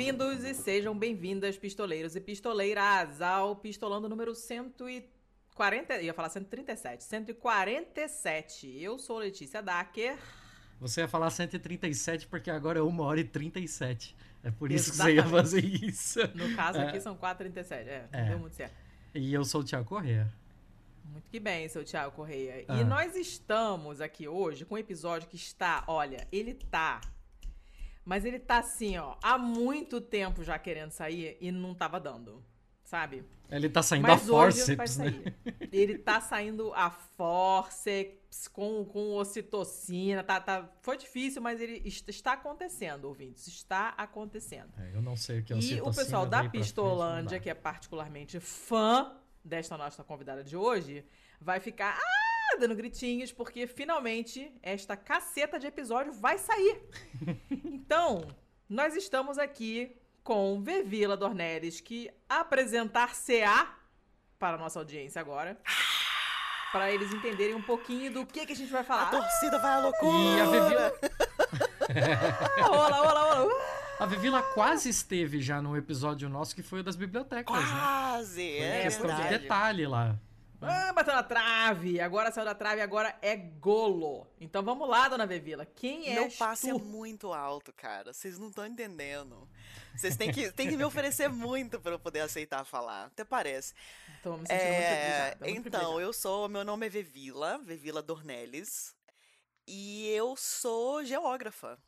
[0.00, 6.00] bem-vindos e sejam bem-vindas, pistoleiros e pistoleiras, ao Pistolando número 140.
[6.00, 7.04] ia falar 137.
[7.04, 8.82] 147.
[8.82, 10.16] Eu sou Letícia Dacker.
[10.80, 14.16] Você ia falar 137 porque agora é 1 hora e 37.
[14.42, 15.22] É por isso Exatamente.
[15.22, 16.20] que você ia fazer isso.
[16.34, 17.00] No caso aqui é.
[17.00, 17.70] são 4h37.
[17.70, 18.74] É, é, deu muito certo.
[19.14, 20.32] E eu sou o Thiago Corrêa.
[21.04, 22.64] Muito que bem, seu Thiago Correia.
[22.68, 22.80] Ah.
[22.80, 27.02] E nós estamos aqui hoje com um episódio que está, olha, ele tá.
[28.04, 32.44] Mas ele tá assim, ó, há muito tempo já querendo sair e não tava dando.
[32.82, 33.24] Sabe?
[33.48, 35.34] Ele tá saindo mas a forceps, né?
[35.72, 40.22] Ele tá saindo a forceps com, com ocitocina.
[40.22, 43.46] Tá, tá, foi difícil, mas ele está acontecendo, ouvintes.
[43.46, 44.72] Está acontecendo.
[44.78, 45.86] É, eu não sei o que é ocitocina.
[45.86, 51.04] E o pessoal da Pistolândia, que é particularmente fã desta nossa convidada de hoje
[51.40, 56.80] vai ficar ah, dando gritinhos, porque finalmente esta caceta de episódio vai sair.
[57.50, 58.26] então,
[58.68, 63.76] nós estamos aqui com Vevila Dornelles, que apresentar-se-á
[64.38, 65.58] para a nossa audiência agora.
[66.72, 69.08] Para eles entenderem um pouquinho do que, que a gente vai falar.
[69.08, 70.12] A torcida vai à loucura!
[70.12, 70.92] E a Vevila...
[72.62, 73.80] ah, olá, olá, olá!
[73.98, 77.80] A Vivila quase esteve já no episódio nosso que foi o das bibliotecas, quase, né?
[77.80, 79.28] Quase, é questão verdade.
[79.28, 80.16] de detalhe lá.
[80.62, 82.00] Ah, bateu na trave.
[82.00, 84.26] Agora saiu da trave, agora é golo.
[84.38, 85.64] Então vamos lá, dona Vevila.
[85.64, 86.76] Quem é Meu passe tu?
[86.76, 88.12] é muito alto, cara.
[88.12, 89.48] Vocês não estão entendendo.
[89.96, 93.06] Vocês têm que, têm que me oferecer muito para eu poder aceitar falar.
[93.06, 93.74] Até parece.
[94.22, 96.48] Tô me sentindo é, muito Então, eu sou.
[96.48, 98.94] Meu nome é Vevila, Vevila Dornelles.
[99.66, 101.78] E eu sou geógrafa.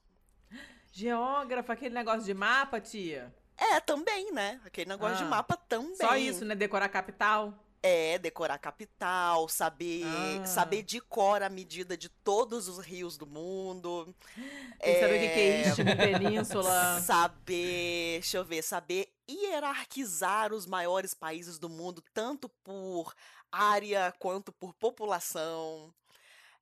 [0.93, 3.35] Geógrafa, aquele negócio de mapa, tia?
[3.57, 4.61] É, também, né?
[4.65, 5.97] Aquele negócio ah, de mapa também.
[5.97, 6.55] Só isso, né?
[6.55, 7.62] Decorar capital.
[7.83, 10.47] É, decorar capital, saber, ah.
[10.47, 14.15] saber de cor a medida de todos os rios do mundo.
[14.79, 17.01] É, saber o que é istmo, península.
[17.01, 23.13] Saber, deixa eu ver, saber hierarquizar os maiores países do mundo, tanto por
[23.51, 25.93] área quanto por população.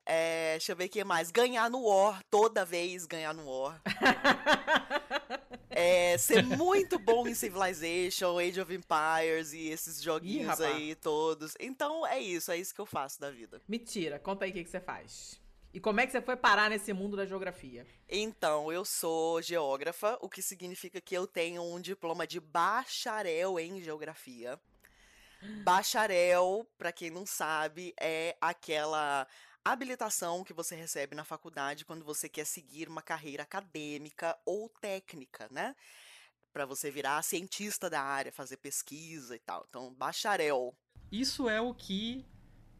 [0.07, 1.31] É, deixa eu ver o que mais.
[1.31, 3.81] Ganhar no War, toda vez ganhar no War.
[5.71, 11.55] é, ser muito bom em Civilization, Age of Empires e esses joguinhos Ih, aí todos.
[11.59, 13.61] Então é isso, é isso que eu faço da vida.
[13.69, 15.41] Mentira, conta aí o que, que você faz.
[15.73, 17.87] E como é que você foi parar nesse mundo da geografia?
[18.09, 23.81] Então, eu sou geógrafa, o que significa que eu tenho um diploma de bacharel em
[23.81, 24.59] geografia.
[25.65, 29.27] Bacharel, para quem não sabe, é aquela
[29.65, 35.49] habilitação que você recebe na faculdade quando você quer seguir uma carreira acadêmica ou técnica,
[35.51, 35.75] né?
[36.53, 39.65] Para você virar cientista da área, fazer pesquisa e tal.
[39.69, 40.75] Então, bacharel.
[41.13, 42.25] Isso é o que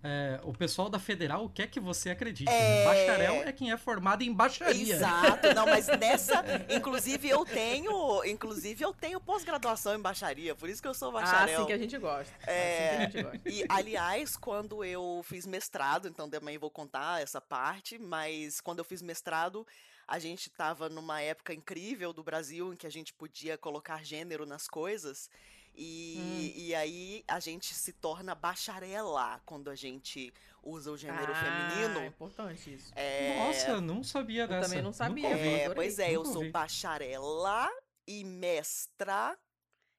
[0.03, 2.51] é, o pessoal da federal quer que você acredite.
[2.51, 2.83] Né?
[2.83, 2.85] É...
[2.85, 4.95] Bacharel é quem é formado em bacharia.
[4.95, 10.81] Exato, não, mas nessa, inclusive eu tenho, inclusive eu tenho pós-graduação em bacharia, por isso
[10.81, 11.41] que eu sou bacharel.
[11.41, 12.33] Ah, assim que a gente gosta.
[12.47, 13.41] É, assim gente gosta.
[13.45, 18.85] E aliás, quando eu fiz mestrado, então também vou contar essa parte, mas quando eu
[18.85, 19.67] fiz mestrado,
[20.09, 24.47] a gente estava numa época incrível do Brasil em que a gente podia colocar gênero
[24.47, 25.31] nas coisas.
[25.75, 26.61] E, hum.
[26.61, 30.33] e aí a gente se torna bacharela quando a gente
[30.63, 32.01] usa o gênero ah, feminino.
[32.01, 32.93] É importante isso.
[32.95, 33.39] É...
[33.39, 34.61] Nossa, não sabia dessa.
[34.61, 35.29] Eu também não sabia.
[35.29, 37.69] É, pois é, eu sou bacharela
[38.07, 39.39] e mestra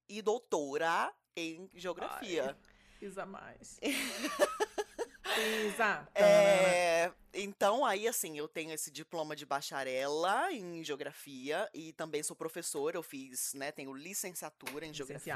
[0.08, 2.48] e doutora em geografia.
[2.48, 2.56] Ai,
[3.00, 3.80] pisa mais.
[5.36, 6.08] Pisa.
[6.16, 12.36] É, então, aí, assim, eu tenho esse diploma de bacharela em geografia e também sou
[12.36, 12.98] professora.
[12.98, 15.36] Eu fiz, né, tenho licenciatura em geografia.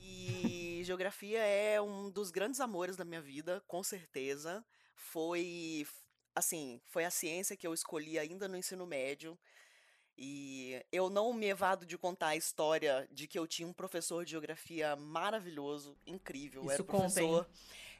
[0.00, 4.64] E geografia é um dos grandes amores da minha vida, com certeza.
[4.94, 5.86] Foi,
[6.34, 9.38] assim, foi a ciência que eu escolhi ainda no ensino médio.
[10.20, 14.24] E eu não me evado de contar a história de que eu tinha um professor
[14.24, 16.62] de geografia maravilhoso, incrível.
[16.62, 17.44] Isso era professor.
[17.44, 17.50] Conta,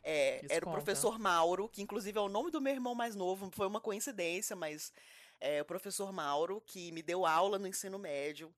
[0.02, 3.50] é, era o professor Mauro, que inclusive é o nome do meu irmão mais novo,
[3.52, 4.92] foi uma coincidência, mas
[5.40, 8.52] é o professor Mauro, que me deu aula no ensino médio.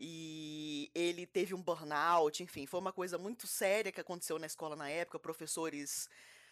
[0.00, 4.76] E ele teve um burnout, enfim, foi uma coisa muito séria que aconteceu na escola
[4.76, 6.08] na época, professores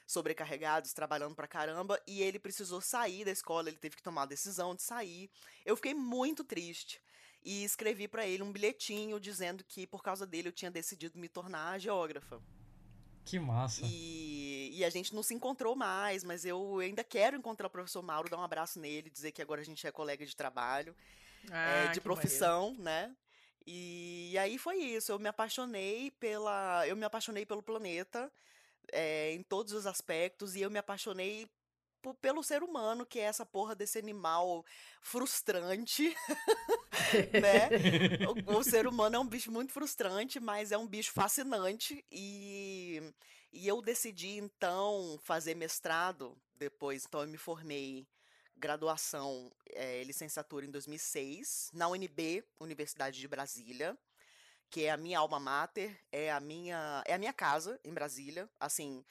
[0.06, 4.26] sobrecarregados, trabalhando pra caramba, e ele precisou sair da escola, ele teve que tomar a
[4.26, 5.30] decisão de sair.
[5.64, 7.00] Eu fiquei muito triste
[7.44, 11.28] e escrevi para ele um bilhetinho dizendo que por causa dele eu tinha decidido me
[11.28, 12.42] tornar geógrafa.
[13.26, 13.82] Que massa.
[13.84, 18.00] E, e, a gente não se encontrou mais, mas eu ainda quero encontrar o professor
[18.00, 20.94] Mauro, dar um abraço nele, dizer que agora a gente é colega de trabalho,
[21.50, 22.84] ah, é, de profissão, maneiro.
[22.84, 23.16] né?
[23.66, 25.10] E, e, aí foi isso.
[25.10, 28.32] Eu me apaixonei pela, eu me apaixonei pelo planeta
[28.92, 31.50] é, em todos os aspectos e eu me apaixonei
[32.14, 34.64] pelo ser humano, que é essa porra desse animal
[35.00, 36.14] frustrante,
[37.32, 37.68] né?
[38.46, 43.00] O, o, ser humano é um bicho muito frustrante, mas é um bicho fascinante e,
[43.52, 48.06] e eu decidi então fazer mestrado depois, então eu me formei
[48.56, 53.96] graduação, é, licenciatura em 2006 na UNB, Universidade de Brasília
[54.70, 58.48] que é a minha alma mater, é a minha, é a minha casa em Brasília.
[58.58, 59.04] Assim,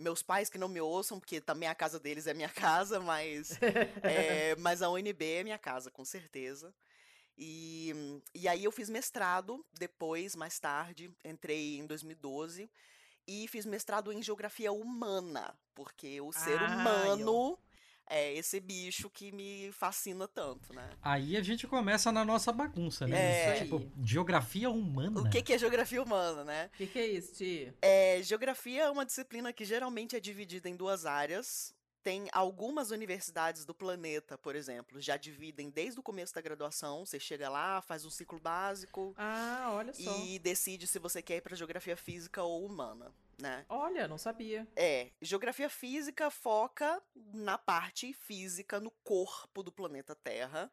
[0.00, 3.58] meus pais que não me ouçam, porque também a casa deles é minha casa, mas,
[4.02, 6.74] é, mas a UNB é minha casa, com certeza.
[7.36, 12.70] E, e aí eu fiz mestrado depois, mais tarde, entrei em 2012
[13.26, 17.69] e fiz mestrado em geografia humana, porque o ser ah, humano eu
[18.10, 20.90] é esse bicho que me fascina tanto, né?
[21.00, 23.56] Aí a gente começa na nossa bagunça, né?
[23.56, 25.20] É, tipo, geografia humana.
[25.20, 26.70] O que, que é geografia humana, né?
[26.74, 27.72] O que, que é isso, Ti?
[27.80, 31.72] É, geografia é uma disciplina que geralmente é dividida em duas áreas.
[32.02, 37.04] Tem algumas universidades do planeta, por exemplo, já dividem desde o começo da graduação.
[37.04, 39.14] Você chega lá, faz um ciclo básico.
[39.16, 40.24] Ah, olha só.
[40.24, 43.64] E decide se você quer ir para geografia física ou humana né?
[43.68, 44.66] Olha, não sabia.
[44.76, 50.70] É, geografia física foca na parte física, no corpo do planeta Terra.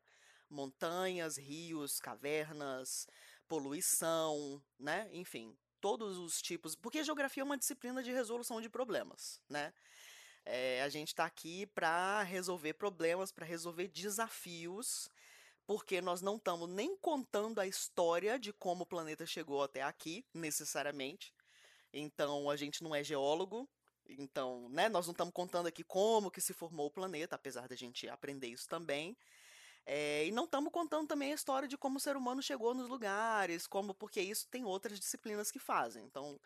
[0.49, 3.07] Montanhas, rios, cavernas,
[3.47, 5.09] poluição, né?
[5.11, 6.75] Enfim, todos os tipos.
[6.75, 9.73] Porque geografia é uma disciplina de resolução de problemas, né?
[10.45, 15.09] É, a gente está aqui para resolver problemas, para resolver desafios,
[15.65, 20.25] porque nós não estamos nem contando a história de como o planeta chegou até aqui,
[20.33, 21.33] necessariamente.
[21.99, 23.69] Então, a gente não é geólogo,
[24.09, 27.75] então, né, nós não estamos contando aqui como que se formou o planeta, apesar da
[27.75, 29.17] gente aprender isso também.
[29.85, 32.89] É, e não estamos contando também a história de como o ser humano chegou nos
[32.89, 36.05] lugares, como porque isso tem outras disciplinas que fazem.
[36.05, 36.39] Então,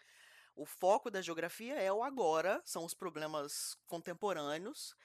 [0.55, 4.95] o foco da geografia é o agora, são os problemas contemporâneos.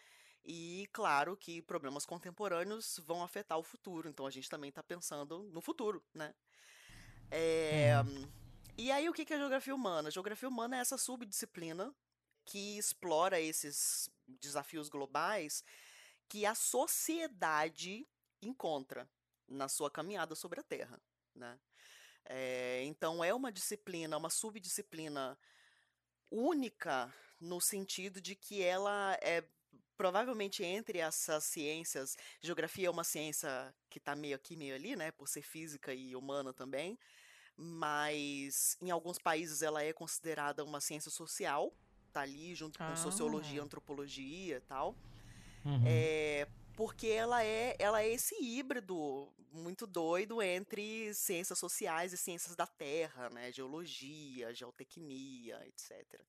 [0.44, 4.08] E claro que problemas contemporâneos vão afetar o futuro.
[4.08, 6.32] Então a gente também está pensando no futuro, né?
[7.31, 8.45] É, hum.
[8.78, 10.11] E aí, o que é geografia humana?
[10.11, 11.94] Geografia humana é essa subdisciplina
[12.44, 15.64] que explora esses desafios globais
[16.28, 18.06] que a sociedade
[18.43, 19.08] encontra
[19.49, 21.00] na sua caminhada sobre a Terra,
[21.34, 21.58] né?
[22.26, 25.38] É, então é uma disciplina, uma subdisciplina
[26.31, 29.43] única no sentido de que ela é
[29.96, 35.11] provavelmente entre essas ciências, geografia é uma ciência que está meio aqui, meio ali, né,
[35.11, 36.99] por ser física e humana também,
[37.56, 41.73] mas em alguns países ela é considerada uma ciência social,
[42.12, 42.88] tá ali junto ah.
[42.88, 44.94] com sociologia, antropologia e tal.
[45.64, 45.82] Uhum.
[45.87, 52.55] É, porque ela é, ela é esse híbrido muito doido entre ciências sociais e ciências
[52.55, 53.50] da terra, né?
[53.50, 56.20] Geologia, geotecnia, etc.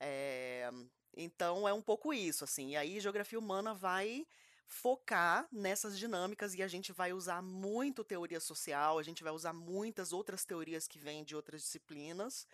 [0.00, 0.68] É,
[1.16, 2.70] então é um pouco isso, assim.
[2.70, 4.26] E aí geografia humana vai
[4.66, 9.52] focar nessas dinâmicas e a gente vai usar muito teoria social, a gente vai usar
[9.52, 12.46] muitas outras teorias que vêm de outras disciplinas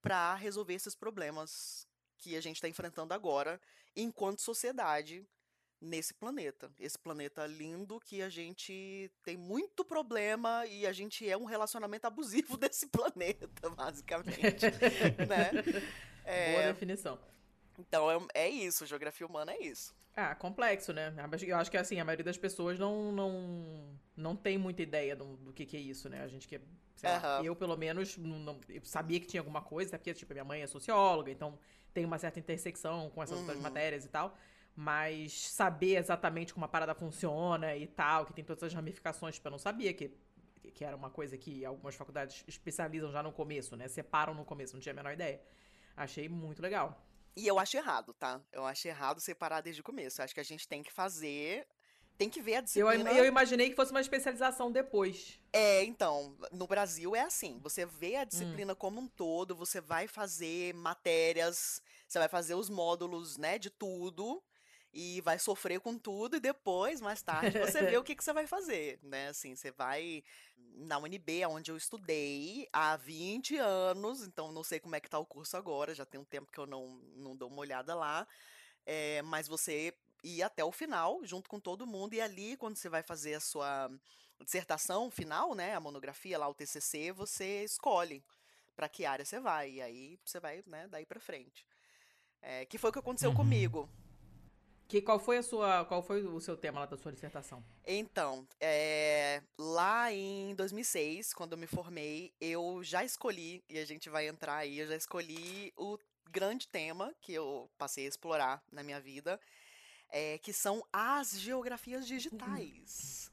[0.00, 1.86] para resolver esses problemas
[2.18, 3.60] que a gente está enfrentando agora
[3.94, 5.26] enquanto sociedade
[5.80, 6.72] nesse planeta.
[6.78, 12.06] Esse planeta lindo que a gente tem muito problema e a gente é um relacionamento
[12.06, 14.64] abusivo desse planeta, basicamente.
[15.28, 15.50] né?
[16.26, 16.52] É...
[16.52, 17.18] Boa definição.
[17.78, 19.94] Então é, é isso, geografia humana é isso.
[20.16, 21.12] Ah, complexo, né?
[21.42, 25.36] Eu acho que assim, a maioria das pessoas não não, não tem muita ideia do,
[25.38, 26.22] do que, que é isso, né?
[26.22, 26.60] A gente que
[26.94, 27.22] sei uhum.
[27.22, 30.44] lá, eu pelo menos não, não sabia que tinha alguma coisa, até porque tipo, minha
[30.44, 31.58] mãe é socióloga, então
[31.92, 33.42] tem uma certa intersecção com essas uhum.
[33.42, 34.36] outras matérias e tal.
[34.76, 39.46] Mas saber exatamente como a parada funciona e tal, que tem todas as ramificações, tipo,
[39.46, 40.12] eu não sabia que,
[40.74, 43.86] que era uma coisa que algumas faculdades especializam já no começo, né?
[43.86, 45.40] Separam no começo, não tinha a menor ideia.
[45.96, 47.00] Achei muito legal.
[47.36, 48.40] E eu acho errado, tá?
[48.52, 50.20] Eu acho errado separar desde o começo.
[50.20, 51.66] Eu acho que a gente tem que fazer.
[52.16, 53.10] Tem que ver a disciplina.
[53.10, 55.40] Eu, eu imaginei que fosse uma especialização depois.
[55.52, 57.58] É, então, no Brasil é assim.
[57.60, 58.26] Você vê a hum.
[58.26, 58.76] disciplina hum.
[58.76, 64.42] como um todo, você vai fazer matérias, você vai fazer os módulos, né, de tudo
[64.94, 68.32] e vai sofrer com tudo e depois, mais tarde, você vê o que, que você
[68.32, 69.28] vai fazer, né?
[69.28, 70.22] Assim, você vai
[70.56, 75.18] na UNB, onde eu estudei há 20 anos, então não sei como é que tá
[75.18, 78.26] o curso agora, já tem um tempo que eu não, não dou uma olhada lá,
[78.86, 82.88] é, mas você ir até o final, junto com todo mundo, e ali, quando você
[82.88, 83.90] vai fazer a sua
[84.44, 88.24] dissertação final, né, a monografia lá, o TCC, você escolhe
[88.76, 91.66] para que área você vai, e aí você vai, né, daí para frente.
[92.40, 93.36] É, que foi o que aconteceu uhum.
[93.36, 93.88] comigo.
[94.86, 97.64] Que, qual foi a sua, qual foi o seu tema lá da sua dissertação?
[97.86, 104.10] Então, é, lá em 2006, quando eu me formei, eu já escolhi, e a gente
[104.10, 105.98] vai entrar aí, eu já escolhi o
[106.30, 109.40] grande tema que eu passei a explorar na minha vida,
[110.10, 113.32] é, que são as geografias digitais.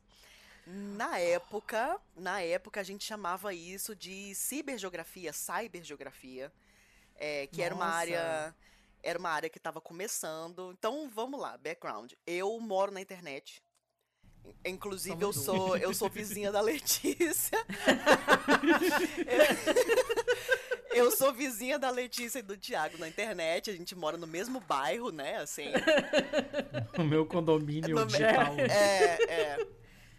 [0.65, 6.51] Na época, na época a gente chamava isso de cibergeografia, cybergeografia,
[7.15, 7.65] é, que Nossa.
[7.65, 8.55] era uma área
[9.03, 10.73] era uma área que estava começando.
[10.77, 12.13] Então, vamos lá, background.
[12.25, 13.61] Eu moro na internet.
[14.65, 17.57] Inclusive, eu sou, eu sou vizinha da Letícia.
[20.93, 23.69] eu sou vizinha da Letícia e do Tiago na internet.
[23.69, 25.37] A gente mora no mesmo bairro, né?
[25.37, 25.71] Assim.
[26.97, 28.55] O meu condomínio no digital.
[28.59, 29.67] É, é.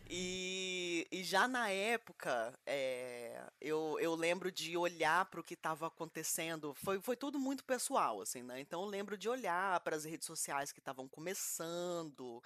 [0.09, 5.87] E, e já na época, é, eu, eu lembro de olhar para o que estava
[5.87, 6.73] acontecendo.
[6.73, 8.59] Foi, foi tudo muito pessoal, assim, né?
[8.61, 12.43] Então eu lembro de olhar para as redes sociais que estavam começando.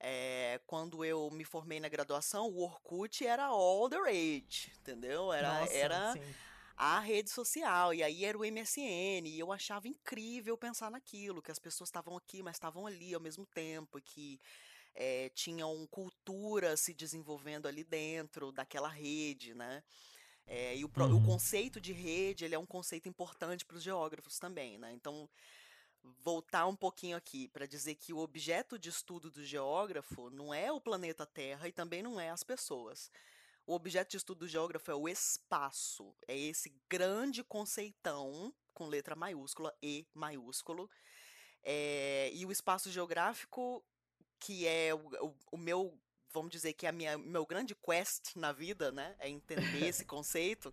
[0.00, 5.30] É, quando eu me formei na graduação, o Orkut era all the rage, entendeu?
[5.30, 6.14] Era, Nossa, era
[6.74, 11.52] a rede social, e aí era o MSN, e eu achava incrível pensar naquilo, que
[11.52, 14.40] as pessoas estavam aqui, mas estavam ali ao mesmo tempo, que
[14.94, 19.82] é, tinham cultura se desenvolvendo ali dentro daquela rede, né?
[20.46, 21.16] É, e o, uhum.
[21.16, 24.92] o, conceito de rede ele é um conceito importante para os geógrafos também, né?
[24.92, 25.28] Então,
[26.20, 30.70] voltar um pouquinho aqui para dizer que o objeto de estudo do geógrafo não é
[30.72, 33.10] o planeta Terra e também não é as pessoas.
[33.64, 39.14] O objeto de estudo do geógrafo é o espaço, é esse grande conceitão com letra
[39.14, 40.90] maiúscula E maiúsculo.
[41.62, 43.84] É, e o espaço geográfico
[44.42, 45.96] que é o, o, o meu
[46.32, 50.04] vamos dizer que é a minha meu grande quest na vida, né, é entender esse
[50.06, 50.72] conceito.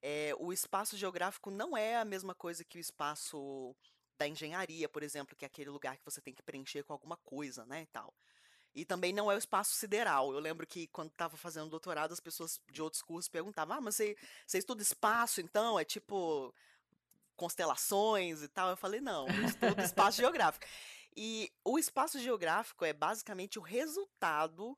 [0.00, 3.74] É, o espaço geográfico não é a mesma coisa que o espaço
[4.18, 7.16] da engenharia, por exemplo, que é aquele lugar que você tem que preencher com alguma
[7.18, 8.14] coisa, né, e tal.
[8.74, 10.32] E também não é o espaço sideral.
[10.32, 13.96] Eu lembro que quando estava fazendo doutorado, as pessoas de outros cursos perguntavam: "Ah, mas
[13.96, 15.78] você, você estuda espaço, então?
[15.78, 16.52] É tipo
[17.36, 20.66] constelações e tal?" Eu falei: "Não, eu estudo espaço geográfico."
[21.16, 24.76] E o espaço geográfico é basicamente o resultado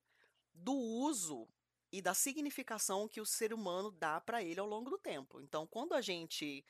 [0.53, 1.49] do uso
[1.91, 5.41] e da significação que o ser humano dá para ele ao longo do tempo.
[5.41, 6.65] Então, quando a gente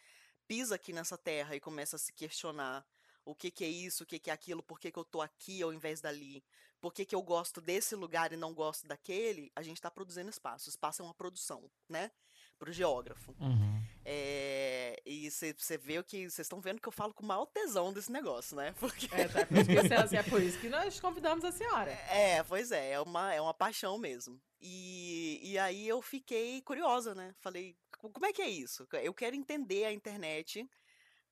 [0.46, 2.86] pisa aqui nessa terra e começa a se questionar
[3.24, 5.20] o que, que é isso, o que, que é aquilo, por que, que eu tô
[5.20, 6.44] aqui ao invés dali,
[6.80, 10.30] por que, que eu gosto desse lugar e não gosto daquele, a gente está produzindo
[10.30, 10.68] espaço.
[10.68, 12.12] Espaço é uma produção, né?
[12.58, 13.34] Para o geógrafo.
[13.38, 13.82] Uhum.
[14.04, 16.30] É, e você vê o que.
[16.30, 18.74] Vocês estão vendo que eu falo com o maior tesão desse negócio, né?
[18.80, 19.08] Porque...
[19.12, 21.90] É, tá, por isso, é por isso que nós convidamos a senhora.
[21.90, 24.40] É, pois é, é uma, é uma paixão mesmo.
[24.60, 27.34] E, e aí eu fiquei curiosa, né?
[27.40, 28.88] Falei, como é que é isso?
[29.02, 30.68] Eu quero entender a internet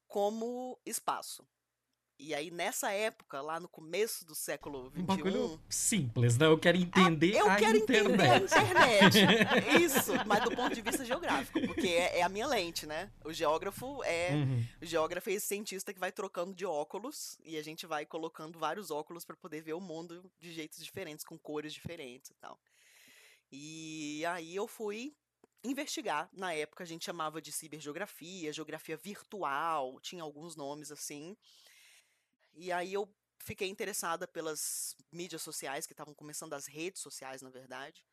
[0.06, 1.46] como espaço.
[2.18, 5.00] E aí, nessa época, lá no começo do século XXI...
[5.00, 6.46] Um bagulho simples, né?
[6.46, 8.14] Eu quero entender ah, eu a quero internet.
[8.14, 9.82] entender a internet.
[9.82, 13.10] Isso, mas do ponto de vista geográfico, porque é, é a minha lente, né?
[13.24, 14.30] O geógrafo é...
[14.30, 14.64] Uhum.
[14.80, 18.58] O geógrafo é esse cientista que vai trocando de óculos e a gente vai colocando
[18.58, 22.58] vários óculos para poder ver o mundo de jeitos diferentes, com cores diferentes e tal.
[23.50, 25.14] E aí eu fui
[25.64, 26.28] investigar.
[26.32, 31.36] Na época a gente chamava de cibergeografia, geografia virtual, tinha alguns nomes assim.
[32.56, 33.08] E aí eu
[33.38, 38.04] fiquei interessada pelas mídias sociais, que estavam começando as redes sociais, na verdade.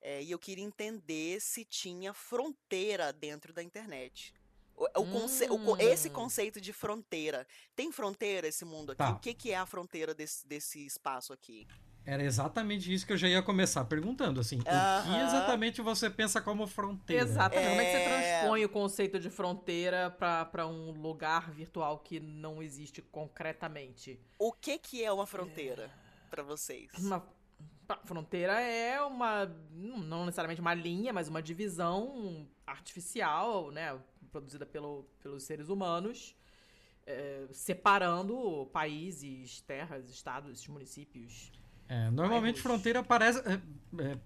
[0.00, 4.34] É, e eu queria entender se tinha fronteira dentro da internet.
[4.76, 5.76] O, o conce hum.
[5.78, 7.46] esse conceito de fronteira.
[7.74, 8.98] Tem fronteira esse mundo aqui?
[8.98, 9.10] Tá.
[9.10, 11.66] O que, que é a fronteira desse, desse espaço aqui?
[12.06, 14.58] Era exatamente isso que eu já ia começar perguntando, assim.
[14.58, 15.00] Uh -huh.
[15.00, 17.24] O que exatamente você pensa como fronteira?
[17.24, 17.66] Exatamente.
[17.66, 17.70] É...
[17.70, 18.38] Como é que você é.
[18.38, 24.20] transpõe o conceito de fronteira para um lugar virtual que não existe concretamente?
[24.38, 26.30] O que, que é uma fronteira é...
[26.30, 26.92] para vocês?
[26.96, 27.26] Uma
[28.04, 33.98] fronteira é uma, não necessariamente uma linha, mas uma divisão artificial, né,
[34.30, 36.36] produzida pelo, pelos seres humanos,
[37.06, 41.52] é, separando países, terras, estados, municípios.
[41.88, 43.60] É, normalmente fronteira parece, é,
[44.02, 44.18] é,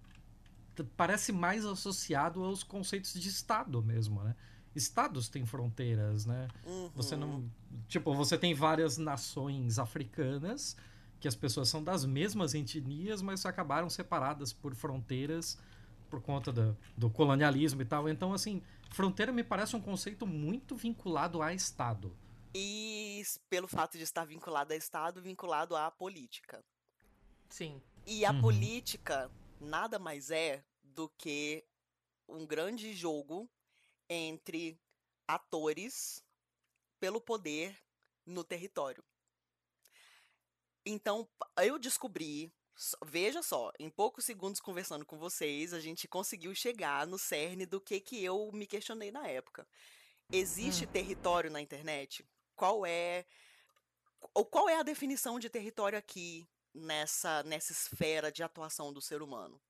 [0.96, 4.34] parece mais associado aos conceitos de Estado mesmo, né?
[4.74, 6.48] Estados têm fronteiras, né?
[6.64, 6.90] Uhum.
[6.94, 7.50] Você não.
[7.88, 10.76] Tipo, você tem várias nações africanas
[11.18, 15.58] que as pessoas são das mesmas etnias, mas acabaram separadas por fronteiras
[16.10, 18.08] por conta do, do colonialismo e tal.
[18.08, 22.14] Então, assim, fronteira me parece um conceito muito vinculado a Estado.
[22.52, 26.64] E pelo fato de estar vinculado a Estado, vinculado à política.
[27.50, 27.82] Sim.
[28.06, 28.40] E a uhum.
[28.40, 29.30] política
[29.60, 31.64] nada mais é do que
[32.28, 33.50] um grande jogo
[34.08, 34.80] entre
[35.26, 36.24] atores
[36.98, 37.76] pelo poder
[38.24, 39.04] no território.
[40.84, 41.28] Então,
[41.58, 42.52] eu descobri,
[43.04, 47.80] veja só, em poucos segundos conversando com vocês, a gente conseguiu chegar no cerne do
[47.80, 49.68] que que eu me questionei na época.
[50.32, 50.88] existe hum.
[50.88, 52.24] território na internet?
[52.54, 53.26] Qual é
[54.34, 59.22] ou qual é a definição de território aqui nessa nessa esfera de atuação do ser
[59.22, 59.60] humano?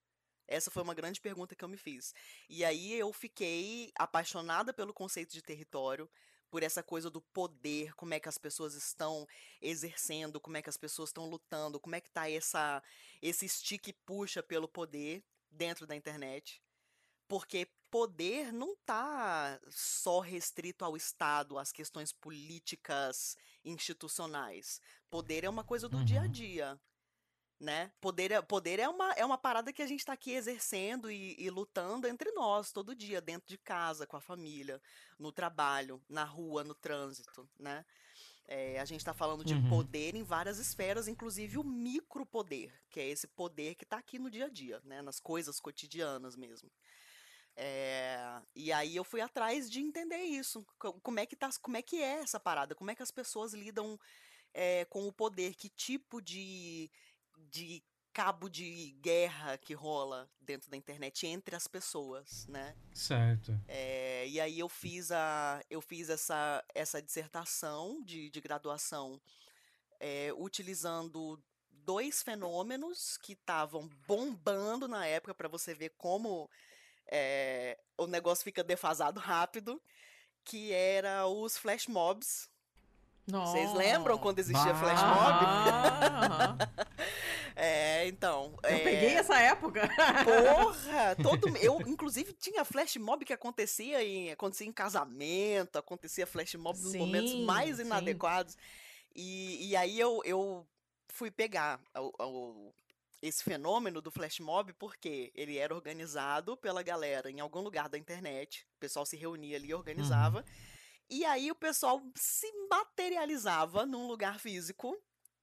[0.46, 2.12] Essa foi uma grande pergunta que eu me fiz.
[2.48, 6.10] E aí eu fiquei apaixonada pelo conceito de território,
[6.50, 9.26] por essa coisa do poder, como é que as pessoas estão
[9.62, 12.82] exercendo, como é que as pessoas estão lutando, como é que tá essa
[13.22, 16.60] esse stick puxa pelo poder dentro da internet.
[17.28, 24.80] Porque poder não tá só restrito ao Estado, às questões políticas, institucionais.
[25.08, 26.04] Poder é uma coisa do uhum.
[26.04, 26.80] dia a dia
[27.60, 27.92] né?
[28.00, 31.36] Poder, é, poder é, uma, é uma parada que a gente está aqui exercendo e,
[31.38, 34.80] e, lutando entre nós todo dia, dentro de casa, com a família,
[35.18, 37.84] no trabalho, na rua, no trânsito, né?
[38.48, 39.68] É, a gente está falando de uhum.
[39.68, 44.30] poder em várias esferas, inclusive o micropoder, que é esse poder que está aqui no
[44.30, 45.02] dia a dia, né?
[45.02, 46.68] Nas coisas cotidianas mesmo.
[47.54, 50.66] É, e aí eu fui atrás de entender isso.
[50.78, 52.74] Como é que tá, como é que é essa parada?
[52.74, 54.00] Como é que as pessoas lidam
[54.54, 55.54] é, com o poder?
[55.54, 56.90] Que tipo de
[57.50, 57.82] de
[58.12, 62.74] cabo de guerra que rola dentro da internet entre as pessoas, né?
[62.92, 63.58] Certo.
[63.68, 69.20] É, e aí eu fiz a eu fiz essa essa dissertação de, de graduação
[70.00, 76.50] é, utilizando dois fenômenos que estavam bombando na época para você ver como
[77.06, 79.80] é, o negócio fica defasado rápido,
[80.44, 82.48] que era os flash mobs.
[83.26, 84.80] Vocês lembram quando existia bah.
[84.80, 85.40] flash mob?
[87.56, 88.58] É, então.
[88.62, 88.78] Eu é...
[88.78, 89.88] peguei essa época.
[90.24, 91.16] Porra!
[91.22, 96.78] Todo, eu, inclusive, tinha flash mob que acontecia em, acontecia em casamento, acontecia flash mob
[96.78, 98.56] nos sim, momentos mais inadequados.
[99.14, 100.66] E, e aí eu, eu
[101.08, 102.74] fui pegar o, o,
[103.20, 107.98] esse fenômeno do flash mob porque ele era organizado pela galera em algum lugar da
[107.98, 108.66] internet.
[108.76, 110.38] O pessoal se reunia ali e organizava.
[110.38, 110.44] Uhum.
[111.10, 114.96] E aí o pessoal se materializava num lugar físico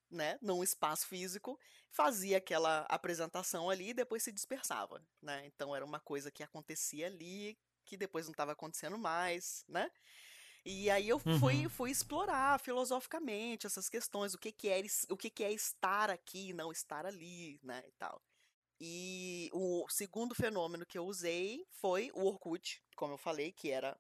[0.10, 1.60] né, num espaço físico,
[1.92, 5.46] fazia aquela apresentação ali e depois se dispersava, né?
[5.46, 9.90] Então era uma coisa que acontecia ali, que depois não estava acontecendo mais, né?
[10.66, 11.70] E aí eu fui, uhum.
[11.70, 16.52] fui explorar filosoficamente essas questões, o que que é, o que que é estar aqui,
[16.52, 18.22] não estar ali, né, e tal.
[18.80, 23.98] E o segundo fenômeno que eu usei foi o Orkut, como eu falei, que era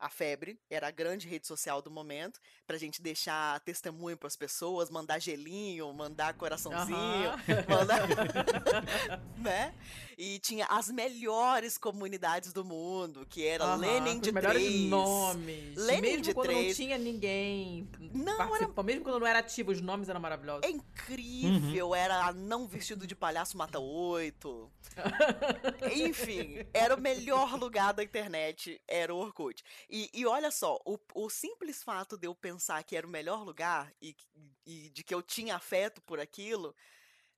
[0.00, 4.88] a febre, era a grande rede social do momento, pra gente deixar testemunho pras pessoas,
[4.88, 7.68] mandar gelinho, mandar coraçãozinho, uhum.
[7.68, 8.08] mandar.
[9.36, 9.74] né?
[10.16, 14.80] E tinha as melhores comunidades do mundo, que era uhum, Lenin de melhores 3.
[14.88, 15.76] nomes.
[15.76, 16.66] Lenin mesmo de quando 3.
[16.66, 18.82] não tinha ninguém não, era...
[18.82, 20.62] mesmo quando não era ativo, os nomes eram maravilhosos.
[20.64, 21.94] É incrível, uhum.
[21.94, 24.70] era não vestido de palhaço mata oito.
[25.94, 29.62] Enfim, era o melhor lugar da internet, era o Orkut.
[29.90, 33.42] E, e olha só, o, o, simples fato de eu pensar que era o melhor
[33.42, 34.14] lugar e,
[34.64, 36.74] e de que eu tinha afeto por aquilo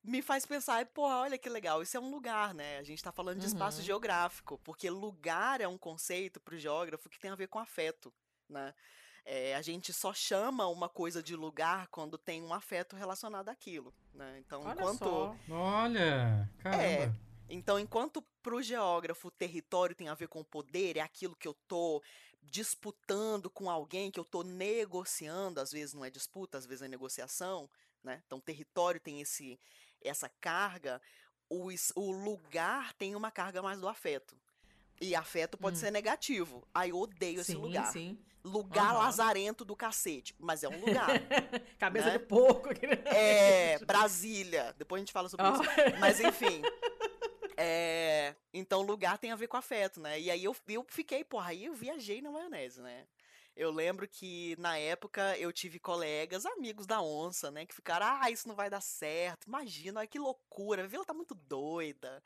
[0.04, 2.78] me faz pensar, pô, olha que legal, isso é um lugar, né?
[2.78, 3.84] A gente está falando de espaço uhum.
[3.84, 8.12] geográfico, porque lugar é um conceito para o geógrafo que tem a ver com afeto,
[8.48, 8.74] né?
[9.24, 13.94] É, a gente só chama uma coisa de lugar quando tem um afeto relacionado àquilo,
[14.12, 14.40] né?
[14.40, 14.98] Então, olha enquanto...
[14.98, 15.36] Só.
[15.48, 16.82] Olha, caramba!
[16.82, 17.12] É,
[17.48, 21.36] então, enquanto para o geógrafo o território tem a ver com o poder, é aquilo
[21.36, 22.02] que eu tô
[22.42, 26.88] disputando com alguém, que eu tô negociando, às vezes não é disputa, às vezes é
[26.88, 27.68] negociação,
[28.02, 28.22] né?
[28.26, 29.58] Então, território tem esse
[30.04, 31.00] essa carga,
[31.48, 34.36] o, o lugar tem uma carga mais do afeto.
[35.00, 35.80] E afeto pode hum.
[35.80, 36.62] ser negativo.
[36.72, 37.92] Aí eu odeio sim, esse lugar.
[37.92, 38.18] Sim.
[38.44, 38.98] Lugar uhum.
[38.98, 40.34] lazarento do cacete.
[40.38, 41.08] Mas é um lugar.
[41.78, 42.18] Cabeça né?
[42.18, 42.70] de porco.
[43.06, 44.74] É, Brasília.
[44.78, 45.52] Depois a gente fala sobre oh.
[45.52, 45.62] isso.
[46.00, 46.62] Mas enfim.
[47.64, 50.20] É, então, lugar tem a ver com afeto, né?
[50.20, 53.06] E aí eu, eu fiquei, porra, aí eu viajei na maionese, né?
[53.54, 57.64] Eu lembro que na época eu tive colegas, amigos da onça, né?
[57.64, 59.46] Que ficaram, ah, isso não vai dar certo.
[59.46, 60.82] Imagina, olha que loucura.
[60.84, 62.20] A vila tá muito doida.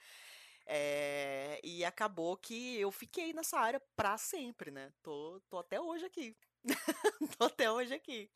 [0.66, 4.92] É, e acabou que eu fiquei nessa área pra sempre, né?
[5.02, 6.36] Tô, tô até hoje aqui.
[7.38, 8.30] tô até hoje aqui.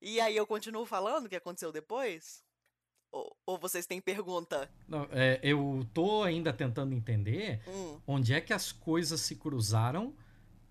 [0.00, 2.45] E aí eu continuo falando o que aconteceu depois?
[3.12, 4.70] Ou, ou vocês têm pergunta?
[4.88, 7.98] Não, é, eu tô ainda tentando entender hum.
[8.06, 10.14] onde é que as coisas se cruzaram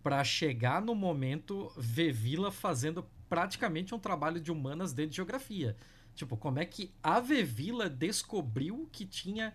[0.03, 5.75] para chegar no momento ver Vila fazendo praticamente um trabalho de humanas dentro de geografia.
[6.15, 9.53] Tipo, como é que a Vevila descobriu que tinha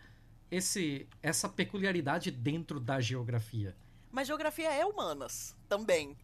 [0.50, 3.74] esse, essa peculiaridade dentro da geografia?
[4.10, 6.16] Mas geografia é humanas também.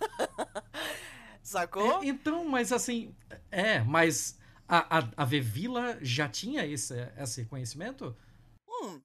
[1.42, 2.02] Sacou?
[2.02, 3.14] É, então, mas assim,
[3.50, 4.36] é, mas
[4.68, 8.16] a, a, a Vevila já tinha esse, esse conhecimento?
[8.68, 9.00] Hum,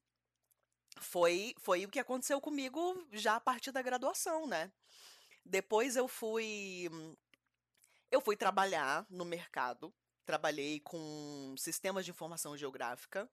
[0.99, 4.71] foi, foi o que aconteceu comigo já a partir da graduação, né?
[5.45, 6.89] Depois eu fui
[8.11, 9.93] eu fui trabalhar no mercado.
[10.25, 13.29] Trabalhei com sistemas de informação geográfica,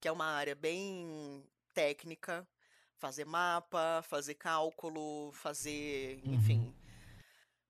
[0.00, 2.46] que é uma área bem técnica,
[2.96, 6.34] fazer mapa, fazer cálculo, fazer, Uhum.
[6.34, 6.74] enfim,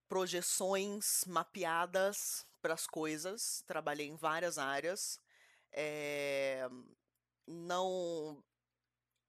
[0.08, 3.62] projeções mapeadas para as coisas.
[3.68, 5.20] Trabalhei em várias áreas.
[5.72, 6.68] É,
[7.46, 8.42] não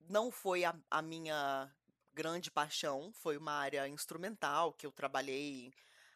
[0.09, 1.71] não foi a, a minha
[2.13, 5.73] grande paixão, foi uma área instrumental que eu trabalhei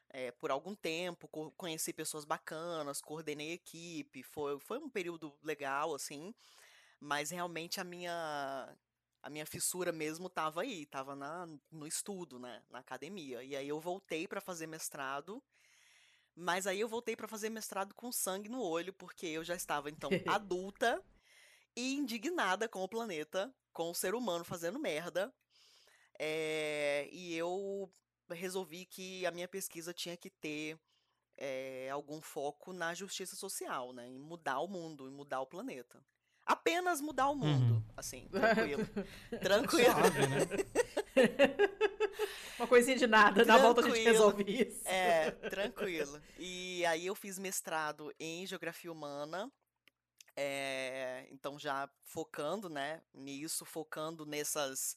[0.10, 5.96] é, por algum tempo, co- conheci pessoas bacanas, coordenei equipe, foi, foi um período legal,
[5.96, 6.34] assim,
[7.00, 8.76] mas realmente a minha
[9.22, 11.16] a minha fissura mesmo estava aí, estava
[11.72, 13.44] no estudo, né, na academia.
[13.44, 15.44] E aí eu voltei para fazer mestrado,
[16.40, 19.90] mas aí eu voltei para fazer mestrado com sangue no olho, porque eu já estava
[19.90, 21.04] então adulta
[21.76, 25.34] e indignada com o planeta, com o ser humano fazendo merda.
[26.18, 27.90] É, e eu
[28.30, 30.78] resolvi que a minha pesquisa tinha que ter
[31.38, 34.08] é, algum foco na justiça social, né?
[34.08, 36.04] Em mudar o mundo, em mudar o planeta.
[36.46, 37.84] Apenas mudar o mundo, Uhum.
[37.96, 38.88] assim, tranquilo.
[39.42, 39.94] tranquilo.
[39.94, 40.40] Suave, né?
[42.60, 44.88] Uma coisinha de nada, na volta a gente resolve isso.
[44.88, 46.22] É, tranquilo.
[46.38, 49.50] E aí eu fiz mestrado em geografia humana.
[50.36, 54.96] é, então já focando, né, nisso, focando nessas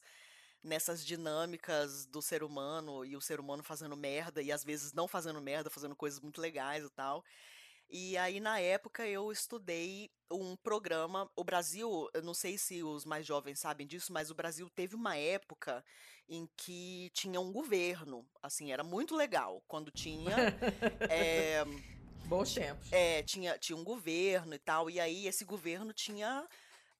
[0.63, 5.07] nessas dinâmicas do ser humano e o ser humano fazendo merda e às vezes não
[5.07, 7.23] fazendo merda, fazendo coisas muito legais e tal.
[7.89, 13.05] E aí na época eu estudei um programa, o Brasil, eu não sei se os
[13.05, 15.83] mais jovens sabem disso, mas o Brasil teve uma época
[16.27, 20.35] em que tinha um governo, assim, era muito legal quando tinha
[21.09, 21.63] é,
[22.25, 22.91] Bons tempos.
[22.91, 26.47] é, tinha, tinha um governo e tal, e aí esse governo tinha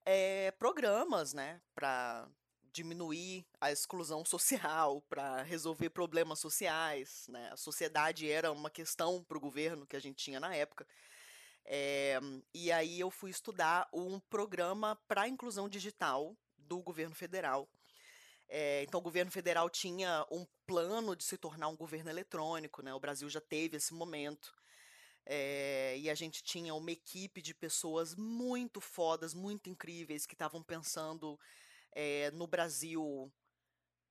[0.06, 2.28] é, programas, né, para
[2.74, 7.50] diminuir a exclusão social, para resolver problemas sociais, né?
[7.52, 10.86] A sociedade era uma questão para o governo que a gente tinha na época.
[11.66, 12.20] É,
[12.54, 17.70] e aí eu fui estudar um programa para inclusão digital do governo federal.
[18.50, 22.94] É, então, o governo federal tinha um plano de se tornar um governo eletrônico, né?
[22.94, 24.54] O Brasil já teve esse momento.
[25.26, 30.62] É, e a gente tinha uma equipe de pessoas muito fodas, muito incríveis, que estavam
[30.62, 31.40] pensando
[31.96, 33.32] é, no Brasil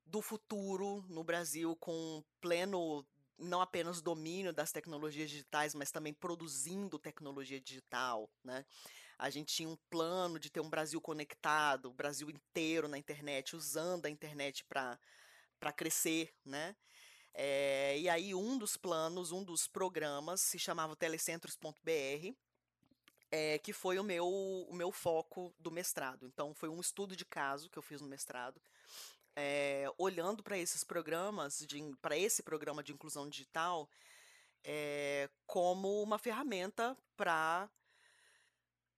[0.07, 3.07] do futuro, no Brasil com pleno,
[3.39, 8.65] não apenas domínio das tecnologias digitais, mas também produzindo tecnologia digital, né?
[9.19, 13.55] A gente tinha um plano de ter um Brasil conectado, o Brasil inteiro na internet,
[13.55, 16.75] usando a internet para crescer, né?
[17.35, 22.37] É, e aí um dos planos, um dos programas se chamava telecentros.br,
[23.33, 26.27] é, que foi o meu, o meu foco do mestrado.
[26.27, 28.61] Então, foi um estudo de caso que eu fiz no mestrado,
[29.35, 31.67] é, olhando para esses programas,
[32.03, 33.89] para esse programa de inclusão digital,
[34.63, 37.71] é, como uma ferramenta para,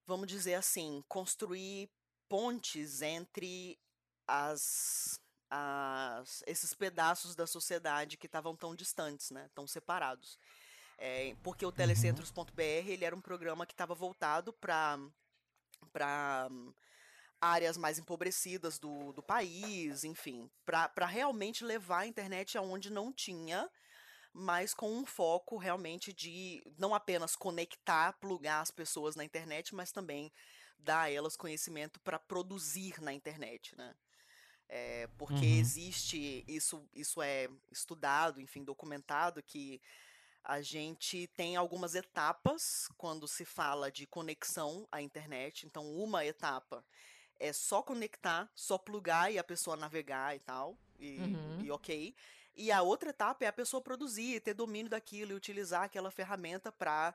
[0.05, 1.89] vamos dizer assim, construir
[2.29, 3.79] pontes entre
[4.27, 10.37] as, as, esses pedaços da sociedade que estavam tão distantes, né, tão separados.
[10.99, 14.99] É, porque o telecentros.br ele era um programa que estava voltado para
[15.93, 16.49] para
[17.41, 23.71] áreas mais empobrecidas do, do país, enfim, para realmente levar a internet aonde não tinha,
[24.33, 29.93] mas com um foco realmente de não apenas conectar, plugar as pessoas na internet, mas
[29.93, 30.33] também
[30.79, 33.95] dar a elas conhecimento para produzir na internet, né?
[34.69, 35.55] É, porque Uhum.
[35.61, 39.81] existe, isso, isso é estudado, enfim, documentado, que
[40.45, 45.67] a gente tem algumas etapas quando se fala de conexão à internet.
[45.67, 46.85] Então, uma etapa
[47.39, 51.59] é só conectar, só plugar e a pessoa navegar e tal, e, Uhum.
[51.65, 52.15] e ok.
[52.55, 56.71] E a outra etapa é a pessoa produzir, ter domínio daquilo e utilizar aquela ferramenta
[56.71, 57.15] para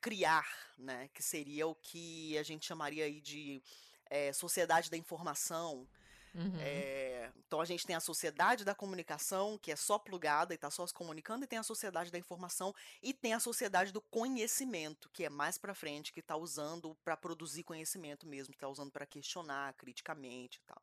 [0.00, 0.46] criar,
[0.78, 1.08] né?
[1.14, 3.62] Que seria o que a gente chamaria aí de
[4.08, 5.86] eh, sociedade da informação.
[6.34, 6.58] Uhum.
[6.60, 10.70] É, então a gente tem a sociedade da comunicação, que é só plugada e está
[10.70, 15.10] só se comunicando, e tem a sociedade da informação e tem a sociedade do conhecimento,
[15.12, 19.06] que é mais para frente, que está usando para produzir conhecimento mesmo, está usando para
[19.06, 20.82] questionar criticamente e tal.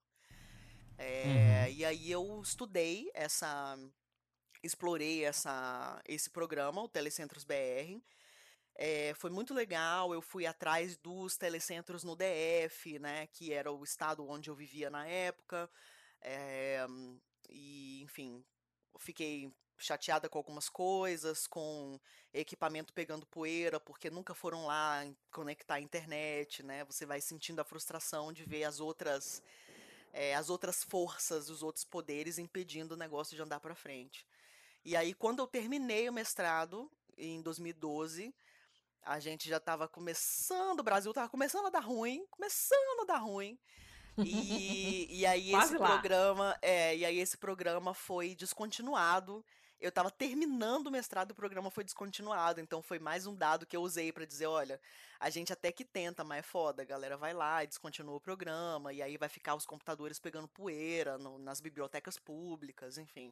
[0.98, 1.74] É, Uhum.
[1.74, 3.78] E aí eu estudei essa,
[4.64, 8.02] explorei essa, esse programa, o Telecentros BR.
[8.80, 13.84] É, foi muito legal, eu fui atrás dos telecentros no DF, né, que era o
[13.84, 15.68] estado onde eu vivia na época,
[16.22, 16.86] é,
[17.50, 18.46] e enfim,
[19.00, 22.00] fiquei chateada com algumas coisas, com
[22.32, 27.66] equipamento pegando poeira, porque nunca foram lá conectar a internet, né, você vai sentindo a
[27.66, 29.42] frustração de ver as outras
[30.14, 34.26] é, as outras forças, os outros poderes impedindo o negócio de andar para frente.
[34.86, 38.34] E aí, quando eu terminei o mestrado, em 2012,
[39.04, 43.18] a gente já estava começando, o Brasil estava começando a dar ruim, começando a dar
[43.18, 43.58] ruim.
[44.18, 45.88] E, e aí esse lá.
[45.88, 49.46] programa, é, e aí esse programa foi descontinuado.
[49.80, 53.66] Eu estava terminando o mestrado e o programa foi descontinuado, então foi mais um dado
[53.66, 54.82] que eu usei para dizer, olha,
[55.20, 58.22] a gente até que tenta, mas é foda, a galera vai lá e descontinua o
[58.22, 63.32] programa, e aí vai ficar os computadores pegando poeira no, nas bibliotecas públicas, enfim.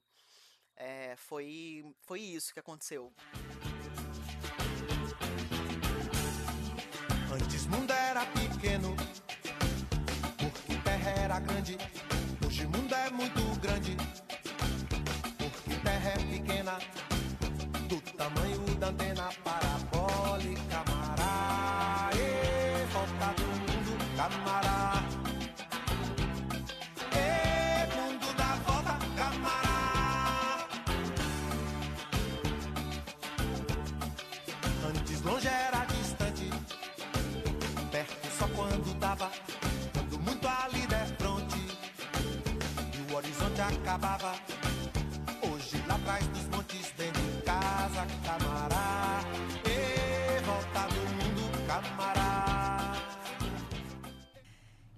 [0.75, 3.11] É, foi, foi isso que aconteceu.
[11.65, 11.77] Grande,
[12.45, 13.97] hoje o mundo é muito grande.
[15.37, 16.77] Porque terra é pequena,
[17.89, 22.09] do tamanho da antena parabólica, camará.
[22.13, 24.64] E volta do mundo, camará.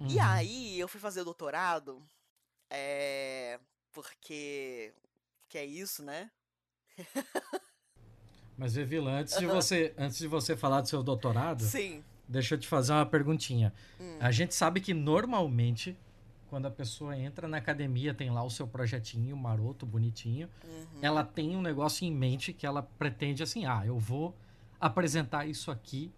[0.08, 0.15] Uhum.
[0.15, 2.02] E aí, eu fui fazer doutorado,
[2.70, 3.60] é.
[3.91, 4.93] Porque.
[5.50, 6.30] Que é isso, né?
[8.58, 12.04] Mas, Vivila, antes, de você, antes de você falar do seu doutorado, Sim.
[12.28, 13.72] deixa eu te fazer uma perguntinha.
[14.00, 14.17] Hum.
[14.20, 15.96] A gente sabe que normalmente
[16.50, 20.50] quando a pessoa entra na academia, tem lá o seu projetinho maroto, bonitinho.
[20.63, 21.00] Uhum.
[21.02, 24.36] Ela tem um negócio em mente que ela pretende assim: ah, eu vou
[24.80, 26.12] apresentar isso aqui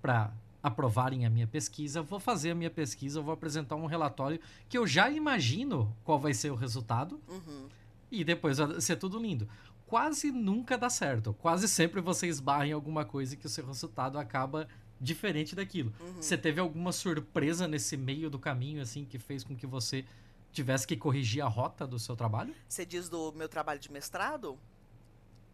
[0.00, 0.32] para
[0.64, 4.86] aprovarem a minha pesquisa, vou fazer a minha pesquisa, vou apresentar um relatório que eu
[4.86, 7.68] já imagino qual vai ser o resultado uhum.
[8.10, 9.46] e depois vai ser tudo lindo.
[9.86, 11.34] Quase nunca dá certo.
[11.34, 14.66] Quase sempre você esbarra em alguma coisa que o seu resultado acaba
[14.98, 15.92] diferente daquilo.
[16.00, 16.14] Uhum.
[16.14, 20.02] Você teve alguma surpresa nesse meio do caminho, assim, que fez com que você
[20.50, 22.54] tivesse que corrigir a rota do seu trabalho?
[22.66, 24.58] Você diz do meu trabalho de mestrado?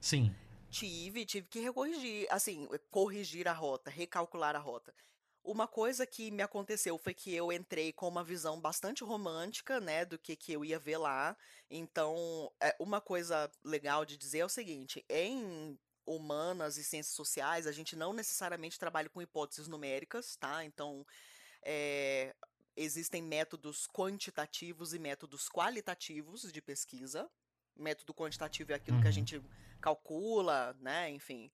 [0.00, 0.32] Sim.
[0.70, 4.94] Tive, tive que recorrigir, assim, corrigir a rota, recalcular a rota.
[5.42, 10.04] Uma coisa que me aconteceu foi que eu entrei com uma visão bastante romântica, né,
[10.04, 11.36] do que, que eu ia ver lá.
[11.70, 17.66] Então, é, uma coisa legal de dizer é o seguinte: em humanas e ciências sociais,
[17.66, 20.64] a gente não necessariamente trabalha com hipóteses numéricas, tá?
[20.64, 21.06] Então,
[21.62, 22.34] é,
[22.76, 27.30] existem métodos quantitativos e métodos qualitativos de pesquisa.
[27.76, 29.02] Método quantitativo é aquilo uhum.
[29.02, 29.14] que a uhum.
[29.14, 29.42] gente
[29.80, 31.10] calcula, né?
[31.10, 31.50] Enfim,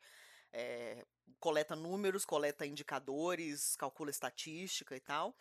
[0.53, 1.05] é,
[1.39, 5.37] coleta números, coleta indicadores, calcula estatística e tal.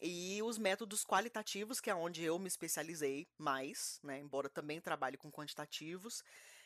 [0.00, 4.20] E os métodos qualitativos, que é onde eu me especializei mais, né?
[4.20, 6.22] Embora também trabalhe com quantitativos,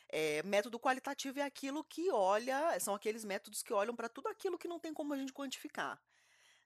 [0.09, 4.59] é, método qualitativo é aquilo que olha, são aqueles métodos que olham para tudo aquilo
[4.59, 5.99] que não tem como a gente quantificar.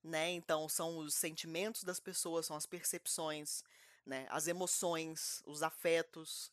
[0.03, 0.31] Né?
[0.31, 3.63] Então, são os sentimentos das pessoas, são as percepções,
[4.05, 4.27] né?
[4.29, 6.51] as emoções, os afetos,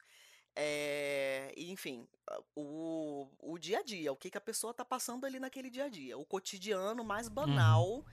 [0.57, 2.07] é, enfim,
[2.55, 5.85] o, o dia a dia, o que, que a pessoa está passando ali naquele dia
[5.85, 6.17] a dia.
[6.17, 7.35] O cotidiano mais uhum.
[7.35, 8.05] banal uhum.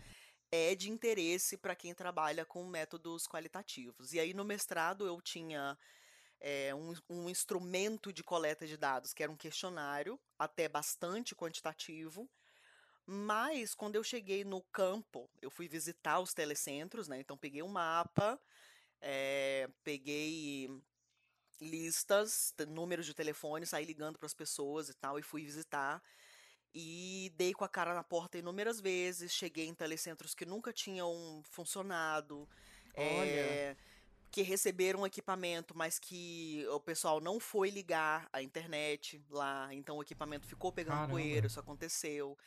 [0.51, 4.13] é de interesse para quem trabalha com métodos qualitativos.
[4.13, 5.77] E aí, no mestrado, eu tinha
[6.39, 12.27] é, um, um instrumento de coleta de dados, que era um questionário, até bastante quantitativo.
[13.06, 17.19] Mas quando eu cheguei no campo, eu fui visitar os telecentros, né?
[17.19, 18.39] Então peguei um mapa,
[18.99, 20.69] é, peguei
[21.62, 26.02] listas, números de telefone, saí ligando para as pessoas e tal, e fui visitar.
[26.74, 31.41] E dei com a cara na porta inúmeras vezes, cheguei em telecentros que nunca tinham
[31.43, 32.50] funcionado.
[32.93, 33.76] É,
[34.32, 40.02] que receberam equipamento, mas que o pessoal não foi ligar a internet lá, então o
[40.02, 41.13] equipamento ficou pegando Caramba.
[41.13, 42.38] poeira, isso aconteceu.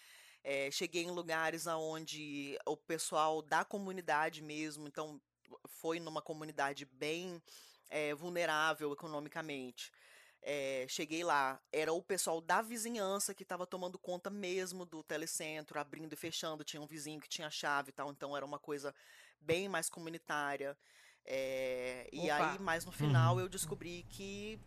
[0.43, 5.21] É, cheguei em lugares onde o pessoal da comunidade mesmo, então
[5.67, 7.41] foi numa comunidade bem
[7.89, 9.93] é, vulnerável economicamente.
[10.47, 15.81] É, cheguei lá, era o pessoal da vizinhança que estava tomando conta mesmo do telecentro,
[15.81, 18.95] abrindo e fechando, tinha um vizinho que tinha chave e tal, então era uma coisa
[19.41, 20.77] bem mais comunitária.
[21.25, 23.41] É, e aí, mais no final, uhum.
[23.41, 24.61] eu descobri que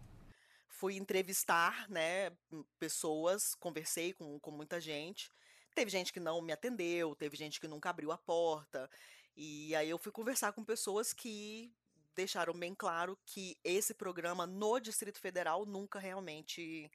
[0.67, 2.31] fui entrevistar, né,
[2.79, 5.31] pessoas, conversei com, com muita gente.
[5.75, 8.89] Teve gente que não me atendeu, teve gente que nunca abriu a porta.
[9.35, 11.71] E aí eu fui conversar com pessoas que
[12.17, 16.91] deixaram bem claro que esse programa no Distrito Federal nunca realmente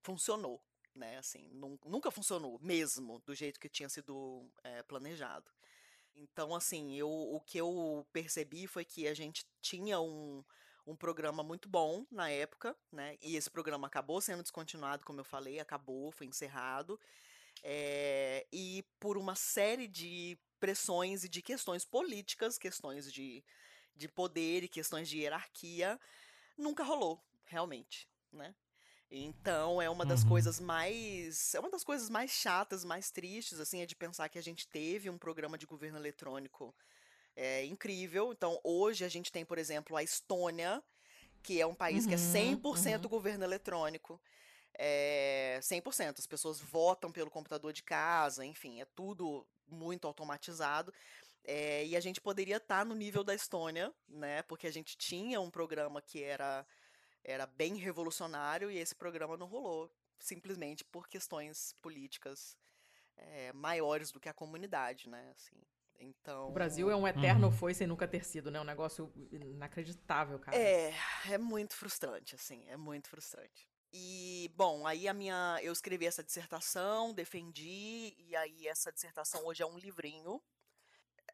[0.00, 0.62] funcionou,
[0.94, 1.18] né?
[1.18, 1.50] Assim,
[1.84, 5.50] nunca funcionou mesmo do jeito que tinha sido é, planejado.
[6.14, 10.44] Então, assim, eu, o que eu percebi foi que a gente tinha um,
[10.86, 13.18] um programa muito bom na época, né?
[13.20, 16.98] E esse programa acabou sendo descontinuado, como eu falei, acabou, foi encerrado.
[17.62, 23.42] É, e por uma série de pressões e de questões políticas, questões de,
[24.00, 26.00] de poder e questões de hierarquia,
[26.56, 28.54] nunca rolou, realmente, né?
[29.10, 30.28] Então é uma das uhum.
[30.28, 31.54] coisas mais.
[31.54, 34.68] É uma das coisas mais chatas, mais tristes, assim, é de pensar que a gente
[34.68, 36.74] teve um programa de governo eletrônico
[37.36, 38.32] é, incrível.
[38.32, 40.82] Então, hoje a gente tem, por exemplo, a Estônia,
[41.42, 43.10] que é um país uhum, que é 100% uhum.
[43.10, 44.20] governo eletrônico.
[44.78, 46.20] É 100%.
[46.20, 50.94] As pessoas votam pelo computador de casa, enfim, é tudo muito automatizado.
[51.44, 54.42] É, e a gente poderia estar tá no nível da Estônia, né?
[54.42, 56.66] Porque a gente tinha um programa que era
[57.22, 62.56] era bem revolucionário e esse programa não rolou, simplesmente por questões políticas
[63.16, 65.30] é, maiores do que a comunidade, né?
[65.34, 65.60] Assim,
[65.98, 66.48] então.
[66.48, 67.52] O Brasil é um eterno uhum.
[67.52, 68.60] foi sem nunca ter sido, né?
[68.60, 70.56] Um negócio inacreditável, cara.
[70.56, 70.94] É,
[71.30, 73.68] é muito frustrante, assim, é muito frustrante.
[73.92, 75.58] E, bom, aí a minha.
[75.62, 80.40] Eu escrevi essa dissertação, defendi, e aí essa dissertação hoje é um livrinho.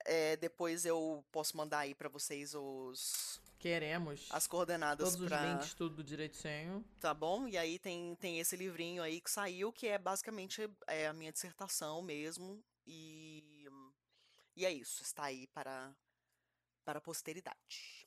[0.09, 4.29] É, depois eu posso mandar aí para vocês os Queremos.
[4.31, 5.41] As coordenadas Todos pra...
[5.41, 6.85] os links, tudo direitinho.
[7.01, 7.49] Tá bom?
[7.49, 11.33] E aí tem, tem esse livrinho aí que saiu, que é basicamente é a minha
[11.33, 12.63] dissertação mesmo.
[12.87, 13.67] E,
[14.55, 15.03] e é isso.
[15.03, 15.93] Está aí para,
[16.85, 18.06] para a posteridade.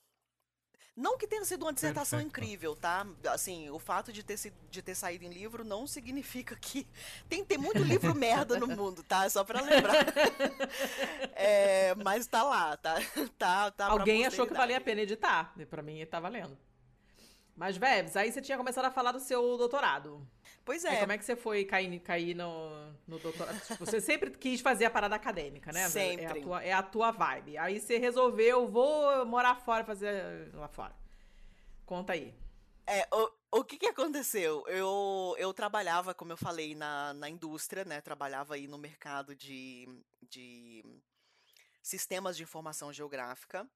[0.99, 2.27] Não que tenha sido uma dissertação Perfeito.
[2.27, 3.07] incrível, tá?
[3.27, 4.37] Assim, o fato de ter,
[4.69, 6.85] de ter saído em livro não significa que.
[7.29, 9.29] Tem, tem muito livro merda no mundo, tá?
[9.29, 9.93] Só pra lembrar.
[11.33, 12.97] é, mas tá lá, tá?
[13.37, 15.53] tá, tá Alguém achou que valia a pena editar.
[15.57, 16.57] E pra mim tá valendo.
[17.59, 20.25] Mas, Vebs, aí você tinha começado a falar do seu doutorado.
[20.63, 20.91] Pois é.
[20.91, 23.59] Aí como é que você foi cair, cair no, no doutorado?
[23.67, 25.89] Tipo, você sempre quis fazer a parada acadêmica, né?
[25.89, 26.23] Sempre.
[26.23, 27.57] É a, tua, é a tua vibe.
[27.57, 30.95] Aí você resolveu, vou morar fora, fazer lá fora.
[31.85, 32.33] Conta aí.
[32.87, 34.63] É, o, o que que aconteceu?
[34.69, 37.99] Eu, eu trabalhava, como eu falei, na, na indústria, né?
[37.99, 39.85] Trabalhava aí no mercado de,
[40.29, 40.81] de
[41.83, 43.69] sistemas de informação geográfica.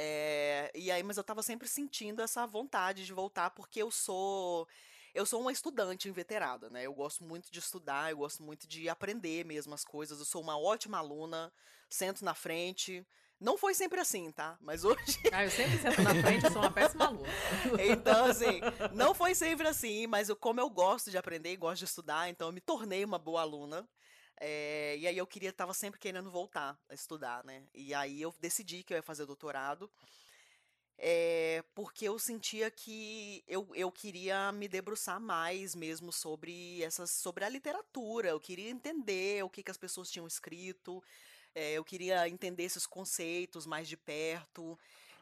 [0.00, 4.68] É, e aí, mas eu tava sempre sentindo essa vontade de voltar, porque eu sou.
[5.12, 6.86] Eu sou uma estudante inveterada, né?
[6.86, 10.20] Eu gosto muito de estudar, eu gosto muito de aprender mesmo as coisas.
[10.20, 11.52] Eu sou uma ótima aluna,
[11.90, 13.04] sento na frente.
[13.40, 14.56] Não foi sempre assim, tá?
[14.60, 15.18] Mas hoje.
[15.32, 17.28] Ah, eu sempre sento na frente, eu sou uma péssima aluna.
[17.84, 18.60] então, assim,
[18.94, 22.28] não foi sempre assim, mas eu, como eu gosto de aprender e gosto de estudar,
[22.28, 23.88] então eu me tornei uma boa aluna.
[24.40, 27.64] É, e aí eu queria, tava sempre querendo voltar a estudar, né?
[27.74, 29.90] E aí eu decidi que eu ia fazer doutorado.
[31.00, 37.44] É, porque eu sentia que eu, eu queria me debruçar mais mesmo sobre essas sobre
[37.44, 41.00] a literatura eu queria entender o que, que as pessoas tinham escrito
[41.54, 44.76] é, eu queria entender esses conceitos mais de perto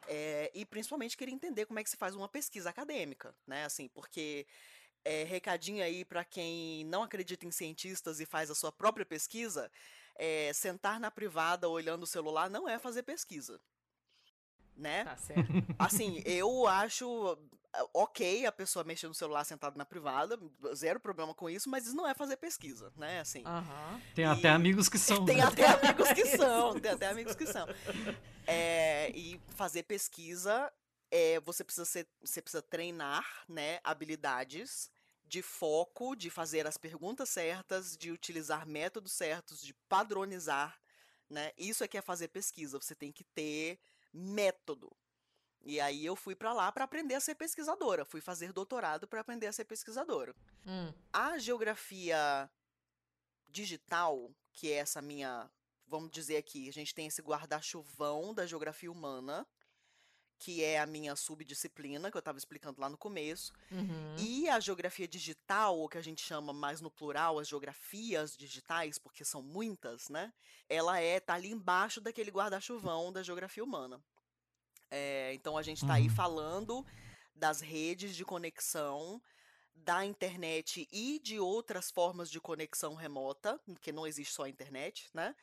[0.07, 3.87] é, e principalmente queria entender como é que se faz uma pesquisa acadêmica né assim
[3.87, 4.47] porque
[5.07, 9.71] é, recadinho aí para quem não acredita em cientistas e faz a sua própria pesquisa,
[10.17, 13.57] é, sentar na privada olhando o celular não é fazer pesquisa.
[14.75, 15.05] Né?
[15.05, 15.49] Tá certo.
[15.79, 17.37] Assim, eu acho
[17.93, 20.37] ok a pessoa mexer no celular sentada na privada,
[20.75, 23.21] zero problema com isso, mas isso não é fazer pesquisa, né?
[23.21, 23.43] Assim.
[23.45, 24.01] Uhum.
[24.13, 24.27] Tem e...
[24.27, 25.25] até amigos que são.
[25.25, 25.43] Tem né?
[25.43, 27.65] até amigos que são, tem até amigos que são.
[28.45, 30.71] É, e fazer pesquisa,
[31.09, 34.91] é, você precisa ser, você precisa treinar, né, habilidades
[35.27, 40.79] de foco, de fazer as perguntas certas, de utilizar métodos certos, de padronizar,
[41.29, 41.51] né?
[41.57, 42.79] Isso é que é fazer pesquisa.
[42.79, 43.79] Você tem que ter
[44.13, 44.95] método.
[45.63, 48.05] E aí eu fui para lá para aprender a ser pesquisadora.
[48.05, 50.33] Fui fazer doutorado para aprender a ser pesquisadora.
[50.65, 50.93] Hum.
[51.11, 52.49] A geografia
[53.49, 55.49] digital, que é essa minha,
[55.85, 59.45] vamos dizer aqui, a gente tem esse guarda-chuvão da geografia humana,
[60.39, 63.51] que é a minha subdisciplina, que eu estava explicando lá no começo.
[63.71, 64.15] Uhum.
[64.17, 68.97] E a geografia digital, ou que a gente chama mais no plural, as geografias digitais,
[68.97, 70.31] porque são muitas, né?
[70.69, 73.99] Ela é tá ali embaixo daquele guarda-chuvão da geografia humana.
[74.89, 75.99] É, então a gente está uhum.
[75.99, 76.85] aí falando
[77.35, 79.21] das redes de conexão
[79.75, 85.09] da internet e de outras formas de conexão remota, porque não existe só a internet,
[85.13, 85.35] né?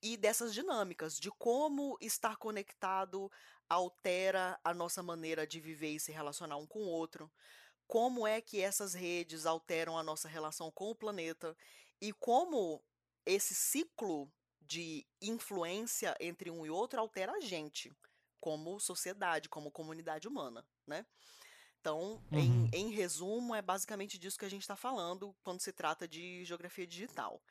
[0.00, 3.30] E dessas dinâmicas, de como estar conectado
[3.72, 7.30] altera a nossa maneira de viver e se relacionar um com o outro,
[7.86, 11.56] como é que essas redes alteram a nossa relação com o planeta
[12.00, 12.82] e como
[13.24, 17.92] esse ciclo de influência entre um e outro altera a gente
[18.40, 21.06] como sociedade, como comunidade humana, né?
[21.80, 22.38] Então, uhum.
[22.38, 26.44] em, em resumo, é basicamente disso que a gente está falando quando se trata de
[26.44, 27.42] geografia digital.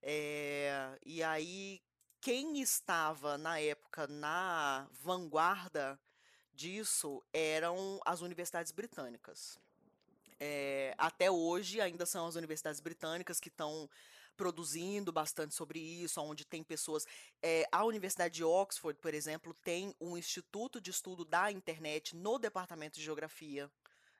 [0.00, 1.82] É, e aí,
[2.20, 5.98] quem estava na época na vanguarda
[6.52, 9.58] disso eram as universidades britânicas.
[10.40, 13.88] É, até hoje ainda são as universidades britânicas que estão
[14.36, 17.04] produzindo bastante sobre isso, onde tem pessoas.
[17.42, 22.38] É, a Universidade de Oxford, por exemplo, tem um instituto de estudo da internet no
[22.38, 23.70] departamento de geografia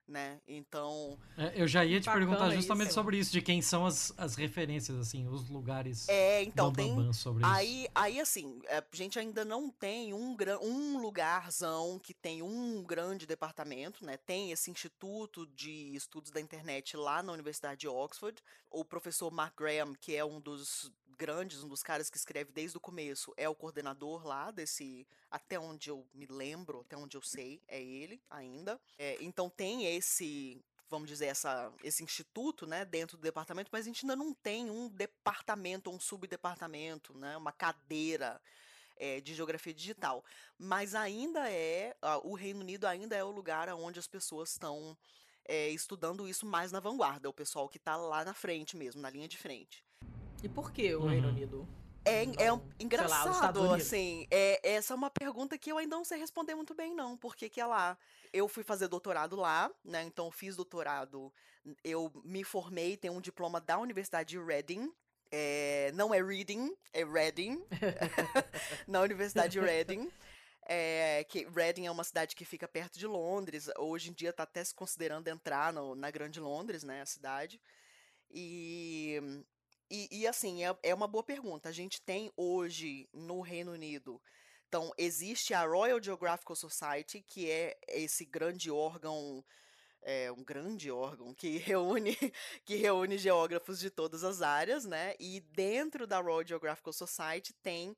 [0.09, 0.41] né?
[0.49, 1.19] Então.
[1.37, 2.95] É, eu já ia te perguntar justamente isso.
[2.95, 6.09] sobre isso, de quem são as, as referências, assim, os lugares.
[6.09, 7.13] É, então tem.
[7.13, 7.91] Sobre aí, isso.
[7.95, 13.27] aí, assim, é, a gente ainda não tem um, um lugarzão que tem um grande
[13.27, 14.17] departamento, né?
[14.17, 18.43] Tem esse Instituto de Estudos da Internet lá na Universidade de Oxford.
[18.71, 22.77] O professor Mark Graham, que é um dos grandes, um dos caras que escreve desde
[22.77, 25.07] o começo, é o coordenador lá desse.
[25.31, 28.81] Até onde eu me lembro, até onde eu sei, é ele ainda.
[28.97, 33.89] É, então tem esse vamos dizer, essa, esse instituto né, dentro do departamento, mas a
[33.89, 38.41] gente ainda não tem um departamento, um subdepartamento, né, uma cadeira
[38.97, 40.25] é, de geografia digital.
[40.57, 44.97] Mas ainda é, o Reino Unido ainda é o lugar onde as pessoas estão
[45.45, 49.11] é, estudando isso mais na vanguarda, o pessoal que está lá na frente mesmo, na
[49.11, 49.85] linha de frente.
[50.43, 51.09] E por que o uhum.
[51.09, 51.68] Reino Unido?
[52.05, 54.26] É, é um, engraçado, lá, assim.
[54.30, 57.16] É, essa é uma pergunta que eu ainda não sei responder muito bem, não.
[57.16, 57.99] Por que, que é lá?
[58.32, 60.03] Eu fui fazer doutorado lá, né?
[60.05, 61.32] Então, fiz doutorado.
[61.84, 64.91] Eu me formei, tenho um diploma da Universidade de Reading.
[65.30, 67.62] É, não é Reading, é Reading.
[68.89, 70.11] na Universidade de Reading.
[70.70, 73.68] É, que Reading é uma cidade que fica perto de Londres.
[73.78, 77.03] Hoje em dia está até se considerando entrar no, na Grande Londres, né?
[77.03, 77.61] A cidade.
[78.30, 79.43] E
[79.91, 81.68] e, e assim, é, é uma boa pergunta.
[81.68, 84.20] A gente tem hoje no Reino Unido.
[84.68, 89.45] Então, existe a Royal Geographical Society, que é esse grande órgão
[90.01, 92.16] é um grande órgão que reúne
[92.64, 95.14] que reúne geógrafos de todas as áreas, né?
[95.18, 97.97] E dentro da Royal Geographical Society tem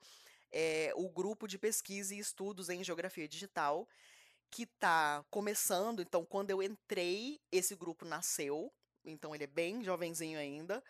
[0.50, 3.88] é, o grupo de pesquisa e estudos em geografia digital
[4.50, 6.02] que está começando.
[6.02, 8.72] Então, quando eu entrei, esse grupo nasceu.
[9.04, 10.82] Então, ele é bem jovenzinho ainda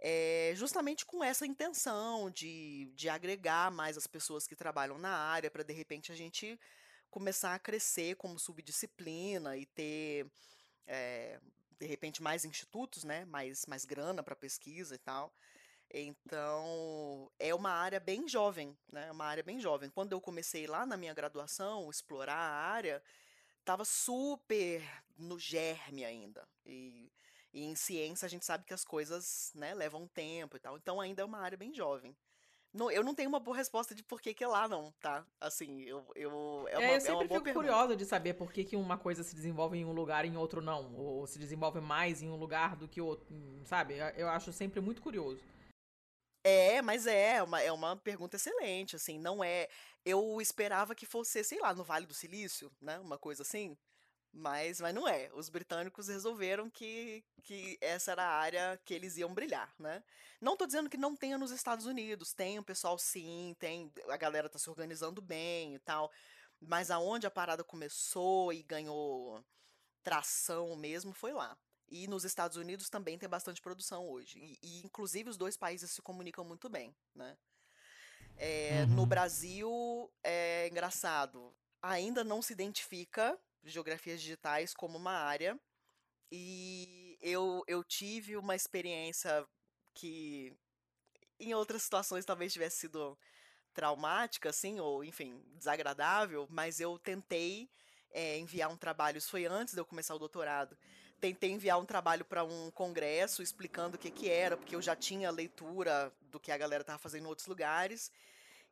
[0.00, 5.50] é, justamente com essa intenção de, de agregar mais as pessoas que trabalham na área,
[5.50, 6.58] para de repente a gente
[7.10, 10.30] começar a crescer como subdisciplina e ter,
[10.86, 11.40] é,
[11.78, 13.24] de repente, mais institutos, né?
[13.24, 15.32] mais, mais grana para pesquisa e tal.
[15.90, 19.10] Então, é uma área bem jovem, né?
[19.10, 19.88] Uma área bem jovem.
[19.88, 23.02] Quando eu comecei lá na minha graduação, explorar a área,
[23.58, 24.82] estava super
[25.16, 26.46] no germe ainda.
[26.66, 27.10] E
[27.52, 30.76] e em ciência a gente sabe que as coisas né, levam tempo e tal.
[30.76, 32.16] Então ainda é uma área bem jovem.
[32.72, 35.26] Não, eu não tenho uma boa resposta de por que, que é lá, não, tá?
[35.40, 36.06] Assim, eu.
[36.14, 38.98] eu é, uma, é eu sempre é fico curiosa de saber por que, que uma
[38.98, 40.94] coisa se desenvolve em um lugar e em outro não.
[40.94, 43.26] Ou se desenvolve mais em um lugar do que outro.
[43.64, 43.94] Sabe?
[44.16, 45.42] Eu acho sempre muito curioso.
[46.44, 49.68] É, mas é, uma, é uma pergunta excelente, assim, não é.
[50.04, 52.98] Eu esperava que fosse, sei lá, no Vale do Silício, né?
[52.98, 53.76] Uma coisa assim.
[54.32, 55.30] Mas, mas não é.
[55.34, 60.02] Os britânicos resolveram que, que essa era a área que eles iam brilhar, né?
[60.40, 62.32] Não tô dizendo que não tenha nos Estados Unidos.
[62.32, 63.92] Tem o pessoal sim, tem.
[64.08, 66.12] A galera tá se organizando bem e tal.
[66.60, 69.44] Mas aonde a parada começou e ganhou
[70.02, 71.56] tração mesmo foi lá.
[71.90, 74.38] E nos Estados Unidos também tem bastante produção hoje.
[74.38, 77.36] E, e inclusive os dois países se comunicam muito bem, né?
[78.36, 78.94] É, uhum.
[78.94, 81.54] No Brasil, é engraçado.
[81.82, 85.58] Ainda não se identifica geografias digitais como uma área.
[86.30, 89.46] E eu, eu tive uma experiência
[89.94, 90.54] que
[91.40, 93.18] em outras situações talvez tivesse sido
[93.72, 97.70] traumática, assim, ou enfim, desagradável, mas eu tentei
[98.10, 100.76] é, enviar um trabalho, isso foi antes de eu começar o doutorado.
[101.20, 104.94] Tentei enviar um trabalho para um congresso explicando o que, que era, porque eu já
[104.94, 108.10] tinha leitura do que a galera estava fazendo em outros lugares.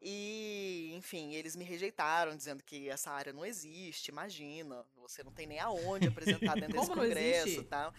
[0.00, 5.46] E, enfim, eles me rejeitaram, dizendo que essa área não existe, imagina, você não tem
[5.46, 7.94] nem aonde apresentar dentro desse congresso e tal.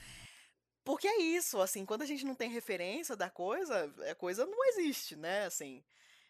[0.83, 4.63] Porque é isso, assim, quando a gente não tem referência da coisa, a coisa não
[4.65, 5.83] existe, né, assim.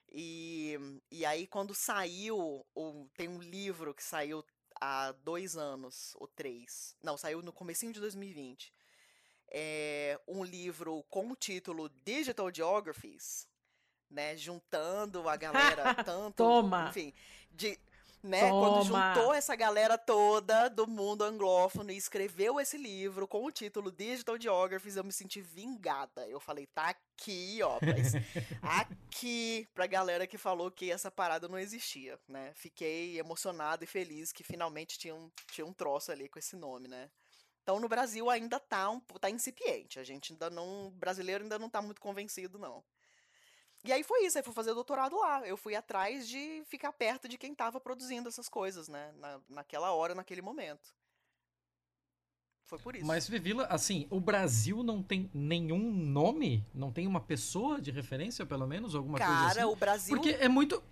[0.10, 0.80] E,
[1.12, 4.44] e aí, quando saiu, ou, tem um livro que saiu
[4.82, 8.74] há dois anos, ou três, não, saiu no comecinho de 2020,
[9.50, 13.48] é um livro com o título Digital Geographies,
[14.10, 16.90] né, juntando a galera tanto, Toma.
[16.90, 17.14] enfim,
[17.52, 17.78] de
[18.24, 18.70] né, Toma.
[18.70, 23.92] quando juntou essa galera toda do mundo anglófono e escreveu esse livro com o título
[23.92, 26.28] Digital Geographies, eu me senti vingada.
[26.28, 28.14] Eu falei, tá aqui, ó, mas
[28.62, 32.52] aqui pra galera que falou que essa parada não existia, né?
[32.56, 36.88] Fiquei emocionado e feliz que finalmente tinha um, tinha um troço ali com esse nome,
[36.88, 37.10] né?
[37.62, 40.00] Então no Brasil ainda tá um tá incipiente.
[40.00, 42.84] A gente ainda não, brasileiro ainda não tá muito convencido não.
[43.88, 45.48] E aí foi isso, aí fui fazer doutorado lá.
[45.48, 49.14] Eu fui atrás de ficar perto de quem estava produzindo essas coisas, né?
[49.18, 50.94] Na, naquela hora, naquele momento.
[52.66, 53.06] Foi por isso.
[53.06, 56.66] Mas, Vivila, assim, o Brasil não tem nenhum nome?
[56.74, 58.94] Não tem uma pessoa de referência, pelo menos?
[58.94, 59.72] Alguma Cara, coisa assim?
[59.72, 60.16] o Brasil.
[60.16, 60.84] Porque é muito.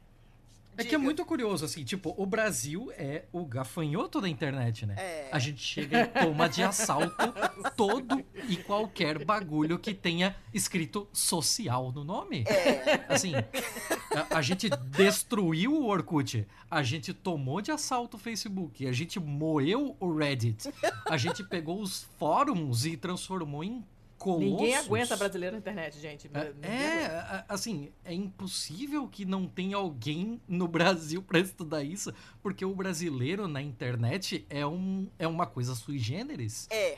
[0.78, 4.96] É que é muito curioso, assim, tipo, o Brasil é o gafanhoto da internet, né?
[4.98, 5.30] É.
[5.32, 7.16] A gente chega e toma de assalto
[7.76, 12.44] todo e qualquer bagulho que tenha escrito social no nome.
[12.48, 13.06] É.
[13.08, 18.92] Assim, a, a gente destruiu o Orkut, a gente tomou de assalto o Facebook, a
[18.92, 20.70] gente moeu o Reddit,
[21.10, 23.84] a gente pegou os fóruns e transformou em
[24.26, 24.50] colossos.
[24.50, 26.30] Ninguém aguenta brasileiro na internet, gente.
[26.34, 32.12] É, é, assim, é impossível que não tenha alguém no Brasil pra estudar isso,
[32.42, 36.68] porque o brasileiro na internet é, um, é uma coisa sui generis.
[36.72, 36.98] É.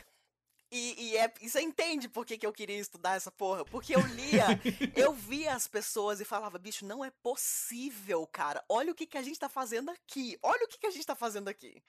[0.72, 3.66] E, e, é, e você entende por que, que eu queria estudar essa porra?
[3.66, 4.48] Porque eu lia,
[4.96, 8.64] eu via as pessoas e falava, bicho, não é possível, cara.
[8.70, 10.38] Olha o que, que a gente tá fazendo aqui.
[10.42, 11.82] Olha o que, que a gente tá fazendo aqui.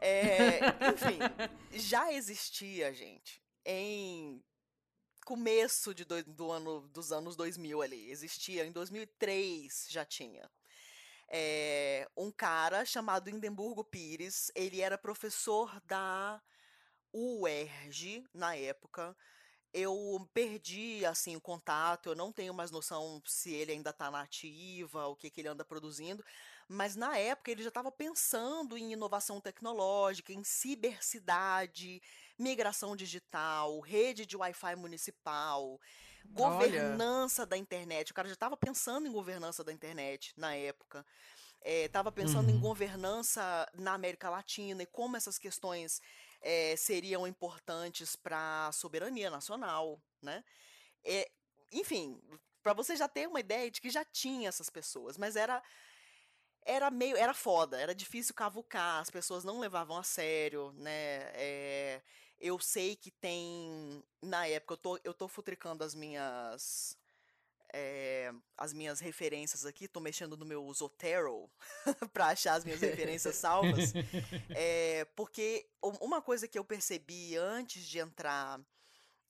[0.00, 0.58] É,
[0.92, 1.18] enfim,
[1.78, 4.42] já existia, gente, em
[5.24, 8.10] começo de dois- do ano, dos anos 2000 ali.
[8.10, 10.50] Existia, em 2003 já tinha.
[11.28, 16.42] É, um cara chamado Indemburgo Pires, ele era professor da
[17.12, 19.16] UERJ na época.
[19.72, 24.20] Eu perdi assim o contato, eu não tenho mais noção se ele ainda está na
[24.20, 26.22] ativa, o que, que ele anda produzindo,
[26.72, 32.02] mas na época ele já estava pensando em inovação tecnológica, em cibercidade,
[32.38, 35.80] migração digital, rede de Wi-Fi municipal,
[36.30, 38.10] governança da internet.
[38.12, 41.06] O cara já estava pensando em governança da internet na época.
[41.64, 42.60] Estava pensando em Uhum.
[42.60, 46.00] governança na América Latina e como essas questões
[46.40, 50.42] eh, seriam importantes para a soberania nacional, né?
[51.04, 51.30] É,
[51.72, 52.20] enfim,
[52.62, 55.62] para você já ter uma ideia de que já tinha essas pessoas, mas era
[56.64, 61.30] era meio era foda, era difícil cavucar, as pessoas não levavam a sério, né?
[61.34, 62.02] É,
[62.40, 66.96] eu sei que tem na época eu tô eu tô futricando as minhas
[67.72, 71.50] é, as minhas referências aqui, tô mexendo no meu Zotero
[72.12, 73.92] para achar as minhas referências salvas.
[74.50, 78.60] É, porque uma coisa que eu percebi antes de entrar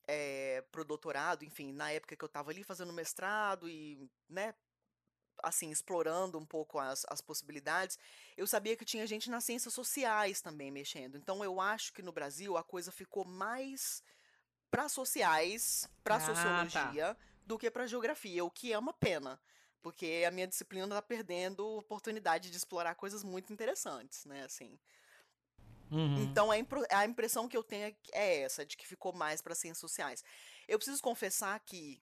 [0.09, 4.55] é, pro doutorado, enfim, na época que eu tava ali fazendo mestrado e, né,
[5.43, 7.99] assim, explorando um pouco as, as possibilidades,
[8.37, 11.17] eu sabia que tinha gente nas ciências sociais também mexendo.
[11.17, 14.03] Então eu acho que no Brasil a coisa ficou mais
[14.71, 16.35] para sociais, para Ah, tá.
[16.35, 17.17] sociologia,
[17.47, 19.39] do que para geografia, o que é uma pena.
[19.83, 24.45] Porque a minha disciplina tá perdendo oportunidade de explorar coisas muito interessantes, né?
[24.45, 24.79] Assim.
[25.91, 26.23] Uhum.
[26.23, 29.43] Então a, impro- a impressão que eu tenho é é essa, de que ficou mais
[29.43, 30.25] para ciências sociais.
[30.69, 32.01] Eu preciso confessar que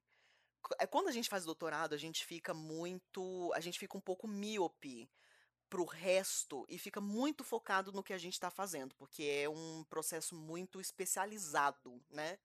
[0.90, 3.52] quando a gente faz doutorado, a gente fica muito.
[3.54, 5.10] A gente fica um pouco míope
[5.68, 9.84] pro resto e fica muito focado no que a gente está fazendo, porque é um
[9.88, 12.38] processo muito especializado, né?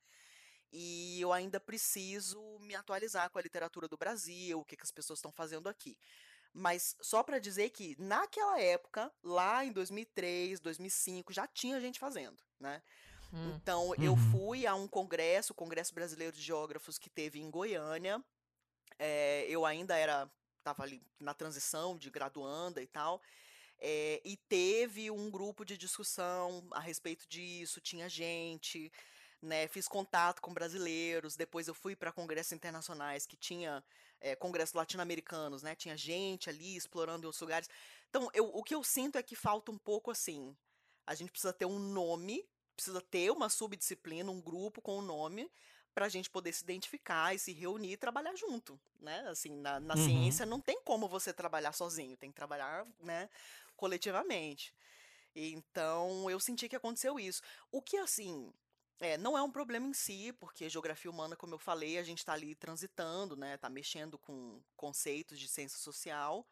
[0.72, 4.92] E eu ainda preciso me atualizar com a literatura do Brasil, o que, que as
[4.92, 5.98] pessoas estão fazendo aqui.
[6.54, 12.42] Mas só para dizer que naquela época, lá em 2003, 2005, já tinha gente fazendo,
[12.60, 12.82] né?
[13.36, 13.54] Hum.
[13.56, 14.32] Então eu Uhum.
[14.32, 18.24] fui a um congresso, o Congresso Brasileiro de Geógrafos que teve em Goiânia.
[18.98, 23.22] É, eu ainda era, estava ali na transição de graduanda e tal.
[23.78, 28.90] É, e teve um grupo de discussão a respeito disso, tinha gente,
[29.42, 29.68] né?
[29.68, 31.36] Fiz contato com brasileiros.
[31.36, 33.84] Depois eu fui para congressos internacionais que tinha
[34.22, 35.76] é, congressos latino-americanos, né?
[35.76, 37.70] Tinha gente ali explorando outros lugares.
[38.10, 40.56] Então, eu, o que eu sinto é que falta um pouco assim.
[41.06, 45.52] A gente precisa ter um nome, precisa ter uma subdisciplina, um grupo com um nome,
[45.94, 49.26] para a gente poder se identificar e se reunir e trabalhar junto, né?
[49.30, 49.98] Assim, na, na Uhum.
[49.98, 53.30] ciência não tem como você trabalhar sozinho, tem que trabalhar, né,
[53.78, 54.74] coletivamente.
[55.36, 57.42] Então, eu senti que aconteceu isso.
[57.72, 58.54] O que, assim,
[59.00, 62.20] é, não é um problema em si, porque geografia humana, como eu falei, a gente
[62.20, 63.58] está ali transitando, né?
[63.58, 66.48] Tá mexendo com conceitos de ciência social.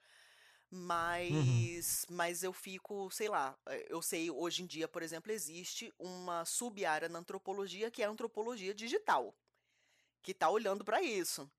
[0.74, 5.93] Mas, mas eu fico, sei lá, eh, eu sei, hoje em dia, por exemplo, existe
[5.99, 9.34] uma sub-área na antropologia que é a antropologia digital,
[10.21, 11.49] que tá olhando para isso.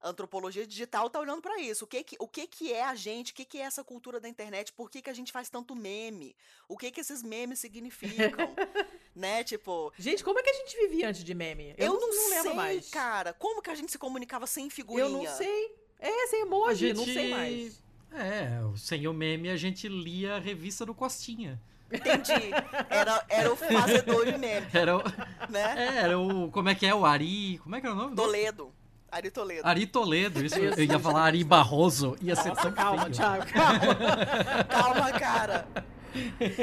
[0.00, 1.84] A antropologia digital tá olhando para isso.
[1.84, 3.32] O que que, o que que é a gente?
[3.32, 4.72] O que que é essa cultura da internet?
[4.72, 6.36] Por que que a gente faz tanto meme?
[6.68, 8.54] O que que esses memes significam?
[9.16, 9.42] né?
[9.42, 11.74] Tipo, Gente, como é que a gente vivia antes de meme?
[11.78, 12.90] eu, não, lembro sei, mais.
[12.90, 13.32] cara.
[13.32, 15.06] Como que a gente se comunicava sem figurinha?
[15.06, 15.74] Eu não sei.
[15.98, 17.85] É, sem emoji, A não sei gente- mais.
[18.16, 21.60] É, sem o meme a gente lia a revista do Costinha.
[21.92, 22.50] Entendi.
[22.90, 25.02] Era, era o fazedor de meme, Era o,
[25.48, 25.74] né?
[25.76, 26.50] é, era o.
[26.50, 26.94] Como é que é?
[26.94, 27.58] O Ari.
[27.62, 28.16] Como é que era o nome?
[28.16, 28.72] Toledo.
[29.10, 29.66] Ari Toledo.
[29.68, 33.08] Ari Toledo, isso, eu ia falar Ari Barroso, ia ser tão Calma.
[33.08, 34.64] Thiago, calma.
[34.68, 35.68] Calma, cara.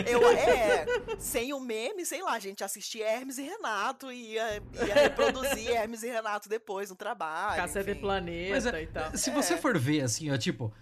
[0.07, 0.85] Eu, é,
[1.19, 5.69] sem o meme, sei lá, a gente assistia Hermes e Renato e ia, ia reproduzir
[5.69, 7.55] Hermes e Renato depois no trabalho.
[7.61, 8.01] Cacete enfim.
[8.01, 9.15] Planeta Mas é, e tal.
[9.17, 9.57] se você É.
[9.57, 10.73] for ver, assim, ó, tipo,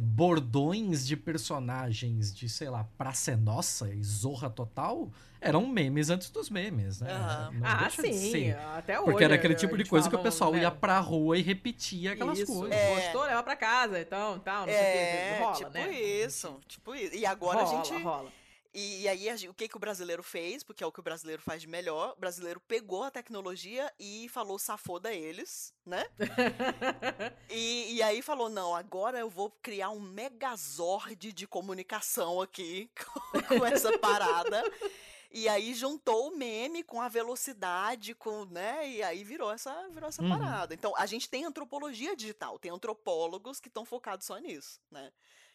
[0.00, 5.10] bordões de personagens de, sei lá, Praça é Nossa e Zorra Total
[5.40, 7.10] eram memes antes dos memes, né?
[7.12, 7.50] Aham.
[7.54, 8.56] Não Ah, deixa de sim, ser.
[8.76, 9.10] até hoje.
[9.10, 12.12] Porque era aquele tipo de coisa que o pessoal né, ia pra rua e repetia
[12.12, 12.76] aquelas isso, coisas.
[12.76, 12.94] É.
[12.96, 15.42] Gostou, leva pra casa, então, tal, não sei o É, que.
[15.42, 16.00] Rola, tipo né?
[16.00, 17.14] isso, tipo isso.
[17.14, 18.02] E agora rola, a gente.
[18.02, 18.30] rola.
[18.72, 20.62] E, e aí, o que, que o brasileiro fez?
[20.62, 22.12] Porque é o que o brasileiro faz de melhor.
[22.16, 26.04] O brasileiro pegou a tecnologia e falou safoda eles, né?
[27.52, 32.88] E, e aí falou: não, agora eu vou criar um megazord de comunicação aqui
[33.48, 34.62] com, com essa parada.
[35.32, 38.88] E aí juntou o meme com a velocidade, com, né?
[38.88, 40.28] E aí virou essa, virou essa Uhum.
[40.28, 40.74] parada.
[40.74, 45.12] Então, a gente tem antropologia digital, tem antropólogos que estão focados só nisso, né?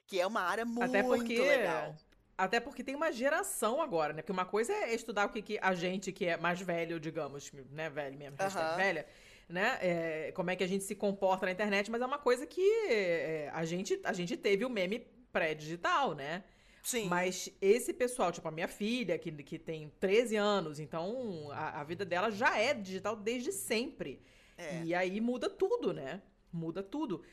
[0.08, 1.40] Que é uma área muito Até porque.
[1.42, 1.96] legal.
[2.38, 4.22] Até porque tem uma geração agora, né?
[4.22, 7.52] Porque uma coisa é estudar o que, que a gente que é mais velho, digamos,
[7.72, 7.90] né?
[7.90, 8.76] Velho mesmo, Aham.
[8.76, 9.06] velha,
[9.48, 9.78] né?
[9.82, 12.62] É, como é que a gente se comporta na internet, mas é uma coisa que
[12.90, 16.44] é, a, gente, a gente teve o meme pré-digital, né?
[16.84, 17.08] Sim.
[17.08, 21.84] Mas esse pessoal, tipo a minha filha, que, que tem 13 anos, então a, a
[21.84, 24.22] vida dela já é digital desde sempre.
[24.58, 24.84] É.
[24.84, 26.22] E aí muda tudo, né?
[26.52, 27.24] Muda tudo.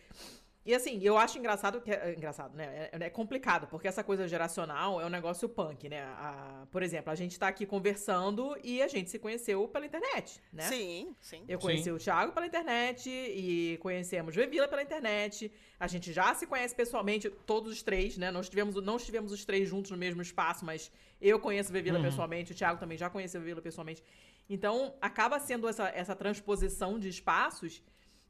[0.65, 1.91] E assim, eu acho engraçado que.
[1.91, 2.89] É, engraçado, né?
[2.93, 6.03] É, é complicado, porque essa coisa geracional é um negócio punk, né?
[6.03, 10.41] A- por exemplo, a gente tá aqui conversando e a gente se conheceu pela internet,
[10.53, 10.63] né?
[10.63, 11.45] Sim, sim.
[11.49, 11.91] Eu conheci Sim.
[11.91, 15.51] o Thiago pela internet e conhecemos Vevila pela internet.
[15.81, 18.31] A gente já se conhece pessoalmente, todos os três, né?
[18.31, 21.99] Não estivemos, não estivemos os três juntos no mesmo espaço, mas eu conheço o Vevila
[21.99, 22.05] Uhum.
[22.05, 24.03] pessoalmente, o Thiago também já conheceu o Vevila pessoalmente.
[24.49, 27.83] Então, acaba sendo essa, essa transposição de espaços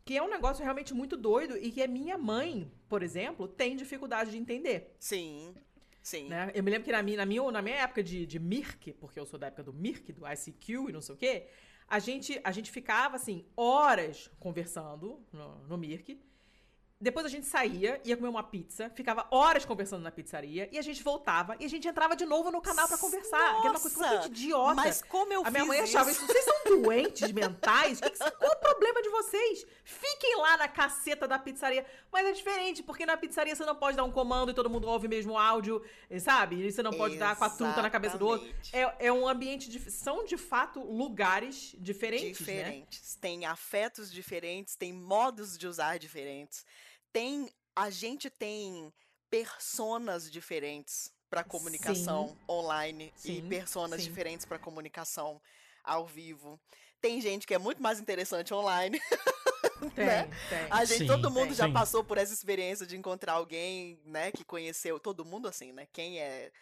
[0.05, 3.77] que é um negócio realmente muito doido e que a minha mãe, por exemplo, tem
[3.77, 4.95] dificuldade de entender.
[4.99, 5.55] Sim.
[6.03, 6.29] Sim.
[6.29, 6.51] Né?
[6.55, 9.21] Eu me lembro que na minha, na minha, na minha época de, de Mirk, porque
[9.21, 11.47] eu sou da época do Mirk, do ICQ e não sei o quê,
[11.89, 16.21] a gente, a gente ficava, assim, horas conversando no, no Mirk.
[17.03, 20.83] Depois a gente saía, ia comer uma pizza, ficava horas conversando na pizzaria, e a
[20.83, 23.59] gente voltava, e a gente entrava de novo no canal pra conversar.
[23.59, 23.91] Aquela coisa Nossa!
[23.91, 24.75] completamente idiota.
[24.75, 26.25] Mas como eu a minha mãe achava isso?
[26.25, 28.01] Vocês são doentes mentais?
[28.01, 29.67] Que que- qual o problema de vocês?
[29.85, 31.85] Fiquem lá na caceta da pizzaria.
[32.13, 34.87] Mas é diferente, porque na pizzaria você não pode dar um comando e todo mundo
[34.87, 35.83] ouve o mesmo áudio,
[36.21, 36.65] sabe?
[36.65, 38.47] E você não pode dar com a truta na cabeça do outro.
[38.47, 38.77] Exatamente.
[39.01, 39.69] É, é um ambiente.
[39.69, 42.55] dif- São de fato lugares diferentes, né?
[42.55, 43.17] diferentes.
[43.17, 46.65] Tem afetos diferentes, tem modos de usar diferentes.
[47.13, 48.93] Tem a gente tem
[49.31, 54.09] personas diferentes para comunicação online e Sim, personas sim.
[54.09, 55.41] diferentes para comunicação
[55.83, 56.61] ao vivo.
[57.01, 59.01] Tem gente que é muito mais interessante online.
[59.97, 60.29] Tem, né?
[60.49, 60.69] tem.
[60.71, 61.57] A gente, Sim, todo mundo tem.
[61.57, 61.73] já Sim.
[61.73, 65.89] passou por essa experiência de encontrar alguém, né, que conheceu todo mundo assim, né?
[65.93, 66.53] Quem é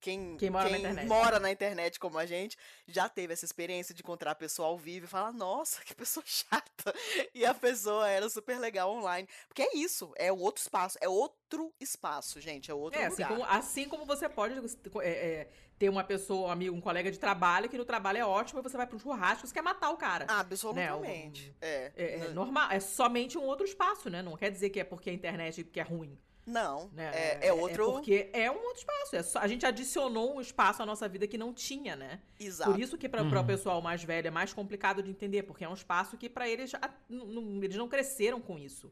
[0.00, 1.06] quem, Quem mora na internet.
[1.08, 4.78] mora na internet como a gente já teve essa experiência de encontrar a pessoa ao
[4.78, 6.94] vivo e falar, nossa, que pessoa chata.
[7.34, 9.28] E a pessoa era super legal online.
[9.48, 13.28] Porque é isso, é outro espaço, é outro espaço, gente, é outro É, assim lugar.
[13.28, 14.54] como, assim como você pode
[15.02, 18.24] é, é, ter uma pessoa, um amigo, um colega de trabalho, que no trabalho é
[18.24, 20.26] ótimo, e você vai pra um churrasco, você quer matar o cara.
[20.28, 21.54] Absolutamente.
[21.60, 21.92] É.
[21.96, 24.22] É, é N- normal, é somente um outro espaço, né?
[24.22, 26.18] Não quer dizer que é porque a internet que é ruim,
[26.48, 27.10] Não, né?
[27.14, 27.92] é, é outro.
[27.92, 29.16] porque é um outro espaço.
[29.16, 32.20] É só- a gente adicionou um espaço à nossa vida que não tinha, né?
[32.40, 32.70] Exato.
[32.72, 33.38] Por isso que para Uhum.
[33.40, 36.48] o pessoal mais velho é mais complicado de entender, porque é um espaço que para
[36.48, 36.72] eles
[37.08, 38.90] não- eles não cresceram com isso.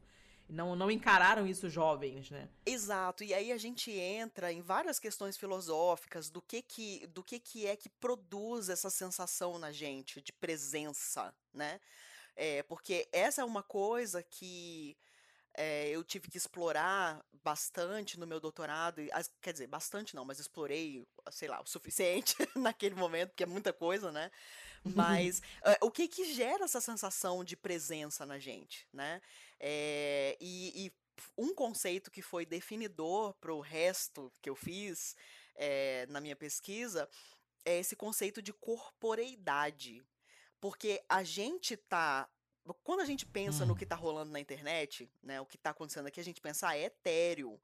[0.48, 2.48] Não, não encararam isso jovens, né?
[2.64, 7.40] Exato, e aí a gente entra em várias questões filosóficas do que que, do que
[7.40, 11.80] que é que produz essa sensação na gente de presença, né?
[12.36, 14.96] É, porque essa é uma coisa que
[15.56, 20.24] é, eu tive que explorar bastante no meu doutorado, e as- quer dizer, bastante não,
[20.24, 24.30] mas explorei, sei lá, o suficiente naquele momento, porque é muita coisa, né?
[24.84, 29.20] Mas é, o que que gera essa sensação de presença na gente, né?
[29.58, 30.92] É, e, e
[31.36, 35.16] um conceito que foi definidor para o resto que eu fiz
[35.54, 37.08] é, na minha pesquisa
[37.64, 40.02] é esse conceito de corporeidade.
[40.60, 42.28] Porque a gente tá.
[42.74, 43.76] Quando a gente pensa no Hum.
[43.76, 45.40] que tá rolando na internet, né?
[45.40, 47.60] O que tá acontecendo aqui, a gente pensa, ah, é etéreo.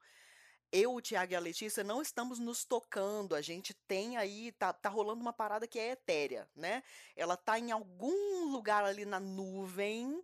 [0.71, 3.35] Eu, o Tiago e a Letícia não estamos nos tocando.
[3.35, 6.81] A gente tem aí, tá, tá rolando uma parada que é etérea, né?
[7.15, 10.23] Ela tá em algum lugar ali na nuvem,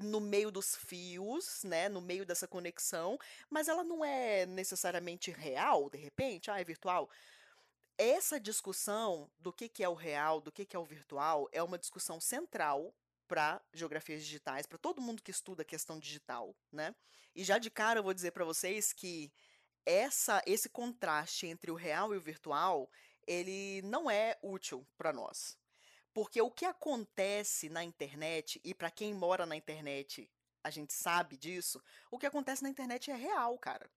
[0.00, 1.88] no meio dos fios, né?
[1.88, 3.16] No meio dessa conexão,
[3.48, 7.08] mas ela não é necessariamente real, de repente, ah, é virtual.
[7.96, 11.62] Essa discussão do que, que é o real, do que, que é o virtual, é
[11.62, 12.92] uma discussão central
[13.26, 16.94] para geografias digitais, para todo mundo que estuda questão digital, né?
[17.34, 19.32] E já de cara eu vou dizer para vocês que
[19.84, 22.90] essa esse contraste entre o real e o virtual,
[23.26, 25.58] ele não é útil para nós.
[26.12, 30.30] Porque o que acontece na internet e para quem mora na internet,
[30.62, 33.90] a gente sabe disso, o que acontece na internet é real, cara.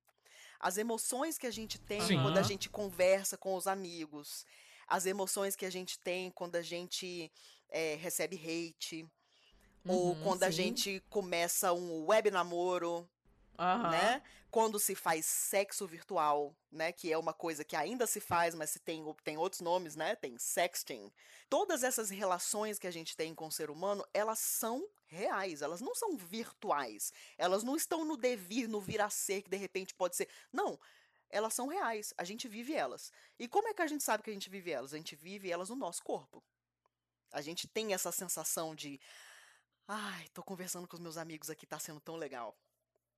[0.60, 2.22] As emoções que a gente tem Sim.
[2.22, 4.46] quando a gente conversa com os amigos,
[4.88, 7.32] as emoções que a gente tem quando a gente
[7.70, 9.08] é, recebe hate,
[9.88, 10.58] ou Uhum, quando a sim.
[10.58, 13.08] gente começa um web namoro,
[13.58, 13.90] Aham.
[13.92, 14.22] né?
[14.50, 16.92] Quando se faz sexo virtual, né?
[16.92, 20.16] Que é uma coisa que ainda se faz, mas se tem, tem outros nomes, né?
[20.16, 21.12] Tem sexting.
[21.50, 25.82] Todas essas relações que a gente tem com o ser humano, elas são reais, elas
[25.82, 27.12] não são virtuais.
[27.38, 30.28] Elas não estão no devir, no vir a ser, que de repente pode ser.
[30.52, 30.80] Não.
[31.30, 33.12] Elas são reais, a gente vive elas.
[33.38, 34.94] E como é que a gente sabe que a gente vive elas?
[34.94, 36.42] A gente vive elas no nosso corpo.
[37.32, 39.00] A gente tem essa sensação de.
[39.88, 42.58] Ai, tô conversando com os meus amigos aqui, tá sendo tão legal.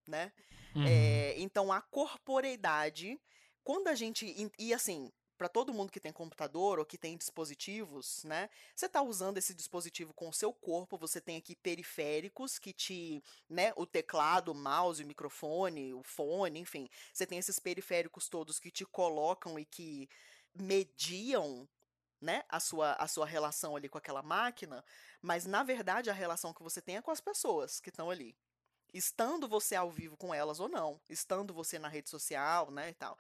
[0.07, 0.32] Né?
[0.76, 0.86] Uhum.
[0.88, 3.20] É, então, a corporeidade,
[3.63, 4.51] quando a gente.
[4.57, 8.49] E, assim, para todo mundo que tem computador ou que tem dispositivos, né?
[8.76, 13.24] Você está usando esse dispositivo com o seu corpo, você tem aqui periféricos que te.
[13.49, 13.74] né?
[13.76, 16.88] O teclado, o mouse, o microfone, o fone, enfim.
[17.13, 20.09] Você tem esses periféricos todos que te colocam e que
[20.53, 21.67] mediam.
[22.22, 24.84] Né, a, sua, a sua relação ali com aquela máquina,
[25.22, 28.36] mas na verdade a relação que você tem é com as pessoas que estão ali
[28.93, 32.93] estando você ao vivo com elas ou não, estando você na rede social, né, e
[32.93, 33.17] tal.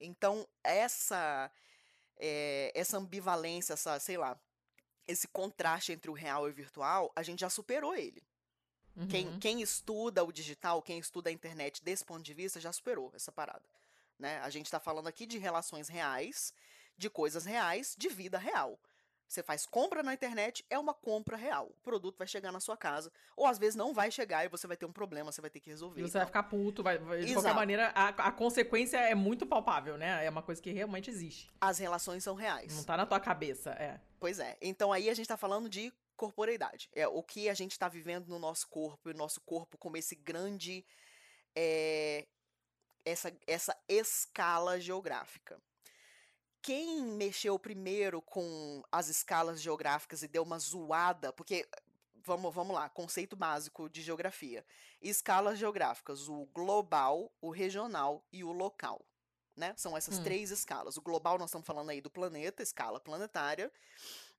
[0.00, 1.48] Então, essa
[2.20, 4.38] é, essa ambivalência, essa, sei lá,
[5.08, 8.22] esse contraste entre o real e o virtual, a gente já superou ele.
[9.08, 9.40] Quem, Uhum.
[9.40, 13.32] quem estuda o digital, quem estuda a internet desse ponto de vista, já superou essa
[13.32, 13.64] parada.
[14.18, 14.38] Né?
[14.40, 16.52] A gente está falando aqui de relações reais,
[17.00, 18.78] de coisas reais, de vida real.
[19.26, 21.66] Você faz compra na internet, é uma compra real.
[21.68, 24.66] O produto vai chegar na sua casa, ou às vezes não vai chegar e você
[24.66, 26.00] vai ter um problema, você vai ter que resolver.
[26.00, 27.34] E e você vai ficar puto, vai, vai- de Exato.
[27.40, 30.24] qualquer maneira, a, a consequência é muito palpável, né?
[30.26, 31.48] É uma coisa que realmente existe.
[31.60, 32.74] As relações são reais.
[32.76, 34.00] Não tá na tua cabeça, é.
[34.18, 34.58] Pois é.
[34.60, 36.90] Então aí a gente tá falando de corporeidade.
[36.92, 39.96] É o que a gente tá vivendo no nosso corpo, e o nosso corpo como
[39.96, 40.84] esse grande.
[41.54, 42.26] é,
[43.04, 45.58] essa, essa escala geográfica.
[46.62, 51.66] Quem mexeu primeiro com as escalas geográficas e deu uma zoada, porque
[52.22, 54.64] vamos, vamos lá, conceito básico de geografia.
[55.00, 59.04] Escalas geográficas, o global, o regional e o local.
[59.56, 59.74] Né?
[59.76, 60.22] São essas Hum.
[60.22, 60.96] três escalas.
[60.96, 63.70] O global, nós estamos falando aí do planeta, escala planetária.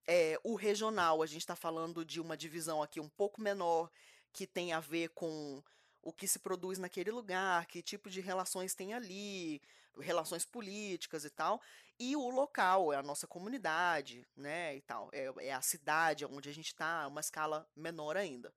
[0.07, 3.91] É, o regional, a gente está falando de uma divisão aqui um pouco menor,
[4.33, 5.61] que tem a ver com
[6.01, 9.61] o que se produz naquele lugar, que tipo de relações tem ali,
[9.99, 11.61] relações políticas e tal.
[11.99, 15.09] E o local, é a nossa comunidade, né, e tal.
[15.13, 18.53] É, é a cidade onde a gente está, uma escala menor ainda.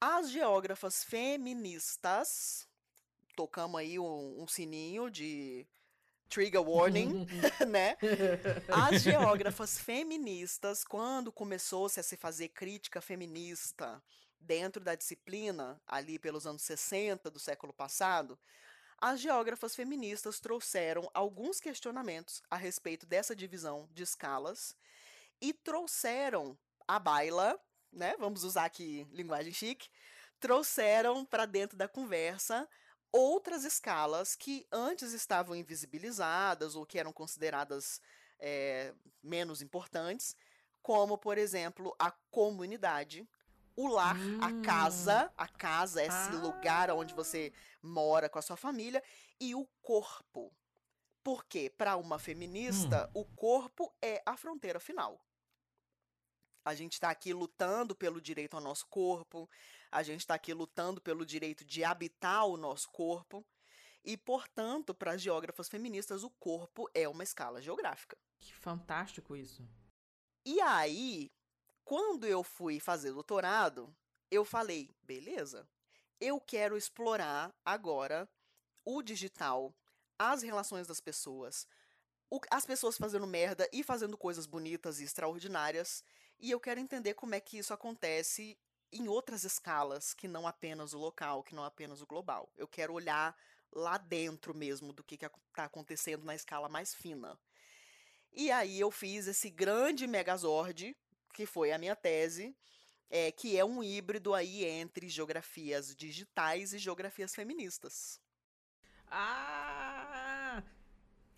[0.00, 2.68] As geógrafas feministas,
[3.34, 5.66] tocamos aí um, um sininho de
[6.28, 7.26] trigger warning,
[7.68, 7.96] né?
[8.68, 14.00] As geógrafas feministas, quando começou-se a se fazer crítica feminista
[14.38, 18.38] dentro da disciplina, ali pelos anos 60 do século passado,
[19.00, 24.76] as geógrafas feministas trouxeram alguns questionamentos a respeito dessa divisão de escalas
[25.40, 27.58] e trouxeram à baila,
[27.92, 28.16] né?
[28.18, 29.88] Vamos usar aqui linguagem chique,
[30.40, 32.68] trouxeram para dentro da conversa
[33.12, 38.00] outras escalas que antes estavam invisibilizadas ou que eram consideradas
[38.38, 38.92] eh,
[39.22, 40.36] menos importantes,
[40.82, 43.28] como, por exemplo, a comunidade,
[43.80, 44.62] o lar, a Hum.
[44.62, 47.16] casa, a casa, esse lugar onde Ah.
[47.16, 49.02] você mora com a sua família,
[49.40, 50.52] e o corpo.
[51.22, 55.20] Porque, para uma feminista, o corpo é a fronteira final.
[56.64, 59.48] A gente está aqui lutando pelo direito ao nosso corpo,
[59.90, 63.46] a gente está aqui lutando pelo direito de habitar o nosso corpo,
[64.04, 68.16] e, portanto, para as geógrafas feministas, o corpo é uma escala geográfica.
[68.40, 69.62] Que fantástico isso.
[70.44, 71.30] E aí,
[71.88, 73.90] quando eu fui fazer doutorado,
[74.30, 75.66] eu falei, beleza,
[76.20, 78.28] eu quero explorar agora
[78.84, 79.74] o digital,
[80.18, 81.66] as relações das pessoas,
[82.28, 86.04] o- as pessoas fazendo merda e fazendo coisas bonitas e extraordinárias,
[86.38, 88.58] e eu quero entender como é que isso acontece
[88.92, 92.52] em outras escalas, que não apenas o local, que não apenas o global.
[92.54, 93.34] Eu quero olhar
[93.72, 97.40] lá dentro mesmo do que está acontecendo na escala mais fina.
[98.30, 100.94] E aí eu fiz esse grande megazord,
[101.32, 102.56] que foi a minha tese,
[103.10, 108.20] é, que é um híbrido aí entre geografias digitais e geografias feministas.
[109.10, 110.62] Ah!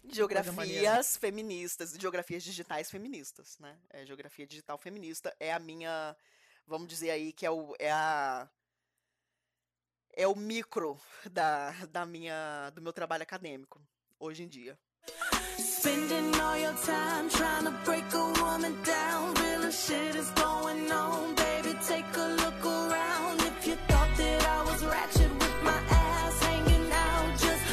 [0.04, 3.78] Geografias feministas, geografias digitais feministas, né?
[3.90, 6.16] É, geografia digital feminista é a minha
[6.66, 8.48] vamos dizer aí que é o é a
[10.12, 10.98] é o micro
[11.30, 13.80] da, da minha do meu trabalho acadêmico
[14.18, 14.78] hoje em dia.
[15.80, 19.32] Spending all your time trying to break a woman down.
[19.32, 21.74] Real shit is going on, baby.
[21.88, 23.40] Take a look around.
[23.40, 27.64] If you thought that I was ratchet with my ass hanging out, just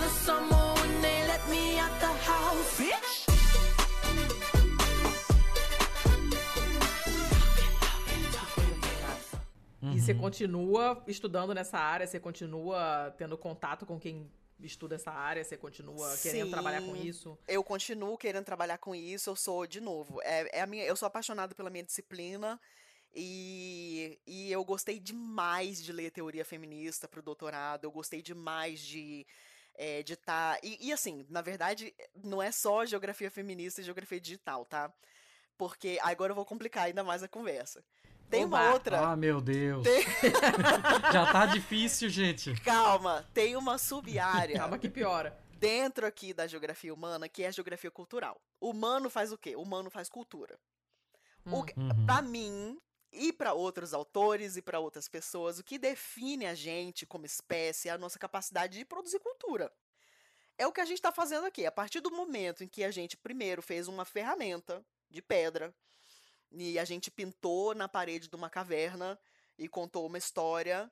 [0.00, 3.26] the summer when they let me out the house, bitch.
[9.82, 14.30] E você continua estudando nessa área, você continua tendo contato com quem
[14.66, 17.38] estuda essa área, você continua Sim, querendo trabalhar com isso?
[17.46, 19.30] Eu continuo querendo trabalhar com isso.
[19.30, 22.60] Eu sou, de novo, é, é a minha, eu sou apaixonada pela minha disciplina.
[23.14, 27.84] E, e eu gostei demais de ler teoria feminista para o doutorado.
[27.84, 29.26] Eu gostei demais de
[29.74, 30.54] é, de estar.
[30.54, 34.92] Tá, e, e, assim, na verdade, não é só geografia feminista e geografia digital, tá?
[35.56, 37.84] Porque agora eu vou complicar ainda mais a conversa.
[38.32, 38.60] Tem Oba.
[38.62, 38.98] uma outra.
[39.10, 39.82] Ah, meu Deus.
[39.84, 40.02] Tem-
[41.12, 42.54] Já tá difícil, gente.
[42.62, 45.38] Calma, tem uma sub-área Calma que piora.
[45.58, 48.40] dentro aqui da geografia humana que é a geografia cultural.
[48.58, 49.54] Humano faz o quê?
[49.54, 50.58] Humano faz cultura.
[51.44, 51.62] O Hum.
[51.66, 52.06] que- Uhum.
[52.06, 52.78] Pra mim
[53.12, 57.88] e para outros autores e para outras pessoas, o que define a gente como espécie
[57.90, 59.70] é a nossa capacidade de produzir cultura.
[60.56, 61.66] É o que a gente está fazendo aqui.
[61.66, 65.74] A partir do momento em que a gente primeiro fez uma ferramenta de pedra
[66.54, 69.18] e a gente pintou na parede de uma caverna
[69.58, 70.90] e contou uma história,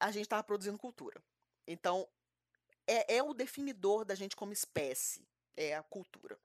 [0.00, 1.22] a gente estava produzindo cultura.
[1.66, 2.08] Então,
[2.86, 5.26] é, é o definidor da gente como espécie,
[5.56, 6.38] é a cultura.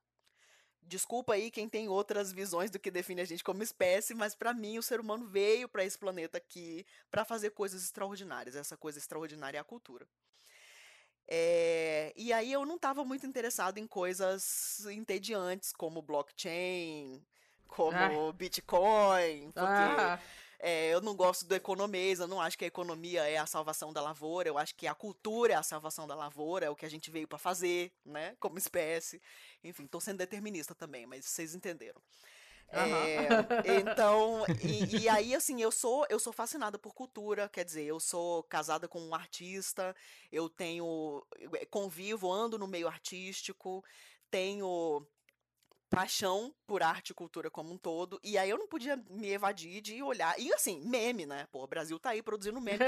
[0.82, 4.52] Desculpa aí quem tem outras visões do que define a gente como espécie, mas para
[4.52, 8.56] mim o ser humano veio para esse planeta aqui para fazer coisas extraordinárias.
[8.56, 10.08] Essa coisa extraordinária é a cultura.
[11.28, 17.24] É, e aí eu não estava muito interessado em coisas entediantes como blockchain,
[17.70, 18.32] como Ah.
[18.32, 20.20] Bitcoin, porque Ah,
[20.58, 23.92] é, eu não gosto do economês, eu não acho que a economia é a salvação
[23.92, 26.84] da lavoura, eu acho que a cultura é a salvação da lavoura, é o que
[26.84, 29.22] a gente veio para fazer, né, como espécie.
[29.64, 32.00] Enfim, tô sendo determinista também, mas vocês entenderam.
[32.72, 33.26] É,
[33.80, 37.98] então, e, e aí, assim, eu sou, eu sou fascinada por cultura, quer dizer, eu
[37.98, 39.96] sou casada com um artista,
[40.30, 41.24] eu tenho,
[41.70, 43.82] convivo, ando no meio artístico,
[44.30, 45.04] tenho
[45.90, 49.82] paixão por arte e cultura como um todo, e aí eu não podia me evadir
[49.82, 52.78] de olhar, e assim, meme, né, pô, o Brasil tá aí produzindo meme,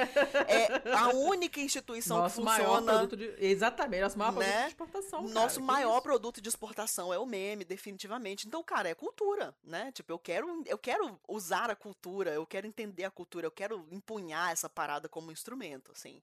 [0.47, 2.93] é a única instituição nosso que maior funciona...
[2.93, 3.45] produto de.
[3.45, 4.63] Exatamente, nosso maior produto né?
[4.63, 5.23] de exportação.
[5.23, 6.03] Nosso cara, maior isso?
[6.03, 8.47] produto de exportação é o meme, definitivamente.
[8.47, 9.91] Então, cara, é cultura, né?
[9.91, 13.85] Tipo, eu quero, eu quero usar a cultura, eu quero entender a cultura, eu quero
[13.91, 16.23] empunhar essa parada como instrumento, assim.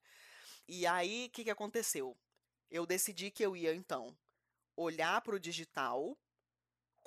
[0.66, 2.16] E aí, o que, que aconteceu?
[2.72, 4.16] Eu decidi que eu ia, então,
[4.78, 6.18] olhar para o digital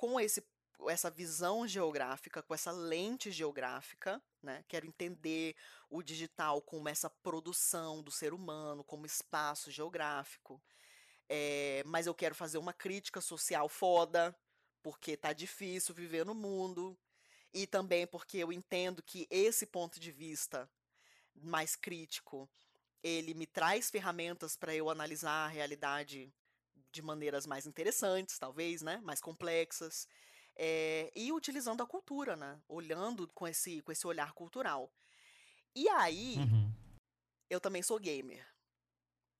[0.03, 0.45] com esse,
[0.89, 4.61] essa visão geográfica, com essa lente geográfica, né?
[4.67, 5.55] Quero entender
[5.89, 10.61] o digital como essa produção do ser humano, como espaço geográfico.
[11.29, 14.37] É, mas eu quero fazer uma crítica social foda,
[14.81, 16.99] porque tá difícil viver no mundo.
[17.53, 20.69] E também porque eu entendo que esse ponto de vista
[21.33, 22.49] mais crítico,
[23.01, 26.29] ele me traz ferramentas para eu analisar a realidade
[26.93, 28.97] de maneiras mais interessantes, talvez, né?
[29.03, 30.07] Mais complexas.
[30.55, 32.61] É, e utilizando a cultura, né?
[32.69, 34.91] Olhando com esse, com esse olhar cultural.
[35.75, 36.73] E aí, Uhum.
[37.49, 38.45] eu também sou gamer.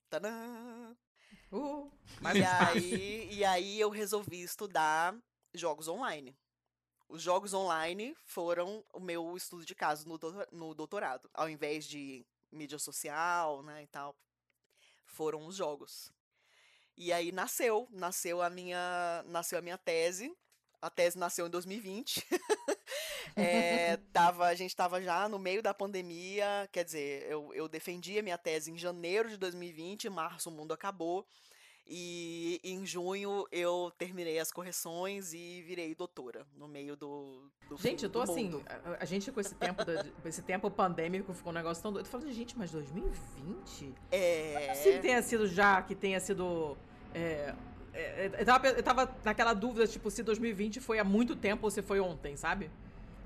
[0.10, 0.96] Tadã!
[1.52, 5.16] Uh, mas E aí, e aí eu resolvi estudar
[5.54, 6.38] jogos online.
[7.10, 11.30] Os jogos online foram o meu estudo de caso no, doutor- no doutorado.
[11.34, 14.16] Ao invés de mídia social, né, e tal,
[15.06, 16.12] foram os jogos.
[16.98, 20.32] E aí nasceu, nasceu a minha, nasceu a minha tese.
[20.82, 22.26] A tese nasceu em 2020.
[23.36, 28.20] É, tava, a gente estava já no meio da pandemia, quer dizer, eu, eu defendi
[28.20, 31.26] a minha tese em janeiro de 2020, em março o mundo acabou,
[31.86, 38.04] e em junho eu terminei as correções e virei doutora no meio do, do Gente,
[38.06, 41.52] eu tô do assim, a, a gente com esse tempo, da- esse tempo pandêmico ficou
[41.52, 42.06] um negócio tão doido.
[42.06, 43.94] Eu falei, gente, mas 2020?
[44.12, 46.78] É, Se tenha sido já, que tenha sido.
[47.14, 47.54] é,
[47.94, 51.72] é, eu, tava, eu tava naquela dúvida, tipo, se 2020 foi há muito tempo ou
[51.72, 52.72] se foi ontem, sabe?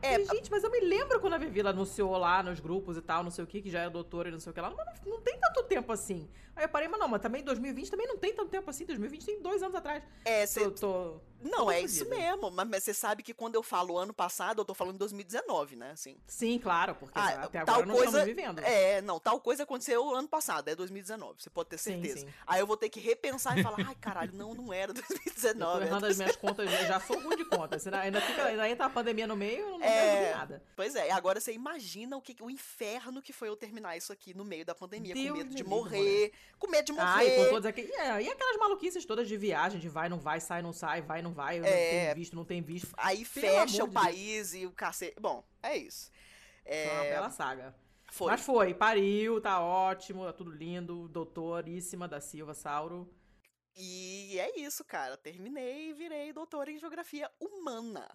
[0.01, 3.01] É, E, gente, mas eu me lembro quando a Vivi anunciou lá nos grupos e
[3.01, 4.69] tal, não sei o que, que já é doutora e não sei o que lá.
[4.69, 6.29] Mas não, não tem tanto tempo assim.
[6.55, 8.85] Aí eu parei, mas não, mas também 2020 também não tem tanto tempo assim.
[8.85, 10.03] 2020 tem dois anos atrás.
[10.25, 12.49] é, cê- Tô, tô- Não, é isso mesmo.
[12.51, 15.91] Mas, mas, você sabe que quando eu falo ano passado, eu tô falando 2019, né?
[15.91, 16.17] Assim.
[16.25, 18.59] Sim, claro, porque ah, até agora não coisa, estamos vivendo.
[18.59, 22.19] É, não, tal coisa aconteceu ano passado, é 2019, você pode ter certeza.
[22.19, 22.33] Sim, sim.
[22.45, 25.73] Aí eu vou ter que repensar e falar, ai, caralho, não, não era 2019.
[25.73, 27.85] Eu tô errando as minhas contas, já sou ruim de contas.
[27.87, 30.63] Ainda, fica, ainda entra a pandemia no meio, não é, nada.
[30.75, 34.33] Pois é, agora você imagina o, que, o inferno que foi eu terminar isso aqui
[34.33, 37.07] no meio da pandemia, Deus com medo de morrer, com medo de morrer.
[37.07, 40.39] Ai, com todas aqui, é, e aquelas maluquices todas de viagem, de vai, não vai,
[40.39, 42.93] sai, não sai, vai, não vai, é, tem visto, não tem visto.
[42.97, 44.63] Aí Pelo fecha o de país Deus.
[44.63, 45.19] e o cacete.
[45.19, 46.11] Bom, é isso.
[46.65, 46.87] É...
[46.87, 47.75] Foi uma bela saga.
[48.09, 48.31] Foi.
[48.31, 53.13] Mas foi, pariu, tá ótimo, tá tudo lindo, doutoríssima da Silva Sauro.
[53.75, 55.17] E é isso, cara.
[55.17, 58.07] Terminei e virei doutora em geografia humana.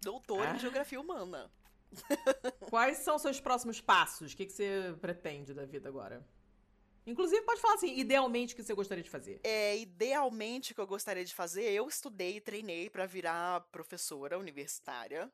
[0.00, 0.56] Doutora ah.
[0.56, 1.50] em geografia humana.
[2.68, 4.32] Quais são seus próximos passos?
[4.32, 6.26] O que, que você pretende da vida agora?
[7.08, 9.40] Inclusive, pode falar assim, idealmente o que você gostaria de fazer.
[9.42, 14.38] É, idealmente o que eu gostaria de fazer, eu estudei e treinei para virar professora
[14.38, 15.30] universitária,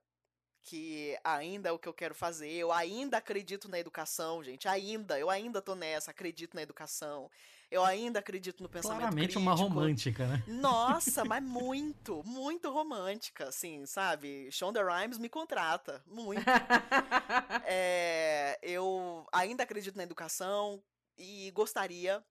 [0.62, 2.50] que ainda é o que eu quero fazer.
[2.50, 4.68] Eu ainda acredito na educação, gente.
[4.68, 7.28] Ainda, eu ainda tô nessa, acredito na educação.
[7.70, 9.40] Eu ainda acredito no pensamento Claramente crítico.
[9.40, 10.44] uma romântica, né?
[10.46, 14.48] Nossa, mas muito, muito romântica, assim, sabe?
[14.52, 16.44] Shonda Rhimes me contrata, muito.
[17.66, 20.80] é, eu ainda acredito na educação,
[21.16, 22.24] e gostaria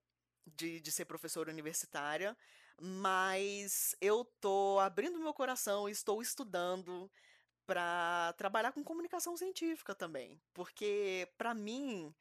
[0.46, 2.36] de, de ser professora universitária,
[2.82, 7.10] mas eu tô abrindo meu coração estou estudando
[7.66, 12.14] para trabalhar com comunicação científica também, porque para mim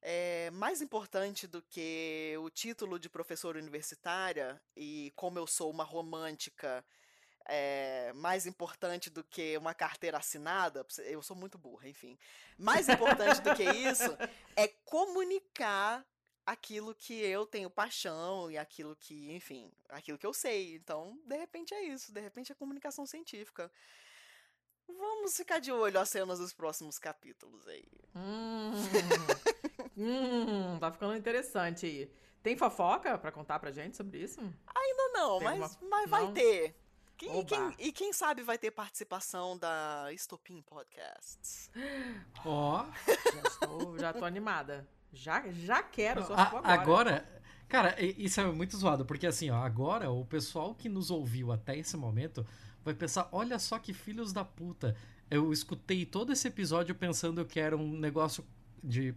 [0.00, 5.84] é mais importante do que o título de professora universitária e como eu sou uma
[5.84, 6.84] romântica
[7.48, 12.18] é, mais importante do que uma carteira assinada, eu sou muito burra, enfim.
[12.58, 14.16] Mais importante do que isso
[14.56, 16.04] é comunicar
[16.44, 20.76] aquilo que eu tenho paixão e aquilo que, enfim, aquilo que eu sei.
[20.76, 23.70] Então, de repente é isso, de repente é comunicação científica.
[24.88, 27.88] Vamos ficar de olho às cenas dos próximos capítulos aí.
[28.14, 28.72] Hum,
[29.96, 32.12] hum, tá ficando interessante aí.
[32.40, 34.38] Tem fofoca para contar pra gente sobre isso?
[34.40, 35.88] Ainda não, Tem mas, uma...
[35.88, 36.32] mas vai não?
[36.32, 36.76] ter.
[37.22, 41.70] E quem, e quem, sabe vai ter participação da Estopim Podcasts.
[42.44, 42.84] Ó.
[42.84, 43.10] Oh.
[43.32, 44.86] já, estou, já tô animada.
[45.12, 46.68] Já, já quero, só a, agora.
[46.68, 51.52] Agora, cara, isso é muito zoado, porque assim, ó, agora o pessoal que nos ouviu
[51.52, 52.46] até esse momento
[52.84, 54.94] vai pensar: olha só que filhos da puta.
[55.28, 58.46] Eu escutei todo esse episódio pensando que era um negócio
[58.82, 59.14] de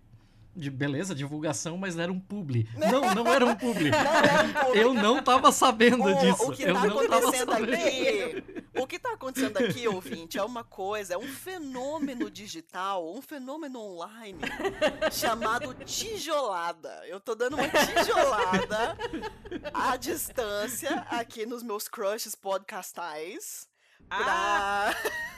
[0.60, 2.68] de beleza, divulgação, mas era um publi.
[2.78, 3.92] Não, não era um publi.
[3.92, 4.80] Não era um publi.
[4.80, 6.44] Eu não tava sabendo o, disso.
[6.44, 8.44] O que tá acontecendo aqui,
[8.76, 13.80] o que tá acontecendo aqui, ouvinte, é uma coisa, é um fenômeno digital, um fenômeno
[13.80, 14.40] online
[15.12, 17.04] chamado tijolada.
[17.08, 18.98] Eu tô dando uma tijolada
[19.74, 23.68] à distância aqui nos meus crushes podcastais.
[24.08, 24.18] Pra...
[24.18, 24.96] Ah.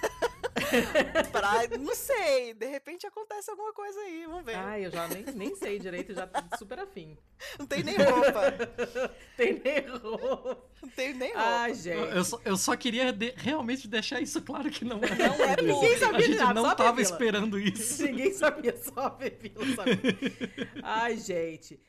[0.10, 0.32] pra,
[1.80, 4.56] não sei, de repente acontece alguma coisa aí, vamos ver.
[4.56, 7.18] Ah, eu já nem, nem sei direito, já tô super afim.
[7.60, 8.52] Não tem nem roupa.
[9.38, 10.58] tem nem roupa.
[10.82, 11.48] Não tem nem roupa.
[11.48, 12.16] Ai, gente.
[12.16, 15.16] Eu só, eu só queria de, realmente deixar isso claro que não é.
[15.16, 18.04] Não é Ninguém sabia A gente nada, não tava esperando isso.
[18.04, 20.72] Ninguém sabia, só a Vevila sabia.
[20.84, 21.80] Ai, gente.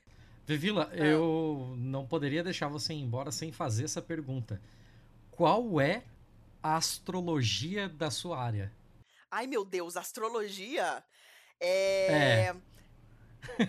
[0.47, 0.97] Vevila, ah.
[0.97, 4.61] eu não poderia deixar você ir embora sem fazer essa pergunta.
[5.31, 6.03] Qual é
[6.63, 8.73] a astrologia da sua área?
[9.31, 11.03] Ai, meu Deus, astrologia?
[11.59, 12.13] É.
[12.13, 12.57] é.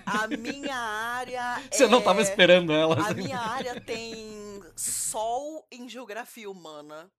[0.06, 1.62] A minha área.
[1.72, 1.88] Você é...
[1.88, 3.10] não estava esperando ela.
[3.10, 7.12] A minha área tem Sol em Geografia Humana,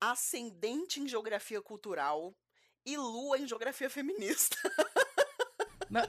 [0.00, 2.34] Ascendente em Geografia Cultural
[2.86, 4.56] e Lua em Geografia Feminista.
[5.90, 6.08] Na...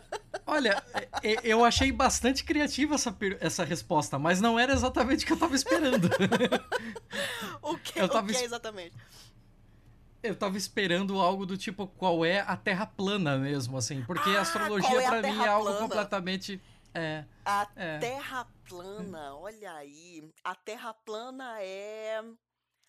[0.49, 5.27] Olha, é, é, eu achei bastante criativa essa, essa resposta, mas não era exatamente o
[5.27, 6.09] que eu estava esperando.
[7.61, 8.97] o que, eu tava o que é exatamente?
[10.23, 14.39] Eu tava esperando algo do tipo qual é a Terra plana mesmo, assim, porque ah,
[14.39, 16.59] a astrologia é para mim é algo completamente
[16.93, 17.99] é, a é.
[17.99, 22.21] Terra plana, olha aí, a Terra plana é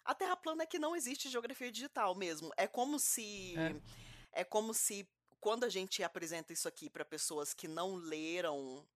[0.04, 2.50] a Terra plana é que não existe geografia digital mesmo.
[2.56, 5.06] É como se é, é como se
[5.41, 8.86] quando a gente apresenta isso aqui para pessoas que não leram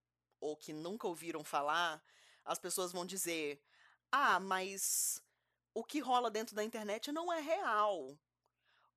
[0.40, 2.02] ou que nunca ouviram falar,
[2.44, 3.60] as pessoas vão dizer:
[4.12, 5.22] "Ah, mas
[5.74, 8.18] o que rola dentro da internet não é real".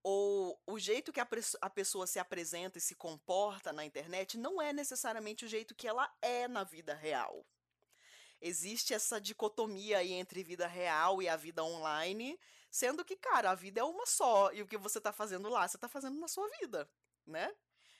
[0.03, 1.27] Ou o jeito que a,
[1.61, 5.87] a pessoa se apresenta e se comporta na internet não é necessariamente o jeito que
[5.87, 7.45] ela é na vida real.
[8.39, 12.39] Existe essa dicotomia aí entre vida real e a vida online,
[12.69, 15.67] sendo que, cara, a vida é uma só, e o que você está fazendo lá,
[15.67, 16.87] você está fazendo na sua vida
[17.27, 17.53] né?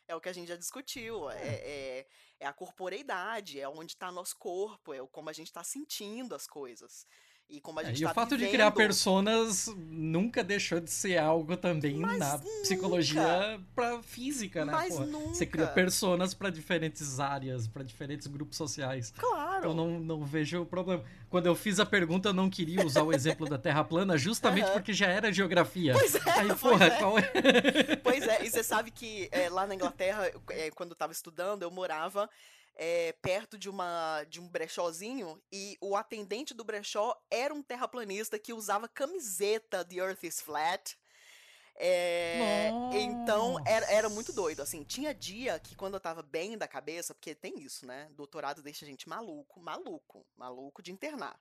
[0.08, 1.30] É o que a gente já discutiu.
[1.30, 2.08] É, é, é,
[2.40, 6.48] é a corporeidade, é onde está nosso corpo, é como a gente está sentindo as
[6.48, 7.06] coisas.
[7.50, 10.82] E como a É, gente e tá o fato de vivendo- criar personas nunca deixou
[10.82, 12.62] de ser algo também Mas na nunca.
[12.62, 14.72] psicologia pra física, né?
[14.74, 15.06] Mas porra?
[15.06, 15.46] Você nunca.
[15.46, 19.14] cria personas pra diferentes áreas, pra diferentes grupos sociais.
[19.18, 19.64] Claro.
[19.70, 21.04] Eu não, não vejo o problema.
[21.30, 24.66] Quando eu fiz a pergunta, eu não queria usar o exemplo da Terra plana, justamente
[24.66, 24.74] Aham.
[24.74, 25.94] porque já era geografia.
[25.94, 26.90] Pois é, Aí, pois porra, é.
[27.00, 27.96] qual é?
[28.04, 31.64] Pois é, e você sabe que é, lá na Inglaterra, é, quando eu tava estudando,
[31.64, 32.30] eu morava
[32.78, 38.38] é, perto de, uma, de um brechózinho e o atendente do brechó era um terraplanista
[38.38, 40.96] que usava camiseta The Earth is Flat.
[41.80, 46.68] É, então era, era muito doido, assim, tinha dia que quando eu tava bem da
[46.68, 51.40] cabeça, porque tem isso, né, doutorado deixa a gente maluco, maluco, maluco de internar.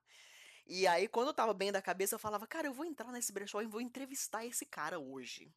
[0.67, 3.33] E aí quando eu tava bem da cabeça eu falava, cara, eu vou entrar nesse
[3.33, 5.51] brechó e vou entrevistar esse cara hoje.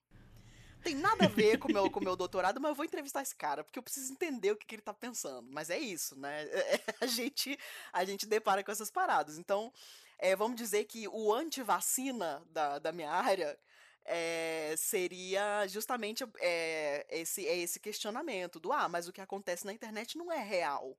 [0.83, 3.21] Tem nada a ver com o meu, com o meu doutorado, mas eu vou entrevistar
[3.21, 5.47] esse cara, porque eu preciso entender o que, que ele tá pensando.
[5.51, 6.45] Mas é isso, né?
[7.01, 7.57] A gente,
[7.91, 9.37] a gente depara com essas paradas.
[9.37, 9.71] Então,
[10.17, 13.57] é, vamos dizer que o antivacina da, da minha área
[14.05, 19.73] é, seria justamente é, esse, é esse questionamento do ah, mas o que acontece na
[19.73, 20.97] internet não é real.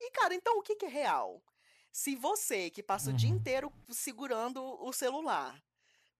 [0.00, 1.42] E, cara, então o que, que é real?
[1.90, 3.36] Se você que passa o dia Uhum.
[3.36, 5.60] inteiro segurando o celular,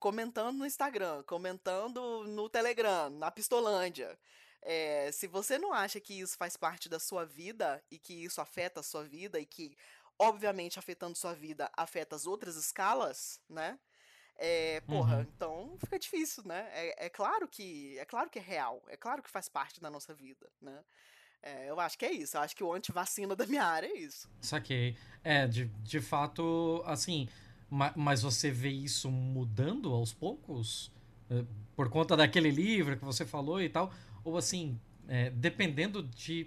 [0.02, 4.18] comentando no Instagram, comentando no Telegram, na Pistolândia.
[4.60, 8.40] É, se você não acha que isso faz parte da sua vida e que isso
[8.40, 9.76] afeta a sua vida e que,
[10.18, 13.78] obviamente, afetando sua vida, afeta as outras escalas, né?
[14.36, 15.22] É, porra, Uhum.
[15.22, 16.68] então fica difícil, né?
[16.72, 19.88] É, é claro que é claro que é real, é claro que faz parte da
[19.88, 20.82] nossa vida, né?
[21.44, 23.98] É, eu acho que é isso, eu acho que o antivacina da minha área é
[23.98, 24.28] isso.
[24.40, 24.96] Saquei.
[25.22, 27.28] É, de, de fato, assim.
[27.72, 30.92] Ma- Mas você vê isso mudando aos poucos?
[31.30, 31.42] É,
[31.74, 33.90] Por conta daquele livro que você falou e tal?
[34.22, 36.46] Ou assim, é, dependendo de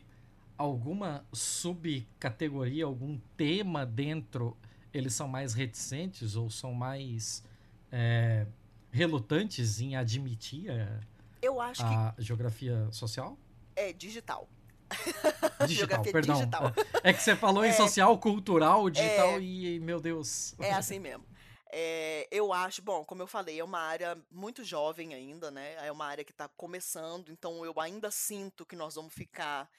[0.57, 4.55] alguma subcategoria, algum tema dentro,
[4.93, 7.43] eles são mais reticentes ou são mais
[7.91, 8.45] é,
[8.91, 10.99] relutantes em admitir a,
[11.41, 13.38] Eu acho que a geografia social?
[13.76, 14.47] é digital.
[15.67, 16.35] Digital, Geografia perdão.
[16.35, 16.73] digital.
[17.03, 19.39] É que você falou em social, cultural, digital É.
[19.41, 20.53] e, meu Deus.
[20.59, 21.25] É assim mesmo.
[21.71, 25.75] É, eu acho, bom, como eu falei, é uma área muito jovem ainda, né?
[25.85, 29.69] É uma área que está começando, então eu ainda sinto que nós vamos ficar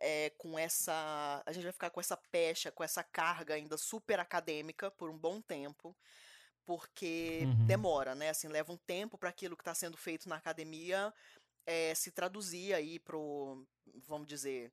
[0.00, 1.42] é, com essa.
[1.44, 5.18] A gente vai ficar com essa pecha, com essa carga ainda super acadêmica por um
[5.18, 5.94] bom tempo,
[6.64, 7.66] porque Uhum.
[7.66, 8.30] demora, né?
[8.30, 11.12] Assim, leva um tempo para aquilo que está sendo feito na academia
[11.66, 13.66] é, se traduzir aí pro,
[14.06, 14.72] vamos dizer,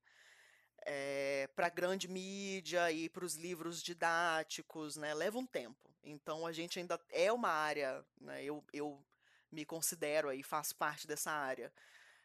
[1.56, 5.14] para a grande mídia e para os livros didáticos, né?
[5.14, 5.90] Leva um tempo.
[6.04, 8.44] Então a gente ainda é uma área, né?
[8.44, 9.04] Eu, eu
[9.52, 11.72] me considero aí, faço parte dessa área.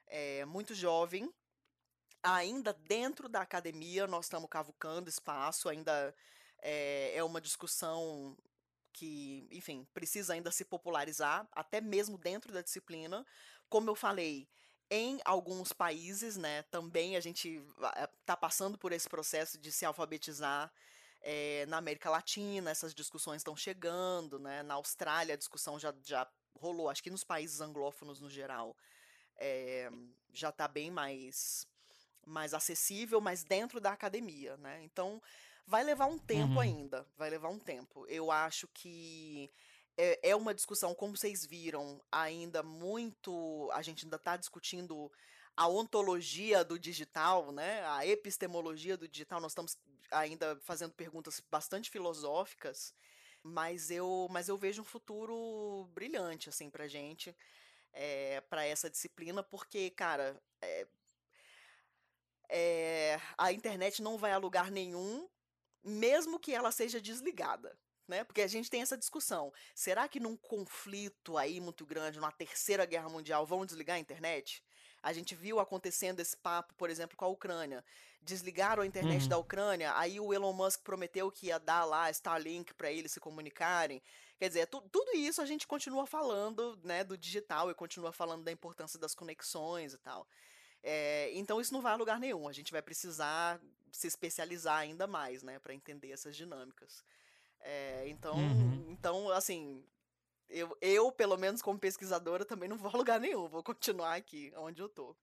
[0.06, 1.32] É, muito jovem,
[2.22, 6.14] ainda dentro da academia nós estamos cavucando espaço, ainda
[6.62, 8.36] é, é uma discussão
[8.92, 13.26] que, enfim, precisa ainda se popularizar, até mesmo dentro da disciplina.
[13.68, 14.48] Como eu falei,
[14.90, 17.62] em alguns países, né, também a gente
[18.20, 20.72] está passando por esse processo de se alfabetizar.
[21.20, 24.62] É, na América Latina, essas discussões estão chegando, né?
[24.62, 28.76] Na Austrália, a discussão já, já rolou, acho que nos países anglófonos no geral,
[29.36, 29.90] é,
[30.32, 31.66] já está bem mais,
[32.26, 34.82] mais acessível, mas dentro da academia, né?
[34.84, 35.20] Então,
[35.66, 36.60] vai levar um tempo Uhum.
[36.60, 38.06] ainda, vai levar um tempo.
[38.08, 39.50] Eu acho que
[39.96, 43.70] é, é uma discussão, como vocês viram, ainda muito.
[43.72, 45.10] A gente ainda está discutindo
[45.56, 47.84] a ontologia do digital, né?
[47.86, 49.40] A epistemologia do digital.
[49.40, 49.78] Nós estamos
[50.10, 52.94] ainda fazendo perguntas bastante filosóficas,
[53.42, 57.34] mas eu, mas eu vejo um futuro brilhante assim para gente,
[57.92, 60.86] é, para essa disciplina, porque, cara, é,
[62.48, 65.28] é, a internet não vai a lugar nenhum,
[65.82, 67.76] mesmo que ela seja desligada.
[68.08, 68.22] Né?
[68.22, 69.52] Porque a gente tem essa discussão.
[69.74, 74.62] Será que num conflito aí muito grande, numa terceira guerra mundial, vão desligar a internet?
[75.02, 77.84] A gente viu acontecendo esse papo, por exemplo, com a Ucrânia.
[78.22, 79.28] Desligaram a internet Uhum.
[79.28, 83.20] da Ucrânia, aí o Elon Musk prometeu que ia dar lá Starlink para eles se
[83.20, 84.02] comunicarem.
[84.38, 88.42] Quer dizer, tu, tudo isso a gente continua falando né, do digital e continua falando
[88.42, 90.26] da importância das conexões e tal.
[90.82, 92.48] É, então isso não vai a lugar nenhum.
[92.48, 93.60] A gente vai precisar
[93.92, 97.04] se especializar ainda mais, né, para entender essas dinâmicas.
[97.66, 98.84] É, então, Uhum.
[98.90, 99.82] então, assim,
[100.48, 103.48] eu, eu, pelo menos como pesquisadora, também não vou a lugar nenhum.
[103.48, 105.16] Vou continuar aqui, onde eu tô.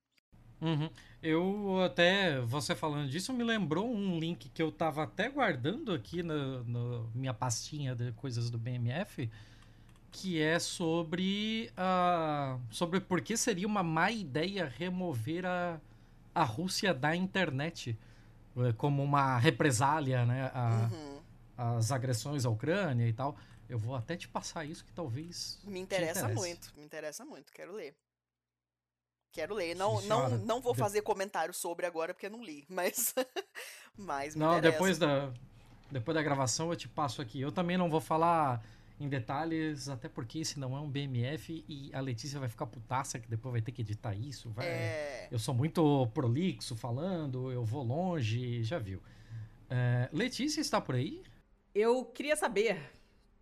[0.61, 0.89] Uhum.
[1.21, 6.21] Eu até, você falando disso, me lembrou um link que eu tava até guardando aqui
[6.21, 6.63] na,
[7.15, 9.29] minha pastinha de coisas do BMF,
[10.11, 15.79] que é sobre, a, sobre por que seria uma má ideia remover a,
[16.35, 17.97] a Rússia da internet
[18.57, 20.51] eh, como uma represália, né?
[20.53, 21.12] A, Uhum.
[21.57, 23.37] As agressões à Ucrânia e tal.
[23.69, 25.59] Eu vou até te passar isso que talvez.
[25.63, 27.95] Me interessa muito, me interessa muito, quero ler.
[29.31, 29.75] Quero ler.
[29.75, 33.15] Não, não, não vou fazer comentário sobre agora porque eu não li, mas.
[33.97, 34.71] mas não, interessa.
[34.71, 35.33] depois da,
[35.91, 37.41] depois da gravação eu te passo aqui.
[37.41, 38.63] Eu também não vou falar
[38.99, 43.17] em detalhes, até porque esse não é um BMF e a Letícia vai ficar putaça
[43.17, 44.49] que depois vai ter que editar isso.
[44.51, 44.67] Vai...
[44.67, 45.27] É...
[45.31, 49.01] Eu sou muito prolixo falando, eu vou longe, já viu.
[49.69, 50.09] É...
[50.13, 51.23] Letícia está por aí?
[51.73, 52.79] Eu queria saber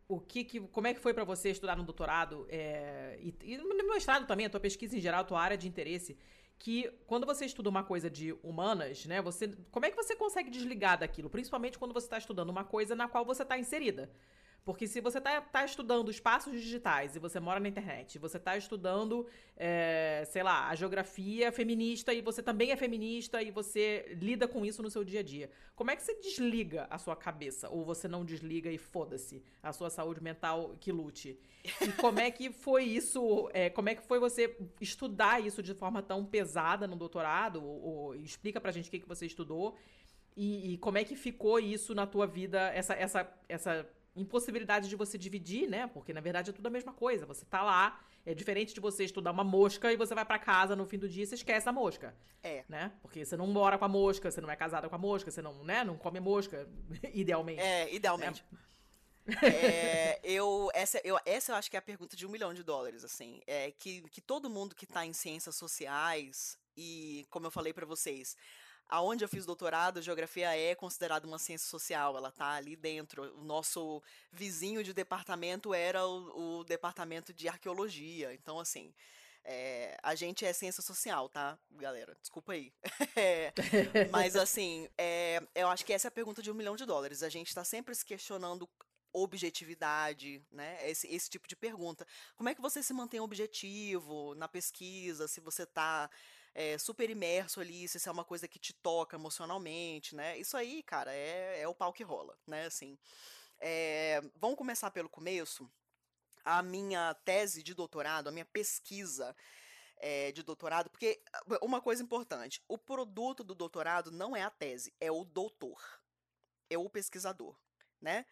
[0.07, 3.57] o que, que como é que foi para você estudar no doutorado é, e, e,
[3.57, 6.17] no mestrado também, a tua pesquisa em geral, a tua área de interesse,
[6.57, 10.49] que quando você estuda uma coisa de humanas, né, você, como é que você consegue
[10.49, 14.11] desligar daquilo, principalmente quando você está estudando uma coisa na qual você está inserida?
[14.63, 18.55] Porque se você está tá estudando espaços digitais e você mora na internet, você está
[18.55, 19.25] estudando,
[19.57, 24.63] é, sei lá, a geografia feminista e você também é feminista e você lida com
[24.63, 27.69] isso no seu dia a dia, como é que você desliga a sua cabeça?
[27.69, 31.39] Ou você não desliga e foda-se a sua saúde mental que lute?
[31.81, 33.49] E como é que foi isso?
[33.53, 37.63] É, como é que foi você estudar isso de forma tão pesada no doutorado?
[37.63, 39.75] Ou, ou explica pra gente o que, que você estudou.
[40.37, 44.95] E, e, como é que ficou isso na tua vida, essa, essa, essa impossibilidade de
[44.95, 45.87] você dividir, né?
[45.87, 47.25] Porque na verdade é tudo a mesma coisa.
[47.25, 50.75] Você tá lá, é diferente de você estudar uma mosca e você vai para casa
[50.75, 52.15] no fim do dia e você esquece a mosca.
[52.43, 52.65] É.
[52.67, 52.91] Né?
[53.01, 55.41] Porque você não mora com a mosca, você não é casada com a mosca, você
[55.41, 56.67] não, né, não come mosca,
[57.13, 57.61] idealmente.
[57.61, 58.43] É, idealmente.
[59.41, 59.47] É.
[59.47, 62.63] é, eu, essa, eu, essa eu acho que é a pergunta de um milhão de
[62.63, 63.39] dólares, assim.
[63.47, 67.85] É que, que todo mundo que tá em ciências sociais, e como eu falei para
[67.85, 68.35] vocês,
[68.91, 73.23] aonde eu fiz doutorado, geografia é considerada uma ciência social, ela está ali dentro.
[73.39, 78.33] O nosso vizinho de departamento era o, o departamento de arqueologia.
[78.33, 78.93] Então, assim,
[79.45, 82.15] é, a gente é ciência social, tá, galera?
[82.19, 82.73] Desculpa aí.
[83.15, 83.53] é,
[84.11, 87.23] mas, assim, é, eu acho que essa é a pergunta de um milhão de dólares.
[87.23, 88.69] A gente está sempre se questionando
[89.13, 90.77] objetividade, né?
[90.89, 92.05] Esse, esse tipo de pergunta.
[92.35, 95.27] Como é que você se mantém objetivo na pesquisa?
[95.27, 96.09] Se você está
[96.53, 100.37] é, super imerso ali, se isso é uma coisa que te toca emocionalmente, né?
[100.37, 102.65] Isso aí, cara, é, é o pau que rola, né?
[102.65, 102.97] Assim,
[103.59, 105.71] é, vamos começar pelo começo.
[106.43, 109.35] A minha tese de doutorado, a minha pesquisa
[109.97, 111.21] é, de doutorado, porque
[111.61, 115.79] uma coisa importante, o produto do doutorado não é a tese, é o doutor,
[116.69, 117.55] é o pesquisador,
[118.01, 118.25] né?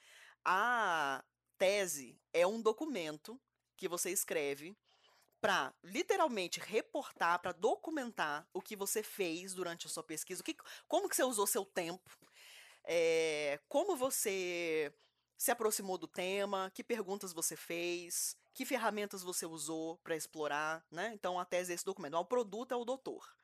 [0.44, 1.24] A
[1.58, 3.40] tese é um documento
[3.78, 4.76] que você escreve
[5.42, 10.56] para literalmente reportar, para documentar o que você fez durante a sua pesquisa, o que,
[10.88, 12.10] como que você usou seu tempo,
[12.84, 14.94] é, como você
[15.38, 21.12] se aproximou do tema, que perguntas você fez, que ferramentas você usou para explorar, né?
[21.14, 22.18] Então a tese é esse documento.
[22.18, 23.39] O produto é o doutor.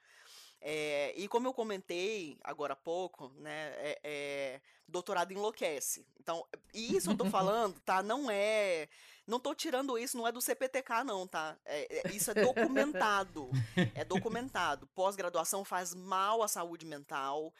[0.61, 6.07] É, e como eu comentei agora há pouco, né, é, é, doutorado enlouquece.
[6.19, 8.01] Então, e isso eu tô falando, tá?
[8.01, 8.89] Não é.
[9.27, 11.57] Não tô tirando isso, não é do CPTK, não, tá?
[11.65, 13.49] É, é, isso é documentado.
[13.95, 14.87] é documentado.
[14.93, 17.53] Pós-graduação faz mal à saúde mental.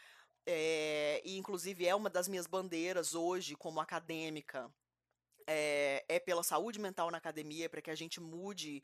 [0.48, 4.72] E, inclusive, é uma das minhas bandeiras hoje, como acadêmica.
[5.48, 8.84] É, é pela saúde mental na academia, para que a gente mude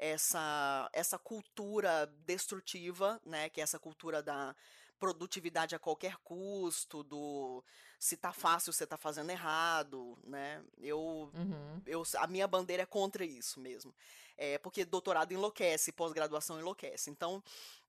[0.00, 4.56] essa, essa cultura destrutiva, né, que é essa cultura da
[4.98, 7.62] produtividade a qualquer custo, do
[7.98, 10.62] se tá fácil, você tá fazendo errado, né?
[10.78, 11.82] Eu, uhum.
[11.86, 13.94] eu a minha bandeira é contra isso mesmo.
[14.36, 17.10] É porque doutorado enlouquece, pós-graduação enlouquece.
[17.10, 17.42] Então,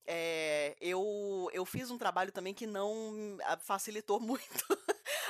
[0.05, 4.65] é, eu, eu fiz um trabalho também que não ah, facilitou muito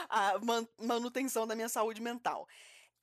[0.10, 0.34] a
[0.80, 2.48] manutenção da minha saúde mental.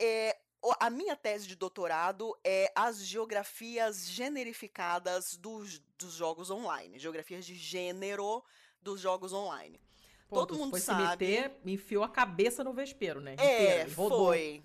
[0.01, 0.37] É,
[0.81, 7.55] a minha tese de doutorado é as geografias generificadas dos, dos jogos online, geografias de
[7.55, 8.43] gênero
[8.83, 9.81] dos jogos online.
[10.29, 11.27] Pô, Todo mundo foi sabe.
[11.27, 13.35] Se meter, enfiou a cabeça no vespeiro, né?
[13.39, 14.63] É, foi.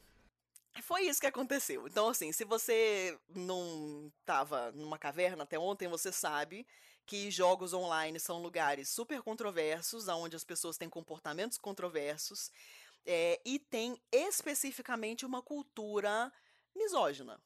[0.82, 1.88] Foi isso que aconteceu.
[1.88, 6.66] Então, assim, se você não estava numa caverna até ontem, você sabe
[7.06, 12.50] que jogos online são lugares super controversos, onde as pessoas têm comportamentos controversos
[13.06, 16.32] é, e tem especificamente uma cultura
[16.76, 17.40] misógina.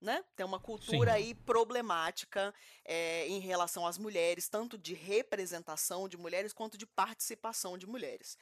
[0.00, 0.24] Né?
[0.34, 1.16] Tem uma cultura Sim.
[1.16, 2.54] aí problemática
[2.86, 8.38] é, em relação às mulheres, tanto de representação de mulheres quanto de participação de mulheres.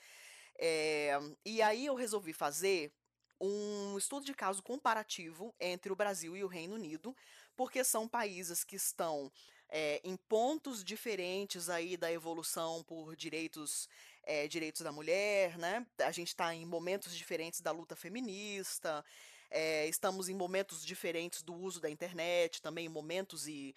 [0.56, 2.92] É, e aí eu resolvi fazer
[3.40, 7.16] um estudo de caso comparativo entre o Brasil e o Reino Unido,
[7.56, 9.30] porque são países que estão
[9.68, 13.88] é, em pontos diferentes aí da evolução por direitos
[14.28, 15.86] é, direitos da mulher, né?
[16.00, 19.02] A gente está em momentos diferentes da luta feminista,
[19.50, 23.74] é, estamos em momentos diferentes do uso da internet, também momentos e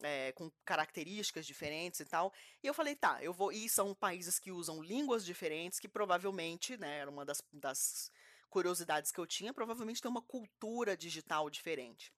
[0.00, 2.32] é, com características diferentes e tal.
[2.62, 3.50] E eu falei, tá, eu vou.
[3.50, 8.12] E são países que usam línguas diferentes, que provavelmente, né, era uma das, das
[8.48, 12.12] curiosidades que eu tinha, provavelmente tem uma cultura digital diferente.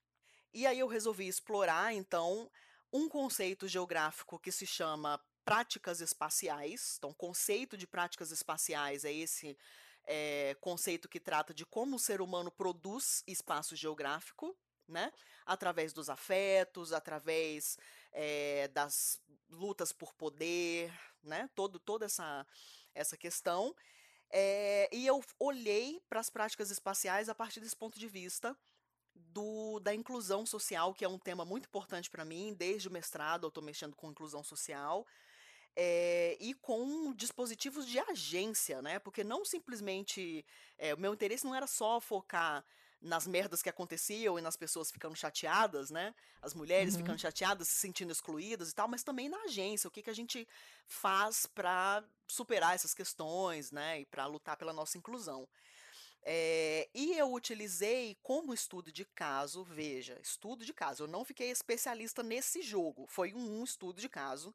[0.53, 2.51] E aí eu resolvi explorar, então,
[2.93, 6.97] um conceito geográfico que se chama práticas espaciais.
[6.99, 9.57] Então, conceito de práticas espaciais é esse
[10.05, 14.57] é, conceito que trata de como o ser humano produz espaço geográfico,
[14.89, 15.13] né?
[15.47, 17.79] Através dos afetos, através
[18.13, 20.93] é, das lutas por poder,
[21.23, 21.49] né?
[21.55, 22.47] Todo, toda essa,
[22.95, 23.75] essa questão.
[24.31, 28.57] É, e eu olhei para as práticas espaciais a partir desse ponto de vista
[29.15, 32.55] do, da inclusão social, que é um tema muito importante para mim.
[32.55, 35.07] Desde o mestrado eu estou mexendo com inclusão social.
[35.77, 38.99] É, e com dispositivos de agência, né?
[38.99, 40.45] Porque não simplesmente.
[40.79, 42.65] É, o meu interesse não era só focar
[43.01, 46.15] nas merdas que aconteciam e nas pessoas ficando chateadas, né?
[46.43, 47.01] As mulheres uhum.
[47.01, 50.15] ficando chateadas, se sentindo excluídas e tal, mas também na agência, o que, que a
[50.15, 50.47] gente
[50.87, 54.01] faz para superar essas questões, né?
[54.01, 55.49] E para lutar pela nossa inclusão.
[56.23, 61.05] É, e eu utilizei como estudo de caso, veja, estudo de caso.
[61.05, 64.55] Eu não fiquei especialista nesse jogo, foi um, um estudo de caso,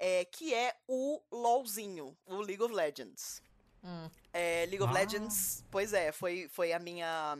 [0.00, 3.42] é, que é o LOLzinho, o League of Legends.
[3.84, 4.10] Hum.
[4.32, 4.98] É, League of ah.
[4.98, 7.38] Legends, pois é, foi, foi a minha.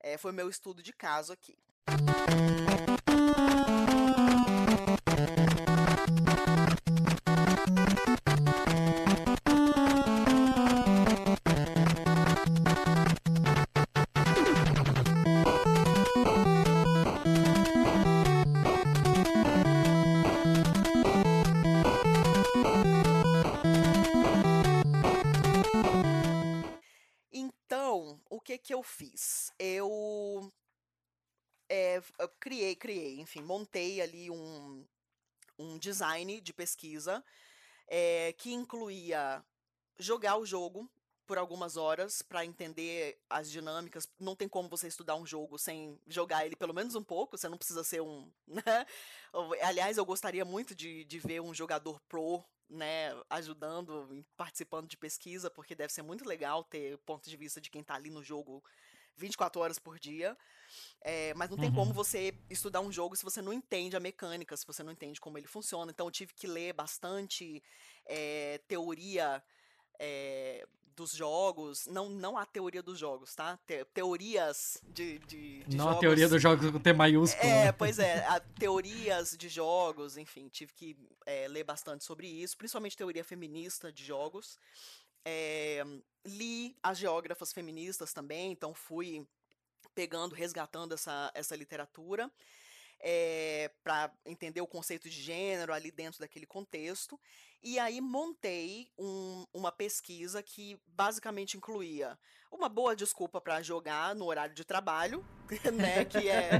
[0.00, 1.58] É, foi o meu estudo de caso aqui.
[33.30, 34.84] Enfim, montei ali um,
[35.56, 37.24] um design de pesquisa
[37.86, 39.44] é, que incluía
[39.96, 40.90] jogar o jogo
[41.24, 44.08] por algumas horas para entender as dinâmicas.
[44.18, 47.48] Não tem como você estudar um jogo sem jogar ele pelo menos um pouco, você
[47.48, 48.28] não precisa ser um.
[48.48, 48.86] Né?
[49.62, 55.50] Aliás, eu gostaria muito de, de ver um jogador pro né, ajudando, participando de pesquisa,
[55.50, 58.62] porque deve ser muito legal ter ponto de vista de quem está ali no jogo
[59.20, 60.36] 24 horas por dia.
[61.02, 61.74] É, mas não tem uhum.
[61.74, 65.20] como você estudar um jogo se você não entende a mecânica, se você não entende
[65.20, 65.90] como ele funciona.
[65.90, 67.62] Então eu tive que ler bastante
[68.06, 69.42] é, teoria
[69.98, 73.58] é, dos jogos, não, não a teoria dos jogos, tá?
[73.66, 75.96] Te, teorias de, de, de não jogos.
[75.96, 77.50] a teoria dos jogos com T maiúsculo.
[77.50, 77.72] É, né?
[77.72, 80.96] pois é, a, teorias de jogos, enfim, tive que
[81.48, 84.58] ler bastante sobre isso, principalmente teoria feminista de jogos.
[85.24, 85.82] É,
[86.24, 89.26] li as geógrafas feministas também, então fui
[89.94, 92.30] pegando, resgatando essa, essa literatura
[93.00, 97.18] é, eh, para entender o conceito de gênero ali dentro daquele contexto.
[97.62, 102.18] E aí montei um, uma pesquisa que basicamente incluía
[102.50, 105.24] uma boa desculpa para jogar no horário de trabalho,
[105.72, 106.04] né?
[106.04, 106.50] Que é,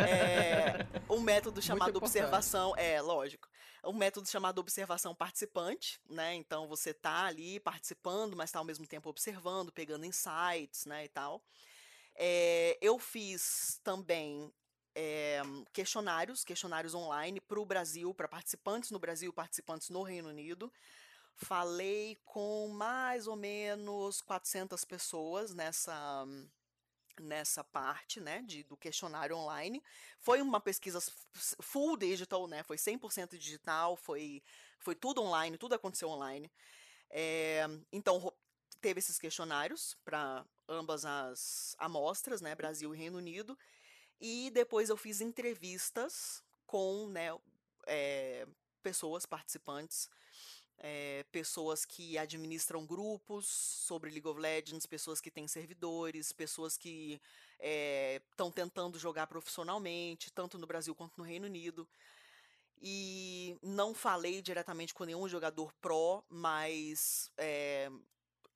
[0.00, 2.74] é um método chamado observação.
[2.76, 3.48] É, lógico.
[3.86, 6.34] Um método chamado observação participante, né?
[6.34, 11.04] Então você tá ali participando, mas está ao mesmo tempo observando, pegando insights, né?
[11.04, 11.42] E tal.
[12.14, 14.52] É, eu fiz também
[14.94, 15.42] é,
[15.72, 20.72] questionários, questionários online para o Brasil, para participantes no Brasil, participantes no Reino Unido.
[21.34, 26.26] Falei com mais ou menos 400 pessoas nessa
[27.20, 29.82] nessa parte, né, de, do questionário online.
[30.18, 31.00] Foi uma pesquisa
[31.34, 34.42] full digital, né, foi 100% digital, foi,
[34.78, 36.50] foi tudo online, tudo aconteceu online.
[37.10, 38.32] É, então,
[38.80, 43.58] teve esses questionários para ambas as amostras, né, Brasil e Reino Unido,
[44.20, 47.28] e depois eu fiz entrevistas com né,
[47.86, 48.46] é,
[48.82, 50.08] pessoas participantes,
[50.78, 57.20] é, pessoas que administram grupos sobre League of Legends, pessoas que têm servidores, pessoas que
[58.30, 61.88] estão é, tentando jogar profissionalmente, tanto no Brasil quanto no Reino Unido.
[62.80, 67.90] E não falei diretamente com nenhum jogador pró, mas é,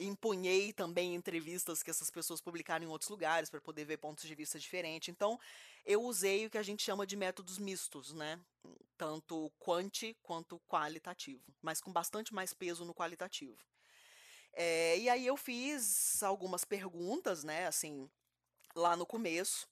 [0.00, 4.34] empunhei também entrevistas que essas pessoas publicaram em outros lugares para poder ver pontos de
[4.34, 5.08] vista diferentes.
[5.08, 5.38] Então,
[5.84, 8.40] eu usei o que a gente chama de métodos mistos, né?
[8.96, 13.58] Tanto quanti quanto qualitativo, mas com bastante mais peso no qualitativo.
[14.52, 17.66] É, e aí eu fiz algumas perguntas, né?
[17.66, 18.10] Assim,
[18.74, 19.68] lá no começo.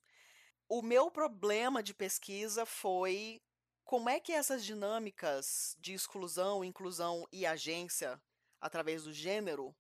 [0.69, 3.41] O meu problema de pesquisa foi
[3.83, 8.21] como é que essas dinâmicas de exclusão, inclusão e agência
[8.61, 9.75] através do gênero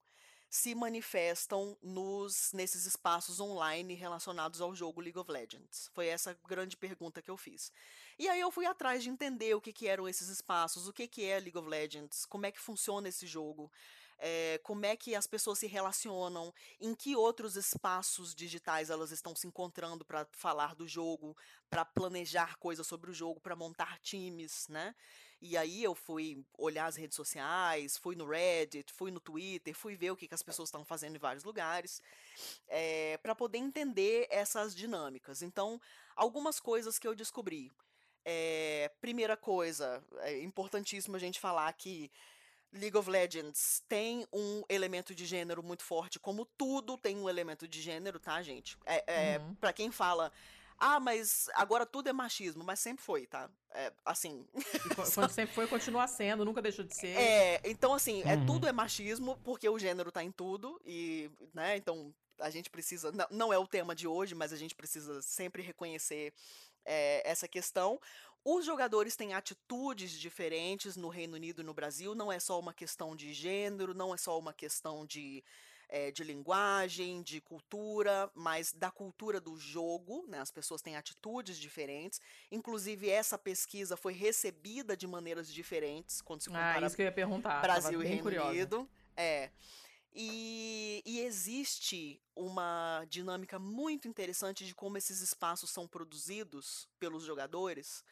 [0.50, 5.90] se manifestam nos nesses espaços online relacionados ao jogo League of Legends?
[5.92, 7.72] Foi essa grande pergunta que eu fiz.
[8.18, 11.06] E aí eu fui atrás de entender o que, que eram esses espaços, o que,
[11.06, 13.70] que é League of Legends, como é que funciona esse jogo,
[14.18, 19.34] é, como é que as pessoas se relacionam, em que outros espaços digitais elas estão
[19.34, 21.36] se encontrando para falar do jogo,
[21.70, 24.94] para planejar coisas sobre o jogo, para montar times, né?
[25.40, 29.94] E aí eu fui olhar as redes sociais, fui no Reddit, fui no Twitter, fui
[29.94, 32.02] ver o que, que as pessoas estão fazendo em vários lugares,
[32.66, 35.40] é, para poder entender essas dinâmicas.
[35.42, 35.80] Então,
[36.16, 37.70] algumas coisas que eu descobri.
[38.24, 42.10] É, primeira coisa, é importantíssimo a gente falar que
[42.72, 47.66] League of Legends tem um elemento de gênero muito forte, como tudo tem um elemento
[47.66, 48.76] de gênero, tá, gente?
[48.84, 49.04] É,
[49.34, 49.54] é uhum.
[49.54, 50.30] para quem fala,
[50.78, 53.50] ah, mas agora tudo é machismo, mas sempre foi, tá?
[53.72, 54.46] É, assim.
[55.14, 57.16] Quando sempre foi, continua sendo, nunca deixou de ser.
[57.16, 58.42] É, então assim, é, uhum.
[58.42, 62.70] é, tudo é machismo, porque o gênero tá em tudo, e, né, então a gente
[62.70, 63.10] precisa.
[63.10, 66.32] Não, não é o tema de hoje, mas a gente precisa sempre reconhecer
[66.84, 68.00] é, essa questão.
[68.44, 72.72] Os jogadores têm atitudes diferentes no Reino Unido e no Brasil, não é só uma
[72.72, 75.44] questão de gênero, não é só uma questão de,
[75.88, 80.38] é, de linguagem, de cultura, mas da cultura do jogo, né?
[80.40, 82.20] As pessoas têm atitudes diferentes.
[82.50, 87.02] Inclusive, essa pesquisa foi recebida de maneiras diferentes quando se ah, compara ah, isso que
[87.02, 87.60] eu ia perguntar.
[87.62, 88.50] Brasil e Reino curiosa.
[88.50, 88.88] Unido.
[89.16, 89.50] É.
[90.14, 98.02] E, e, existe uma dinâmica muito interessante de como esses espaços são produzidos pelos jogadores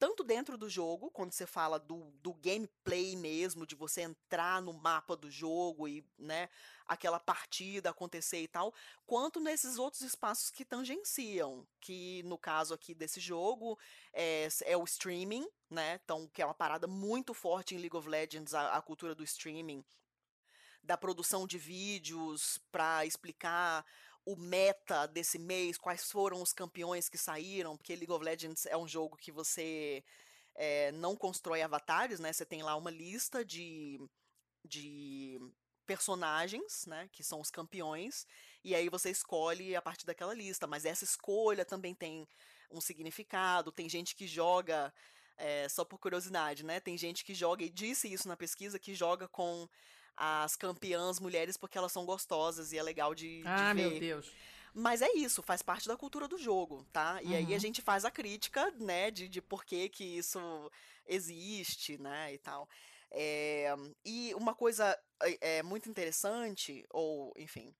[0.00, 4.72] tanto dentro do jogo, quando você fala do, do gameplay mesmo, de você entrar no
[4.72, 6.48] mapa do jogo e, né,
[6.86, 8.74] aquela partida acontecer e tal,
[9.06, 13.78] quanto nesses outros espaços que tangenciam, que no caso aqui desse jogo
[14.10, 18.08] é, é o streaming, né, então, que é uma parada muito forte em League of
[18.08, 19.84] Legends, a, a cultura do streaming,
[20.82, 23.84] da produção de vídeos para explicar
[24.32, 28.76] o meta desse mês, quais foram os campeões que saíram, porque League of Legends é
[28.76, 30.04] um jogo que você
[30.54, 32.32] é, não constrói avatares, né?
[32.32, 34.00] Você tem lá uma lista de,
[34.64, 35.40] de
[35.86, 37.08] personagens, né?
[37.12, 38.26] Que são os campeões,
[38.62, 40.66] e aí você escolhe a partir daquela lista.
[40.66, 42.28] Mas essa escolha também tem
[42.70, 43.72] um significado.
[43.72, 44.92] Tem gente que joga.
[45.42, 46.80] É, só por curiosidade, né?
[46.80, 49.66] Tem gente que joga, e disse isso na pesquisa, que joga com
[50.16, 53.90] as campeãs mulheres porque elas são gostosas e é legal de, ah, de ver.
[53.90, 54.32] meu Deus.
[54.72, 57.20] Mas é isso, faz parte da cultura do jogo, tá?
[57.22, 57.34] E uhum.
[57.34, 57.58] aí a uhum.
[57.58, 60.38] gente faz a crítica, né, de, de por que que isso
[61.06, 62.68] existe, né, e tal.
[63.10, 63.74] É,
[64.04, 67.74] e uma coisa é, é, muito interessante, ou enfim,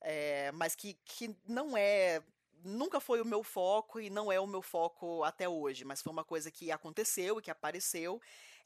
[0.00, 2.22] é, mas que, que não é
[2.62, 6.12] nunca foi o meu foco e não é o meu foco até hoje, mas foi
[6.12, 8.20] uma coisa que aconteceu e que apareceu,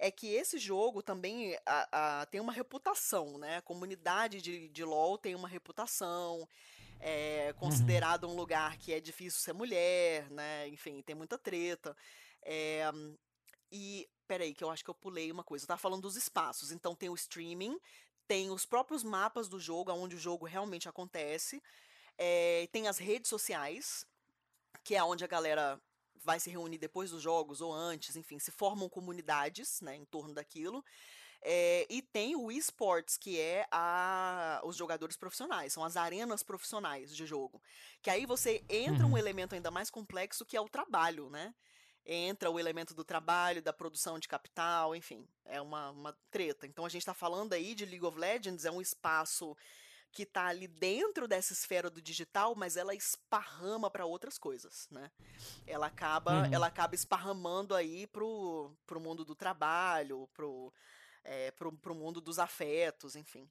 [0.05, 3.57] é que esse jogo também a, a, tem uma reputação, né?
[3.57, 6.47] A comunidade de, de LoL tem uma reputação,
[7.01, 8.35] é considerado uhum.
[8.35, 10.69] um lugar que é difícil ser mulher, né?
[10.69, 11.97] Enfim, tem muita treta.
[12.43, 12.85] É,
[13.73, 15.65] e, peraí, que eu acho que eu pulei uma coisa.
[15.65, 17.81] Eu tava falando dos espaços, então tem o streaming,
[18.29, 21.63] tem os próprios mapas do jogo, onde o jogo realmente acontece,
[22.19, 24.07] é, tem as redes sociais,
[24.85, 25.81] que é onde a galera
[26.25, 30.35] vai se reunir depois dos jogos ou antes, enfim, se formam comunidades né, em torno
[30.35, 30.85] daquilo.
[31.47, 37.15] É, e tem o esports, que é a, os jogadores profissionais, são as arenas profissionais
[37.15, 37.63] de jogo.
[38.01, 39.13] Que aí você entra uhum.
[39.13, 41.55] um elemento ainda mais complexo que é o trabalho, né?
[42.07, 46.67] Entra o elemento do trabalho, da produção de capital, enfim, é uma, uma treta.
[46.67, 49.55] Então a gente está falando aí de League of Legends, é um espaço
[50.15, 55.11] que está ali dentro dessa esfera do digital, mas ela esparrama para outras coisas, né?
[55.67, 56.55] Ela acaba, uhum.
[56.55, 60.73] ela acaba esparramando aí pro, pro mundo do trabalho, pro,
[61.25, 63.51] é, pro, pro mundo dos afetos, enfim.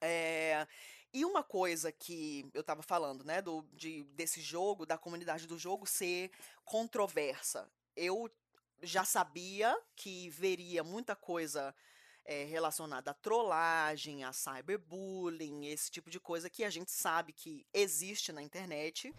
[0.00, 0.66] É,
[1.12, 5.58] e uma coisa que eu estava falando, né, do, de, desse jogo, da comunidade do
[5.58, 6.30] jogo ser
[6.64, 7.68] controversa.
[7.96, 8.30] Eu
[8.80, 11.74] já sabia que veria muita coisa
[12.24, 17.66] é, relacionada à trollagem, a cyberbullying, esse tipo de coisa que a gente sabe que
[17.72, 19.14] existe na internet.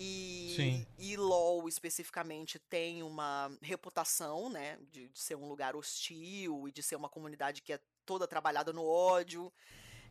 [0.00, 6.72] E, e LOL especificamente tem uma reputação, né, de, de, ser um lugar hostil e
[6.72, 9.52] de ser uma comunidade que é toda trabalhada no ódio.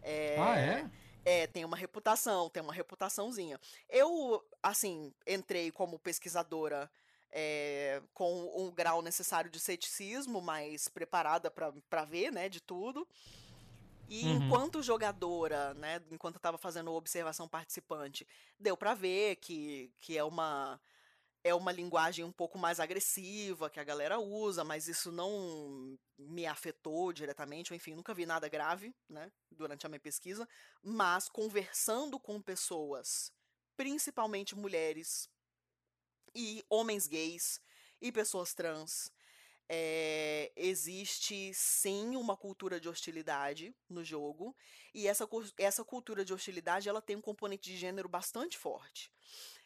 [0.02, 0.92] É, ah, é?
[1.24, 3.60] É, tem uma reputação, tem uma reputaçãozinha.
[3.90, 6.92] Eu, assim, entrei como pesquisadora
[7.40, 13.08] é, com um grau necessário de ceticismo, mas preparada para ver, né, de tudo.
[14.10, 14.38] E uhum.
[14.38, 18.28] enquanto jogadora, né, enquanto eu estava fazendo observação participante,
[18.60, 20.82] deu para ver que, que é uma
[21.44, 26.46] é uma linguagem um pouco mais agressiva que a galera usa, mas isso não me
[26.46, 30.50] afetou diretamente, enfim, nunca vi nada grave, né, durante a minha pesquisa,
[30.82, 33.32] mas conversando com pessoas,
[33.78, 35.30] principalmente mulheres,
[36.36, 37.62] e homens gays
[38.02, 39.12] e pessoas trans.
[39.70, 44.56] é, existe sim uma cultura de hostilidade no jogo
[44.94, 45.28] e essa,
[45.58, 49.12] essa cultura de hostilidade ela tem um componente de gênero bastante forte.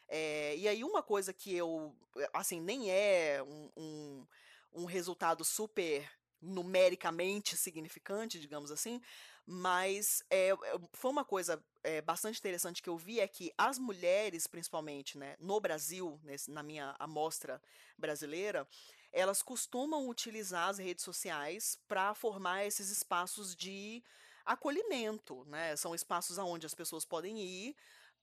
[0.08, 1.96] É, e aí uma coisa que eu,
[2.34, 4.28] assim, nem é um, um,
[4.74, 6.10] um resultado super
[6.42, 9.00] numericamente significante, digamos assim,
[9.46, 10.52] mas é,
[10.94, 15.36] foi uma coisa é, bastante interessante que eu vi é que as mulheres, principalmente, né,
[15.40, 17.62] no Brasil, nesse, na minha amostra
[17.98, 18.68] brasileira,
[19.12, 24.04] elas costumam utilizar as redes sociais para formar esses espaços de
[24.46, 25.76] acolhimento, né?
[25.76, 27.76] São espaços aonde as pessoas podem ir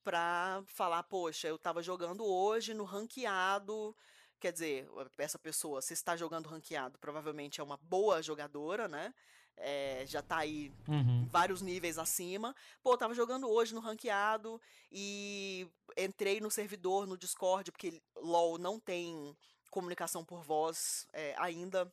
[0.03, 3.95] para falar, poxa, eu estava jogando hoje no ranqueado,
[4.41, 4.89] quer dizer,
[5.19, 9.13] essa pessoa, se está jogando ranqueado, provavelmente é uma boa jogadora, né?
[9.61, 11.27] É, já tá aí uhum.
[11.31, 12.55] vários níveis acima.
[12.83, 14.61] Pô, eu tava jogando hoje no ranqueado
[14.91, 19.37] e entrei no servidor, no Discord, porque LoL não tem
[19.71, 21.93] comunicação por voz é, ainda.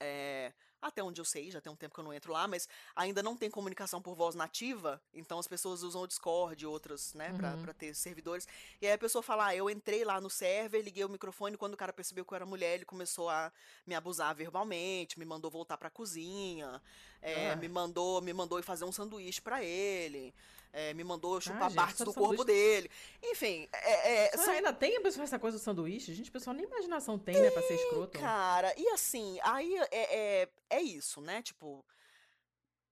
[0.00, 0.52] É,
[0.82, 3.22] até onde eu sei, já tem um tempo que eu não entro lá, mas ainda
[3.22, 7.30] não tem comunicação por voz nativa, então as pessoas usam o Discord e outras, né,
[7.30, 7.38] uhum.
[7.38, 8.46] pra, pra, ter servidores.
[8.80, 11.74] E aí a pessoa fala, ah, eu entrei lá no server, liguei o microfone, quando
[11.74, 13.52] o cara percebeu que eu era mulher, ele começou a
[13.86, 16.82] me abusar verbalmente, me mandou voltar pra cozinha,
[17.22, 20.34] é, me mandou me mandou ir fazer um sanduíche para ele
[20.72, 22.90] é, me mandou chupar ah, partes do corpo dele.
[23.22, 24.52] Enfim, é, é, são...
[24.54, 26.14] ainda tem a pessoa essa coisa do sanduíche?
[26.14, 28.18] Gente, o pessoal nem imaginação tem, tem, né, pra ser escroto.
[28.18, 31.42] Cara, e assim, aí é, é, é isso, né?
[31.42, 31.84] Tipo,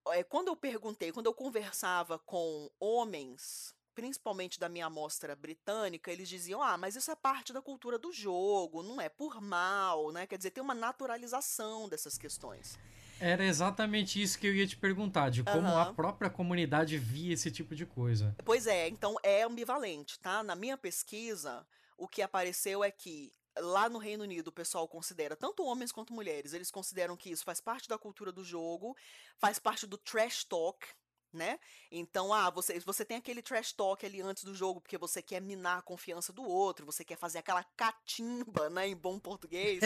[0.09, 6.29] é, quando eu perguntei, quando eu conversava com homens principalmente da minha amostra britânica, eles
[6.29, 10.27] diziam: ah, mas isso é parte da cultura do jogo, não é por mal, né?
[10.27, 12.79] Quer dizer, tem uma naturalização dessas questões.
[13.21, 15.79] Era exatamente isso que eu ia te perguntar, de como uhum.
[15.79, 18.35] a própria comunidade via esse tipo de coisa.
[18.45, 20.43] Pois é, então é ambivalente, tá?
[20.43, 21.67] Na minha pesquisa,
[21.99, 26.13] o que apareceu é que lá no Reino Unido o pessoal considera, tanto homens quanto
[26.13, 28.97] mulheres, eles consideram que isso faz parte da cultura do jogo,
[29.37, 30.87] faz parte do trash talk,
[31.33, 31.59] né?
[31.91, 35.41] Então, ah, você, você tem aquele trash talk ali antes do jogo, porque você quer
[35.41, 39.81] minar a confiança do outro, você quer fazer aquela catimba, né, em bom português.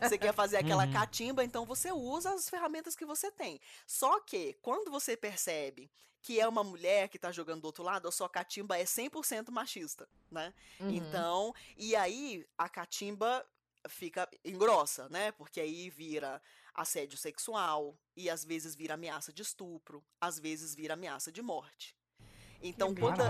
[0.00, 0.92] você quer fazer aquela uhum.
[0.92, 3.60] catimba, então você usa as ferramentas que você tem.
[3.86, 5.90] Só que, quando você percebe
[6.22, 9.50] que é uma mulher que tá jogando do outro lado, a sua catimba é 100%
[9.50, 10.52] machista, né?
[10.78, 10.90] Uhum.
[10.90, 13.46] Então, e aí a catimba
[13.88, 15.32] fica engrossa, né?
[15.32, 16.40] Porque aí vira
[16.80, 21.96] assédio sexual e às vezes vira ameaça de estupro, às vezes vira ameaça de morte.
[22.62, 23.22] Então, quando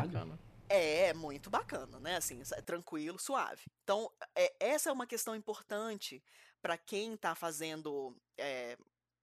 [0.68, 2.16] é, é muito bacana, né?
[2.16, 3.62] Assim, é tranquilo, suave.
[3.82, 6.22] Então, é, essa é uma questão importante
[6.62, 8.76] para quem está fazendo é,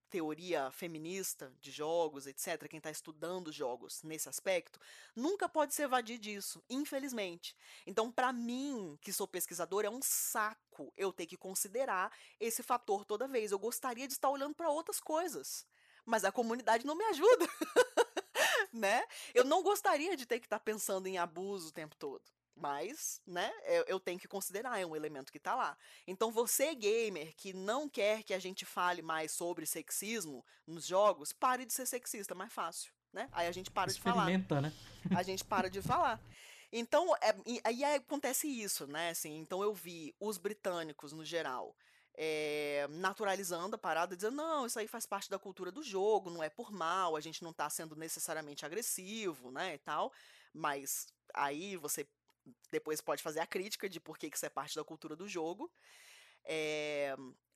[0.08, 4.80] teoria feminista de jogos, etc., quem está estudando jogos nesse aspecto,
[5.14, 7.56] nunca pode se evadir disso, infelizmente.
[7.86, 13.04] Então, para mim, que sou pesquisador, é um saco eu ter que considerar esse fator
[13.04, 13.52] toda vez.
[13.52, 15.66] Eu gostaria de estar olhando para outras coisas,
[16.04, 17.46] mas a comunidade não me ajuda.
[18.72, 19.04] né?
[19.34, 22.22] Eu não gostaria de ter que estar pensando em abuso o tempo todo.
[22.58, 25.78] Mas, né, eu, eu, tenho que considerar, é um elemento que tá lá.
[26.06, 31.32] Então, você, gamer, que não quer que a gente fale mais sobre sexismo nos jogos,
[31.32, 33.28] pare de ser sexista, mais fácil, né?
[33.30, 34.24] Aí a gente para de falar.
[34.60, 34.72] né?
[35.16, 36.20] A gente para de falar.
[36.72, 39.10] Então, é, aí acontece isso, né?
[39.10, 41.76] Assim, então eu vi os britânicos, no geral,
[42.14, 46.42] é, naturalizando a parada, dizendo, não, isso aí faz parte da cultura do jogo, não
[46.42, 50.12] é por mal, a gente não tá sendo necessariamente agressivo, né, e tal.
[50.52, 52.06] Mas aí você
[52.70, 55.70] depois pode fazer a crítica de por que isso é parte da cultura do jogo.
[56.44, 57.14] É,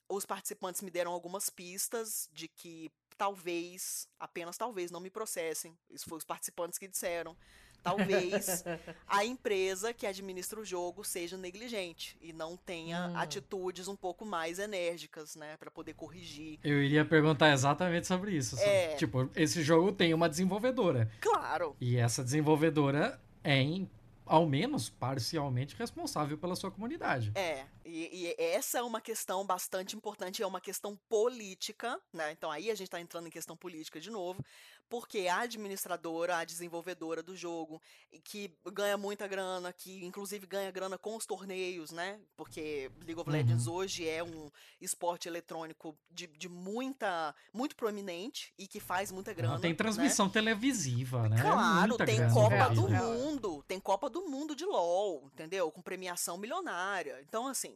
[0.08, 5.76] os participantes me deram algumas pistas de que talvez, apenas talvez, não me processem.
[5.90, 7.36] Isso foi os participantes que disseram.
[7.82, 8.62] Talvez
[9.08, 13.16] a empresa que administra o jogo seja negligente e não tenha hum.
[13.16, 16.60] atitudes um pouco mais enérgicas, né, para poder corrigir.
[16.62, 18.58] Eu iria perguntar exatamente sobre isso.
[18.60, 18.94] É...
[18.94, 21.10] Tipo, esse jogo tem uma desenvolvedora.
[21.20, 21.76] Claro.
[21.80, 23.90] E essa desenvolvedora é em
[24.24, 27.32] ao menos parcialmente responsável pela sua comunidade.
[27.34, 32.32] É, e, e, essa é uma questão bastante importante, é uma questão política, né?
[32.32, 34.44] Então aí a gente está entrando em questão política de novo,
[34.92, 37.80] porque a administradora, a desenvolvedora do jogo,
[38.22, 42.20] que ganha muita grana, que inclusive ganha grana com os torneios, né?
[42.36, 43.72] Porque League of Legends uhum.
[43.72, 44.50] hoje é um
[44.80, 49.58] esporte eletrônico de, de muita, muito proeminente e que faz muita grana.
[49.58, 49.76] tem né?
[49.76, 50.32] transmissão né?
[50.32, 51.40] televisiva, né?
[51.40, 55.72] Claro, muita tem Copa do Mundo, tem Copa do Mundo de LoL, entendeu?
[55.72, 57.18] Com premiação milionária.
[57.26, 57.71] Então, assim,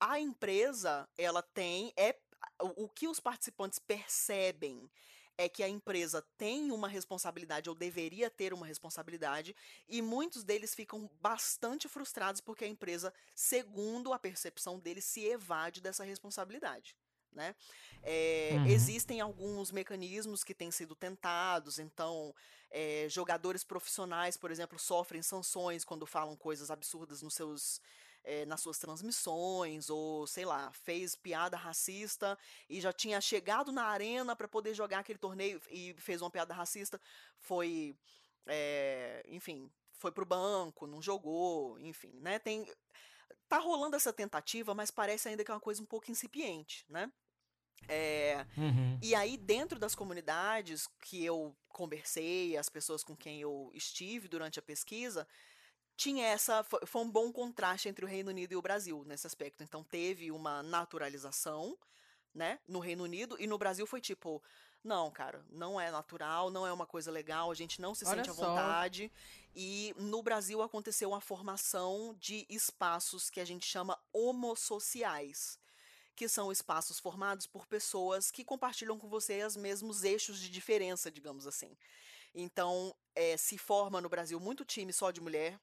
[0.00, 2.16] a empresa, ela tem, é
[2.60, 4.90] o que os participantes percebem
[5.36, 9.54] é que a empresa tem uma responsabilidade ou deveria ter uma responsabilidade
[9.88, 15.80] e muitos deles ficam bastante frustrados porque a empresa, segundo a percepção deles, se evade
[15.80, 16.96] dessa responsabilidade.
[17.32, 17.54] né?
[18.02, 18.66] É, uhum.
[18.66, 22.32] Existem alguns mecanismos que têm sido tentados, então
[22.70, 27.80] é, jogadores profissionais, por exemplo, sofrem sanções quando falam coisas absurdas nos seus
[28.24, 32.36] é, nas suas transmissões, ou sei lá, fez piada racista
[32.68, 36.54] e já tinha chegado na arena para poder jogar aquele torneio e fez uma piada
[36.54, 37.00] racista,
[37.38, 37.96] foi,
[38.46, 42.38] é, enfim, foi pro banco, não jogou, enfim, né?
[42.38, 42.66] Tem,
[43.48, 47.12] tá rolando essa tentativa, mas parece ainda que é uma coisa um pouco incipiente, né?
[47.88, 48.98] É, uhum.
[49.02, 54.58] E aí, dentro das comunidades que eu conversei, as pessoas com quem eu estive durante
[54.58, 55.26] a pesquisa,
[55.96, 56.64] tinha essa.
[56.86, 59.62] Foi um bom contraste entre o Reino Unido e o Brasil nesse aspecto.
[59.62, 61.76] Então, teve uma naturalização,
[62.34, 64.42] né, no Reino Unido, e no Brasil foi tipo.
[64.82, 68.16] Não, cara, não é natural, não é uma coisa legal, a gente não se Olha
[68.16, 69.10] sente à vontade.
[69.56, 75.58] E no Brasil aconteceu a formação de espaços que a gente chama homossociais,
[76.14, 81.10] que são espaços formados por pessoas que compartilham com você os mesmos eixos de diferença,
[81.10, 81.74] digamos assim.
[82.34, 85.58] Então, é, se forma no Brasil muito time só de mulher,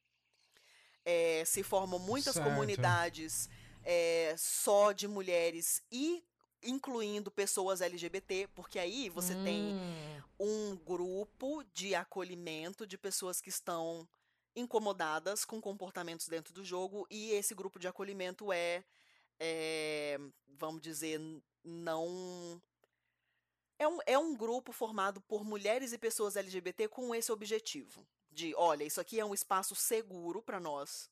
[1.06, 2.48] é, se formam muitas certo.
[2.48, 3.50] comunidades
[3.84, 6.24] é, só de mulheres e
[6.64, 9.44] incluindo pessoas LGBT, porque aí você hum.
[9.44, 9.76] tem
[10.40, 14.08] um grupo de acolhimento de pessoas que estão
[14.56, 18.84] incomodadas com comportamentos dentro do jogo e esse grupo de acolhimento é,
[19.40, 20.20] é
[20.60, 21.20] vamos dizer,
[21.64, 22.62] não
[23.80, 28.54] é um, é um grupo formado por mulheres e pessoas LGBT com esse objetivo de,
[28.56, 31.10] olha, isso aqui é um espaço seguro para nós.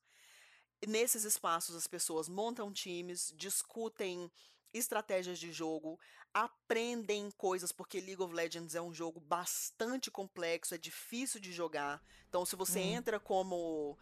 [0.87, 4.31] Nesses espaços as pessoas montam times, discutem
[4.73, 5.99] estratégias de jogo,
[6.33, 12.01] aprendem coisas, porque League of Legends é um jogo bastante complexo, é difícil de jogar.
[12.29, 12.95] Então, se você hum.
[12.95, 13.97] entra como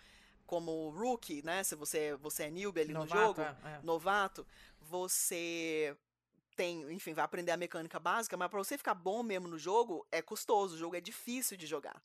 [0.45, 1.61] como rookie, né?
[1.61, 3.79] Se você, você é newbie ali novato, no jogo, é, é.
[3.83, 4.47] novato,
[4.79, 5.95] você
[6.55, 10.07] tem, enfim, vai aprender a mecânica básica, mas para você ficar bom mesmo no jogo,
[10.09, 12.01] é custoso, o jogo é difícil de jogar.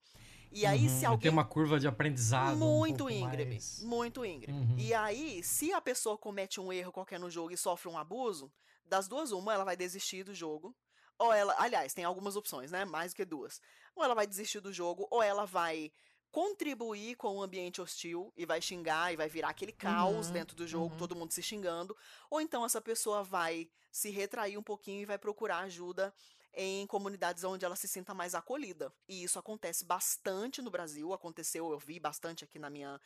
[0.53, 1.23] E aí, uhum, se alguém.
[1.23, 2.57] Tem uma curva de aprendizado.
[2.57, 3.53] Muito um íngreme.
[3.53, 3.83] Mais...
[3.83, 4.59] Muito íngreme.
[4.59, 4.79] Uhum.
[4.79, 8.53] E aí, se a pessoa comete um erro qualquer no jogo e sofre um abuso,
[8.85, 10.75] das duas, uma, ela vai desistir do jogo.
[11.19, 11.55] Ou ela.
[11.59, 12.85] Aliás, tem algumas opções, né?
[12.85, 13.61] Mais do que duas.
[13.97, 15.91] Ou ela vai desistir do jogo, ou ela vai
[16.33, 20.57] contribuir com o ambiente hostil e vai xingar e vai virar aquele caos uhum, dentro
[20.57, 20.99] do jogo, uhum.
[20.99, 21.95] todo mundo se xingando,
[22.31, 26.13] ou então essa pessoa vai se retrair um pouquinho e vai procurar ajuda
[26.55, 28.93] em comunidades onde ela se sinta mais acolhida.
[29.09, 33.01] E isso acontece bastante no Brasil, aconteceu, eu vi bastante aqui na minha,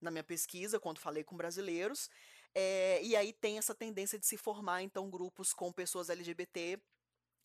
[0.00, 2.08] na minha pesquisa, quando falei com brasileiros.
[2.54, 6.80] É, e aí tem essa tendência de se formar, então, grupos com pessoas LGBT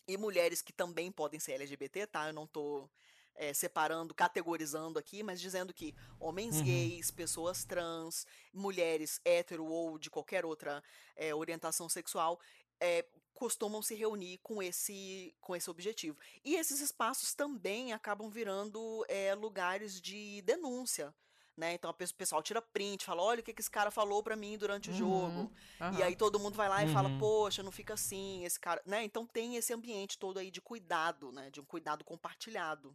[0.06, 2.28] e mulheres que também podem ser LGBT, tá?
[2.28, 2.88] Eu não tô
[3.34, 6.64] é, separando, categorizando aqui, mas dizendo que homens uhum.
[6.64, 10.82] gays, pessoas trans, mulheres hétero ou de qualquer outra
[11.16, 12.38] é, orientação sexual
[12.80, 13.04] é,
[13.38, 16.18] costumam se reunir com esse, com esse objetivo.
[16.44, 21.14] E esses espaços também acabam virando é, lugares de denúncia.
[21.56, 21.74] Né?
[21.74, 24.58] Então o pessoal tira print, fala: olha o que, que esse cara falou para mim
[24.58, 25.52] durante o uhum, jogo.
[25.80, 25.98] Uhum.
[25.98, 27.18] E aí todo mundo vai lá e fala: uhum.
[27.18, 28.82] poxa, não fica assim, esse cara.
[28.84, 29.04] Né?
[29.04, 31.48] Então tem esse ambiente todo aí de cuidado, né?
[31.50, 32.92] De um cuidado compartilhado.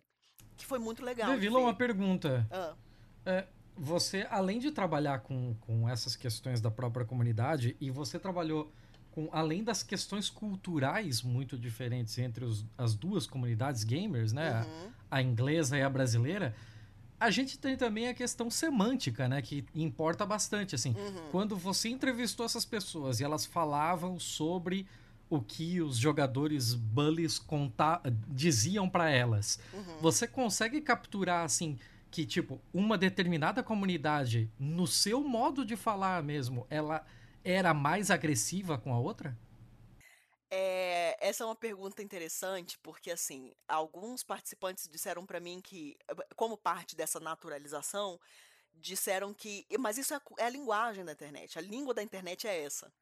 [0.58, 1.32] Que foi muito legal.
[1.32, 2.46] Devila, uma pergunta.
[2.52, 2.76] Ah.
[3.26, 3.48] É,
[3.78, 8.72] você, além de trabalhar com, com essas questões da própria comunidade, e você trabalhou
[9.14, 14.64] com além das questões culturais muito diferentes entre os, as duas comunidades gamers, né?
[14.64, 14.90] Uhum.
[15.10, 16.56] A, a, inglesa e a brasileira.
[17.20, 19.40] A gente tem também a questão semântica, né?
[19.40, 20.96] Que importa bastante, assim.
[20.98, 21.30] Uhum.
[21.30, 24.88] Quando você entrevistou essas pessoas e elas falavam sobre
[25.30, 29.98] o que os jogadores bullies conta diziam para elas, uhum.
[30.02, 31.78] você consegue capturar, assim,
[32.10, 37.06] que, tipo, uma determinada comunidade, no seu modo de falar mesmo, ela
[37.44, 39.38] era mais agressiva com a outra?
[40.56, 45.98] É, essa é uma pergunta interessante, porque assim, alguns participantes disseram para mim que,
[46.36, 48.20] como parte dessa naturalização,
[48.72, 49.66] disseram que.
[49.80, 51.58] Mas isso é, é, a linguagem da internet.
[51.58, 52.94] A língua da internet é essa.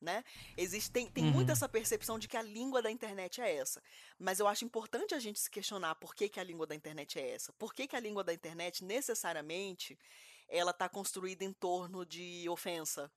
[0.00, 0.24] Né?
[0.56, 1.30] Existe, tem, tem uhum.
[1.30, 3.80] muito essa percepção de que a língua da internet é essa.
[4.18, 7.20] Mas eu acho importante a gente se questionar por que, que a língua da internet
[7.20, 7.52] é essa.
[7.52, 9.96] Por que, que a língua da internet, necessariamente,
[10.48, 13.10] ela está construída em torno de ofensa,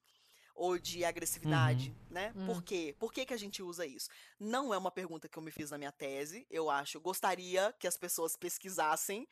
[0.56, 2.14] ou de agressividade, uhum.
[2.14, 2.34] né?
[2.34, 2.45] Uhum.
[2.45, 2.95] Por quê?
[2.98, 4.10] Por que, que a gente usa isso?
[4.40, 6.99] Não é uma pergunta que eu me fiz na minha tese, eu acho.
[6.99, 9.27] Gostaria que as pessoas pesquisassem.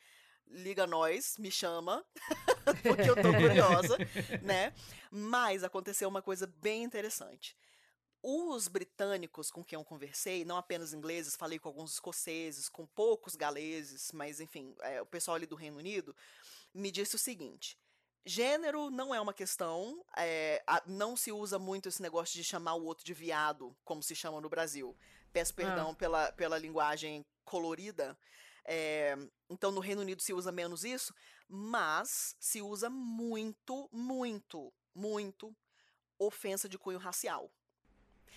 [0.45, 2.05] Liga nós, me chama,
[2.83, 3.97] porque eu tô curiosa,
[4.43, 4.73] né?
[5.09, 7.57] Mas aconteceu uma coisa bem interessante.
[8.21, 13.35] Os britânicos com quem eu conversei, não apenas ingleses, falei com alguns escoceses, com poucos
[13.35, 16.13] galeses, mas enfim, é, o pessoal ali do Reino Unido,
[16.73, 17.77] me disse o seguinte:
[18.25, 22.75] Gênero não é uma questão, é, a, não se usa muito esse negócio de chamar
[22.75, 24.95] o outro de viado, como se chama no Brasil.
[25.33, 25.95] Peço perdão ah.
[25.95, 28.17] pela, pela linguagem colorida.
[28.65, 29.17] É,
[29.49, 31.13] então, no Reino Unido se usa menos isso,
[31.49, 35.53] mas se usa muito, muito, muito
[36.17, 37.51] ofensa de cunho racial.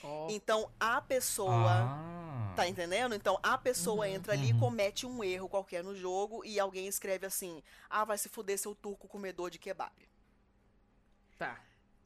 [0.02, 0.26] Oh.
[0.30, 1.70] Então, a pessoa.
[1.70, 2.25] Ah.
[2.56, 3.14] Tá entendendo?
[3.14, 4.60] Então, a pessoa uhum, entra ali e uhum.
[4.60, 8.74] comete um erro qualquer no jogo e alguém escreve assim: Ah, vai se fuder seu
[8.74, 9.92] turco comedor de kebab.
[11.38, 11.60] Tá.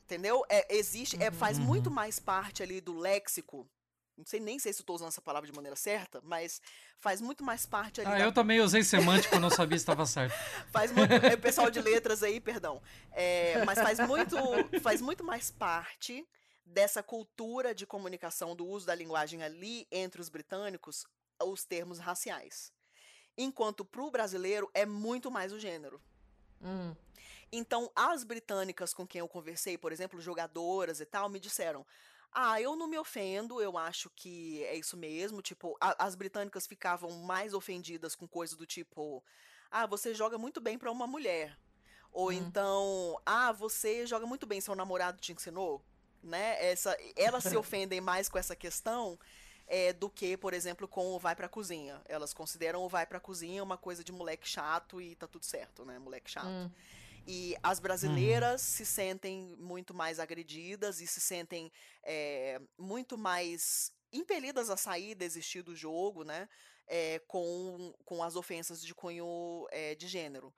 [0.04, 0.44] Entendeu?
[0.48, 1.64] É, existe, é, faz uhum.
[1.64, 3.64] muito mais parte ali do léxico
[4.20, 6.60] não sei nem sei se estou usando essa palavra de maneira certa, mas
[6.98, 8.10] faz muito mais parte ali.
[8.10, 8.24] Ah, da...
[8.24, 10.34] eu também usei semântico, não sabia se estava certo.
[10.70, 11.10] faz muito.
[11.14, 12.82] É, pessoal de letras aí, perdão.
[13.12, 14.36] É, mas faz muito,
[14.82, 16.28] faz muito mais parte
[16.70, 21.04] dessa cultura de comunicação, do uso da linguagem ali entre os britânicos,
[21.42, 22.72] os termos raciais.
[23.36, 26.00] Enquanto para o brasileiro é muito mais o gênero.
[26.62, 26.94] Hum.
[27.52, 31.84] Então, as britânicas com quem eu conversei, por exemplo, jogadoras e tal, me disseram:
[32.32, 35.42] ah, eu não me ofendo, eu acho que é isso mesmo.
[35.42, 39.24] Tipo, a, as britânicas ficavam mais ofendidas com coisa do tipo:
[39.70, 41.58] ah, você joga muito bem para uma mulher.
[42.12, 42.32] Ou hum.
[42.32, 45.82] então, ah, você joga muito bem, seu namorado te ensinou.
[46.22, 46.70] Né?
[46.70, 49.18] Essa, elas se ofendem mais com essa questão
[49.66, 52.02] é, do que, por exemplo, com o vai pra cozinha.
[52.06, 55.84] Elas consideram o vai pra cozinha uma coisa de moleque chato e tá tudo certo,
[55.84, 55.98] né?
[55.98, 56.48] Moleque chato.
[56.48, 56.70] Hum.
[57.26, 58.68] E as brasileiras uhum.
[58.68, 61.70] se sentem muito mais agredidas e se sentem
[62.02, 66.48] é, muito mais impelidas a sair, desistir do jogo, né?
[66.88, 70.52] É, com, com as ofensas de cunho é, de gênero.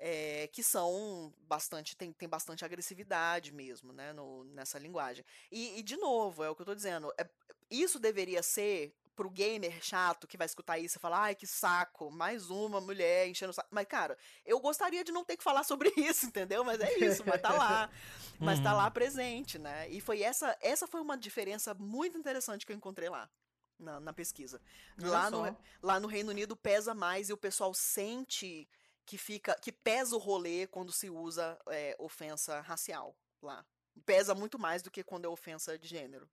[0.00, 5.24] É, que são bastante, tem, tem bastante agressividade mesmo, né, no, nessa linguagem.
[5.50, 7.28] E, e, de novo, é o que eu tô dizendo, é,
[7.68, 12.08] isso deveria ser pro gamer chato que vai escutar isso e falar, ai, que saco,
[12.08, 13.66] mais uma mulher enchendo o saco.
[13.68, 14.16] Mas, cara,
[14.46, 16.62] eu gostaria de não ter que falar sobre isso, entendeu?
[16.62, 17.90] Mas é isso, mas tá lá.
[18.38, 18.92] mas tá lá uhum.
[18.92, 19.90] presente, né?
[19.90, 23.28] E foi essa, essa foi uma diferença muito interessante que eu encontrei lá.
[23.76, 24.60] Na, na pesquisa.
[25.00, 28.68] Lá no, lá no Reino Unido pesa mais e o pessoal sente
[29.08, 29.56] que fica.
[29.58, 33.64] que pesa o rolê quando se usa é, ofensa racial lá.
[34.04, 36.28] Pesa muito mais do que quando é ofensa de gênero.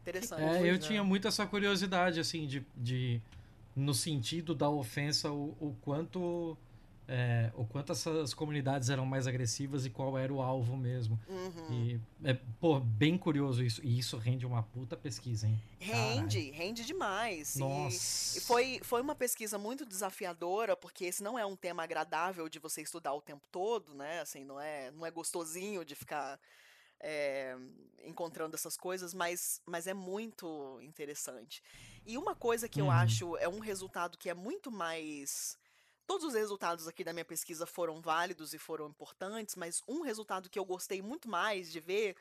[0.00, 0.42] Interessante.
[0.42, 0.78] É, eu né?
[0.78, 3.20] tinha muito essa curiosidade, assim, de, de
[3.76, 6.56] no sentido da ofensa, o, o quanto.
[7.12, 11.18] É, o quanto essas comunidades eram mais agressivas e qual era o alvo mesmo.
[11.28, 11.72] Uhum.
[11.72, 13.84] E é, pô, bem curioso isso.
[13.84, 15.60] E isso rende uma puta pesquisa, hein?
[15.80, 16.54] Rende, Caralho.
[16.54, 17.56] rende demais.
[17.56, 18.36] Nossa.
[18.36, 22.48] E, e, foi, foi uma pesquisa muito desafiadora, porque esse não é um tema agradável
[22.48, 24.20] de você estudar o tempo todo, né?
[24.20, 26.38] Assim, não é, não é gostosinho de ficar
[27.00, 27.56] é,
[28.04, 31.62] encontrando essas coisas, mas, mas é muito interessante.
[32.06, 32.86] E uma coisa que uhum.
[32.86, 35.58] eu acho é um resultado que é muito mais.
[36.10, 40.50] Todos os resultados aqui da minha pesquisa foram válidos e foram importantes, mas um resultado
[40.50, 42.16] que eu gostei muito mais de ver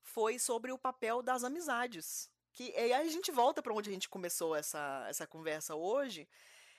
[0.00, 2.30] foi sobre o papel das amizades.
[2.52, 6.28] Que e aí a gente volta para onde a gente começou essa, essa conversa hoje,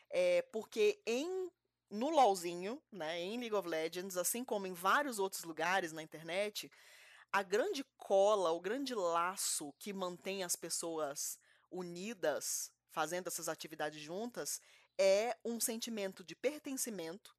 [0.10, 1.52] é, porque em
[1.90, 6.72] no LoLzinho, né, em League of Legends, assim como em vários outros lugares na internet,
[7.30, 11.38] a grande cola, o grande laço que mantém as pessoas
[11.70, 14.62] unidas, fazendo essas atividades juntas,
[14.98, 17.36] é um sentimento de pertencimento.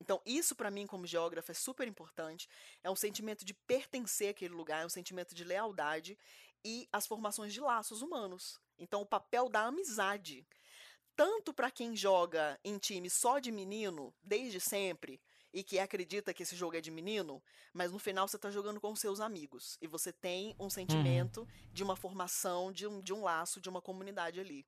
[0.00, 2.48] Então, isso para mim, como geógrafa, é super importante.
[2.82, 6.16] É um sentimento de pertencer àquele lugar, é um sentimento de lealdade
[6.64, 8.60] e as formações de laços humanos.
[8.78, 10.46] Então, o papel da amizade.
[11.16, 15.20] Tanto para quem joga em time só de menino, desde sempre,
[15.52, 17.42] e que acredita que esse jogo é de menino,
[17.72, 19.76] mas no final você está jogando com seus amigos.
[19.80, 21.46] E você tem um sentimento uhum.
[21.72, 24.64] de uma formação, de um, de um laço, de uma comunidade ali.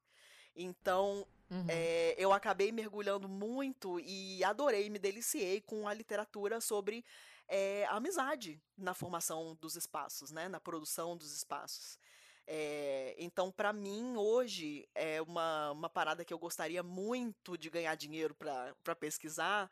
[0.62, 1.66] Então, uhum.
[1.68, 7.04] é, eu acabei mergulhando muito e adorei, me deliciei com a literatura sobre
[7.48, 10.48] é, a amizade na formação dos espaços, né?
[10.48, 11.98] na produção dos espaços.
[12.46, 17.94] É, então, para mim, hoje, é uma, uma parada que eu gostaria muito de ganhar
[17.94, 19.70] dinheiro para pesquisar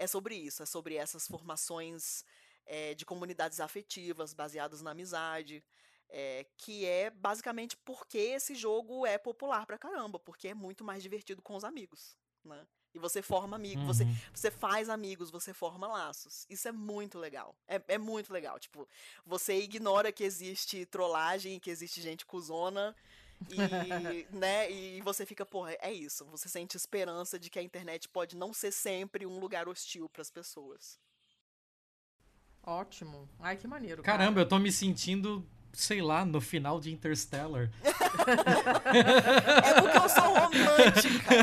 [0.00, 2.24] é sobre isso, é sobre essas formações
[2.64, 5.62] é, de comunidades afetivas baseadas na amizade,
[6.10, 11.02] é, que é basicamente porque esse jogo é popular pra caramba, porque é muito mais
[11.02, 12.66] divertido com os amigos, né?
[12.92, 13.86] E você forma amigos, uhum.
[13.86, 16.44] você, você faz amigos, você forma laços.
[16.50, 17.54] Isso é muito legal.
[17.68, 18.58] É, é muito legal.
[18.58, 18.88] Tipo,
[19.24, 22.94] você ignora que existe trollagem, que existe gente cuzona
[23.48, 23.56] e,
[24.36, 26.24] né, e você fica, porra, é isso.
[26.26, 30.22] Você sente esperança de que a internet pode não ser sempre um lugar hostil para
[30.22, 30.98] as pessoas.
[32.62, 33.28] Ótimo.
[33.38, 34.02] Ai, que maneiro.
[34.02, 34.40] Caramba, cara.
[34.40, 37.70] eu tô me sentindo, sei lá, no final de Interstellar.
[37.84, 41.34] é porque eu sou romântica.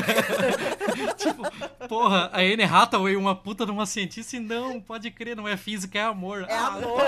[1.16, 1.42] tipo,
[1.88, 5.56] Porra, a Anne Hathaway, uma puta de uma cientista, e não, pode crer, não é
[5.56, 6.44] física, é amor.
[6.48, 7.00] É ah, amor.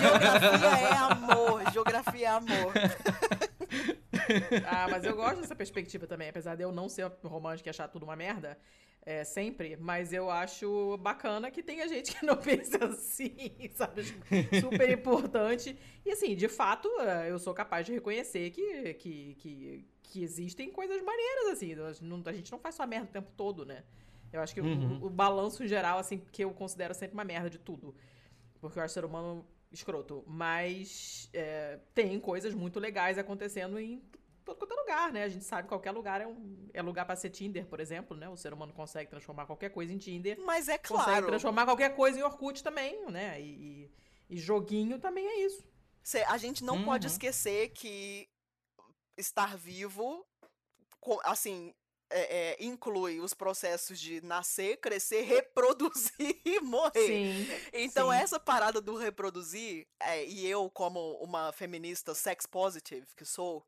[0.00, 1.72] Geografia é amor.
[1.72, 2.72] Geografia é amor.
[4.66, 7.88] ah, mas eu gosto dessa perspectiva também, apesar de eu não ser romântico e achar
[7.88, 8.58] tudo uma merda.
[9.06, 14.02] É, sempre, mas eu acho bacana que tenha gente que não pensa assim, sabe?
[14.60, 15.78] Super importante.
[16.06, 20.70] E assim, de fato, é, eu sou capaz de reconhecer que, que, que, que existem
[20.70, 21.74] coisas maneiras, assim.
[22.24, 23.84] A gente não faz só merda o tempo todo, né?
[24.32, 24.98] Eu acho que uhum.
[25.02, 27.94] o, o, balanço em geral, assim, que eu considero sempre uma merda de tudo.
[28.58, 30.24] Porque eu acho ser humano escroto.
[30.26, 34.02] Mas é, tem coisas muito legais acontecendo em
[34.44, 35.24] todo quanto é lugar, né?
[35.24, 38.16] A gente sabe que qualquer lugar é, um, é lugar para ser Tinder, por exemplo,
[38.16, 38.28] né?
[38.28, 40.38] O ser humano consegue transformar qualquer coisa em Tinder.
[40.44, 41.04] Mas é claro.
[41.04, 43.40] Consegue transformar qualquer coisa em Orkut também, né?
[43.40, 43.90] E,
[44.28, 45.64] e, e joguinho também é isso.
[46.02, 46.84] Cê, a gente não uhum.
[46.84, 48.28] pode esquecer que
[49.16, 50.24] estar vivo,
[51.24, 51.74] assim,
[52.10, 56.92] é, é, inclui os processos de nascer, crescer, reproduzir e morrer.
[56.94, 58.16] Sim, então, sim.
[58.16, 63.64] essa parada do reproduzir, é, e eu, como uma feminista sex positive que sou,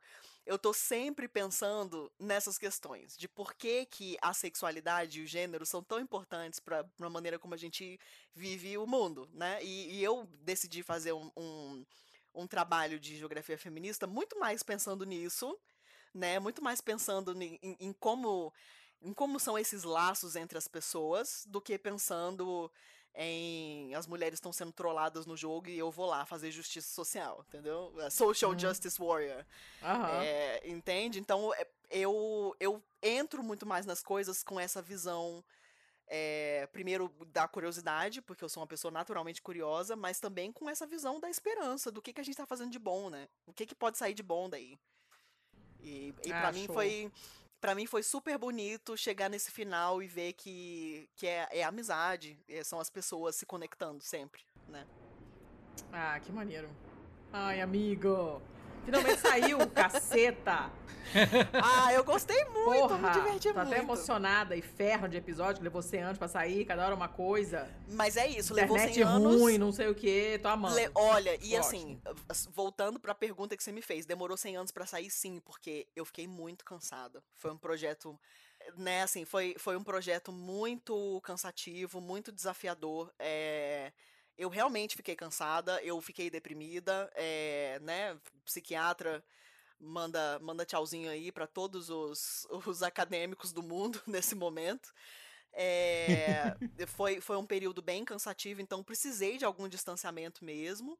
[0.46, 5.66] eu tô sempre pensando nessas questões de por que, que a sexualidade e o gênero
[5.66, 7.98] são tão importantes para a maneira como a gente
[8.32, 9.58] vive o mundo, né?
[9.62, 11.84] E, e eu decidi fazer um, um,
[12.32, 15.58] um, trabalho de geografia feminista muito mais pensando nisso,
[16.16, 16.38] né?
[16.38, 18.52] Muito mais pensando em, em como
[19.02, 22.70] em como são esses laços entre as pessoas do que pensando
[23.14, 27.44] em as mulheres estão sendo trolladas no jogo e eu vou lá fazer justiça social,
[27.48, 27.92] entendeu?
[28.10, 28.58] Social uhum.
[28.58, 29.44] Justice Warrior.
[29.82, 30.20] Uhum.
[30.20, 31.18] É, entende?
[31.18, 35.44] Então é, eu, eu entro muito mais nas coisas com essa visão.
[36.08, 40.86] É, primeiro da curiosidade, porque eu sou uma pessoa naturalmente curiosa, mas também com essa
[40.86, 43.28] visão da esperança, do que, que a gente tá fazendo de bom, né?
[43.44, 44.78] O que, que pode sair de bom daí.
[45.80, 47.12] E, e ah, para mim foi
[47.60, 52.38] para mim foi super bonito chegar nesse final e ver que, que é, é amizade,
[52.48, 54.86] é, são as pessoas se conectando sempre, né?
[55.92, 56.68] Ah, que maneiro.
[57.32, 58.40] Ai, amigo.
[58.86, 60.70] Finalmente saiu, caceta!
[61.52, 63.72] ah, eu gostei muito, Porra, me diverti tô muito.
[63.72, 67.08] até emocionada e ferro de episódio que levou 100 anos pra sair, cada hora uma
[67.08, 67.68] coisa.
[67.90, 69.40] Mas é isso, Internet levou 100 anos.
[69.40, 70.76] ruim, não sei o que, tô amando.
[70.76, 70.90] Le...
[70.94, 72.00] Olha, e assim,
[72.52, 76.04] voltando pra pergunta que você me fez, demorou 100 anos para sair sim, porque eu
[76.04, 77.22] fiquei muito cansada.
[77.36, 78.18] Foi um projeto
[78.76, 83.12] né, assim, foi, foi um projeto muito cansativo, muito desafiador.
[83.18, 83.92] É,
[84.36, 88.18] eu realmente fiquei cansada, eu fiquei deprimida, é, né?
[88.44, 89.24] Psiquiatra
[89.78, 94.92] manda, manda tchauzinho aí para todos os, os acadêmicos do mundo nesse momento.
[95.52, 96.54] É,
[96.86, 100.98] foi, foi um período bem cansativo, então precisei de algum distanciamento mesmo.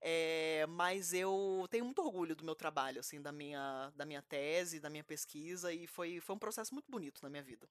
[0.00, 4.78] É, mas eu tenho muito orgulho do meu trabalho, assim, da minha, da minha tese,
[4.78, 7.66] da minha pesquisa, e foi, foi um processo muito bonito na minha vida.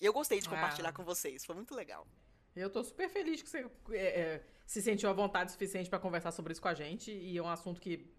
[0.00, 0.92] E eu gostei de compartilhar ah.
[0.92, 2.06] com vocês, foi muito legal.
[2.54, 6.32] Eu tô super feliz que você é, é, se sentiu à vontade suficiente para conversar
[6.32, 7.10] sobre isso com a gente.
[7.10, 8.10] E é um assunto que,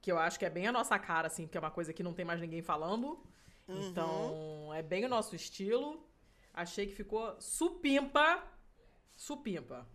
[0.00, 2.02] que eu acho que é bem a nossa cara, assim, porque é uma coisa que
[2.02, 3.18] não tem mais ninguém falando.
[3.66, 3.88] Uhum.
[3.88, 6.06] Então, é bem o nosso estilo.
[6.52, 8.42] Achei que ficou supimpa.
[9.16, 9.86] Supimpa.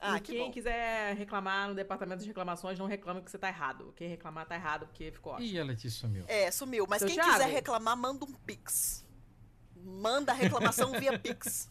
[0.00, 0.50] Ah, e que quem bom.
[0.50, 3.92] quiser reclamar no departamento de reclamações, não reclame que você tá errado.
[3.94, 5.46] Quem reclamar tá errado, porque ficou ótimo.
[5.46, 6.24] Ih, a Letícia sumiu.
[6.26, 6.86] É, sumiu.
[6.88, 7.32] Mas Seu quem Thiago?
[7.32, 9.06] quiser reclamar, manda um pix.
[9.76, 11.70] Manda a reclamação via pix.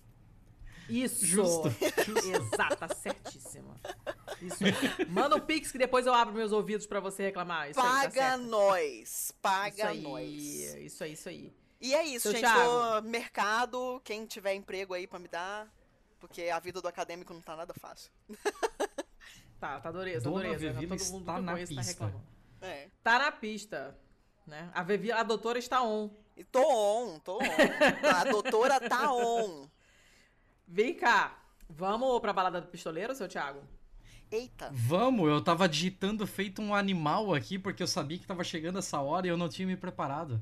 [0.90, 1.26] Isso.
[1.26, 1.68] Justo.
[2.34, 3.76] Exata, certíssima.
[4.42, 4.60] Isso.
[5.10, 7.70] Manda o Pix que depois eu abro meus ouvidos para você reclamar.
[7.70, 9.34] Isso Paga aí, tá nós.
[9.42, 10.30] Paga isso nós.
[10.32, 11.54] Isso aí, isso aí.
[11.82, 12.42] E é isso, Seu gente.
[12.42, 13.08] Thiago.
[13.08, 15.74] mercado, quem tiver emprego aí para me dar,
[16.20, 18.12] porque a vida do acadêmico não tá nada fácil.
[19.60, 20.74] tá, tá dureza, Dona dureza.
[20.74, 21.76] Vevila Todo mundo está na tá pista.
[21.76, 22.24] tá reclamando.
[22.62, 22.88] É.
[23.02, 23.98] Tá na pista.
[24.46, 24.70] Né?
[24.74, 26.10] A, Vevila, a doutora está on.
[26.36, 27.42] E tô on, tô on.
[28.04, 29.70] a doutora tá on.
[30.72, 31.36] Vem cá.
[31.68, 33.62] Vamos pra balada do pistoleiro, seu Thiago?
[34.32, 34.70] Eita.
[34.72, 39.02] Vamos, eu tava digitando feito um animal aqui, porque eu sabia que tava chegando essa
[39.02, 40.40] hora e eu não tinha me preparado.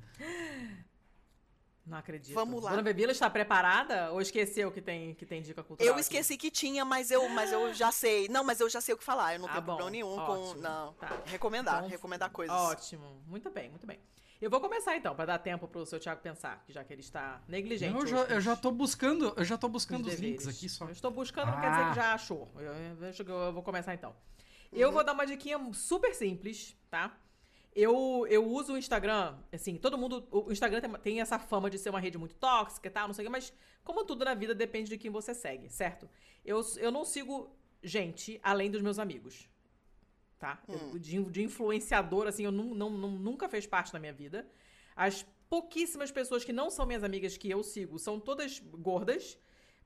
[1.86, 2.36] Não acredito.
[2.36, 2.72] Vamos lá.
[2.72, 5.94] Dona Bebila está preparada ou esqueceu que tem, que tem dica cultural?
[5.94, 6.50] Eu esqueci aqui?
[6.50, 8.28] que tinha, mas eu, mas eu já sei.
[8.28, 9.36] Não, mas eu já sei o que falar.
[9.36, 10.56] Eu não ah, tenho bom, problema nenhum ótimo.
[10.56, 10.60] com.
[10.60, 10.94] Não.
[10.94, 11.22] Tá.
[11.26, 12.54] Recomendar, então, recomendar coisas.
[12.54, 13.24] Ótimo.
[13.26, 13.98] Muito bem, muito bem.
[14.40, 17.42] Eu vou começar então, para dar tempo pro seu Thiago pensar, já que ele está
[17.48, 17.94] negligente.
[17.94, 20.70] Não, eu, já, eu já tô buscando, eu já tô buscando os, os links aqui
[20.70, 20.86] só.
[20.86, 21.52] Eu estou buscando, ah.
[21.52, 22.52] não quer dizer que já achou.
[22.56, 24.12] Eu, eu, eu vou começar então.
[24.72, 24.78] Uhum.
[24.78, 27.18] Eu vou dar uma diquinha super simples, tá?
[27.76, 30.28] Eu, eu uso o Instagram, assim, todo mundo.
[30.32, 33.16] O Instagram tem, tem, essa fama de ser uma rede muito tóxica e tal, não
[33.16, 33.52] sei o que, mas
[33.84, 36.08] como tudo na vida depende de quem você segue, certo?
[36.46, 39.50] Eu, eu não sigo gente além dos meus amigos
[40.40, 40.62] tá?
[40.68, 40.92] Hum.
[40.94, 44.48] Eu, de, de, influenciador, assim, eu não, não, não, nunca fez parte da minha vida.
[44.96, 49.38] As pouquíssimas pessoas que não são minhas amigas que eu sigo são todas gordas.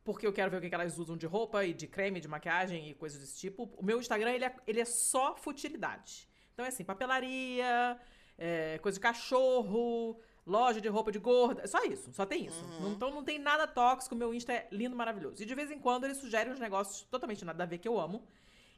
[0.04, 2.28] Porque eu quero ver o que que elas usam de roupa e de creme, de
[2.28, 3.72] maquiagem e coisas desse tipo.
[3.78, 6.28] O meu Instagram, ele é, ele é só futilidade.
[6.54, 8.00] Então é assim, papelaria,
[8.36, 11.68] é, coisa de cachorro, loja de roupa de gorda.
[11.68, 12.66] Só isso, só tem isso.
[12.66, 12.94] Uhum.
[12.94, 14.16] Então não tem nada tóxico.
[14.16, 15.44] Meu Insta é lindo, maravilhoso.
[15.44, 18.00] E de vez em quando ele sugere uns negócios totalmente nada a ver que eu
[18.00, 18.26] amo.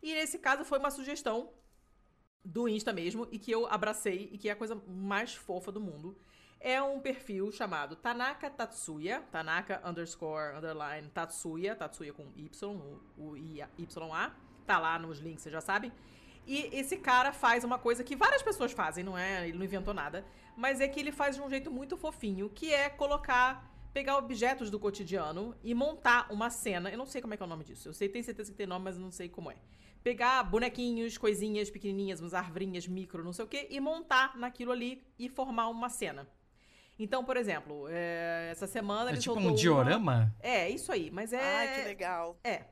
[0.01, 1.49] E nesse caso foi uma sugestão
[2.43, 5.79] do Insta mesmo e que eu abracei e que é a coisa mais fofa do
[5.79, 6.17] mundo.
[6.59, 13.67] É um perfil chamado Tanaka Tatsuya, Tanaka underscore underline Tatsuya, Tatsuya com Y, o, YA.
[14.65, 15.91] Tá lá nos links, vocês já sabem.
[16.45, 19.47] E esse cara faz uma coisa que várias pessoas fazem, não é?
[19.47, 20.25] Ele não inventou nada.
[20.55, 24.69] Mas é que ele faz de um jeito muito fofinho, que é colocar, pegar objetos
[24.69, 26.89] do cotidiano e montar uma cena.
[26.89, 27.89] Eu não sei como é que é o nome disso.
[27.89, 29.55] Eu sei, tenho certeza que tem nome, mas não sei como é.
[30.03, 35.01] Pegar bonequinhos, coisinhas pequenininhas, umas arvrinhas micro, não sei o quê, e montar naquilo ali
[35.17, 36.27] e formar uma cena.
[36.99, 40.35] Então, por exemplo, é, essa semana É ele tipo soltou um uma- diorama?
[40.39, 41.39] É, isso aí, mas é...
[41.41, 42.38] Ai, que legal.
[42.43, 42.65] É.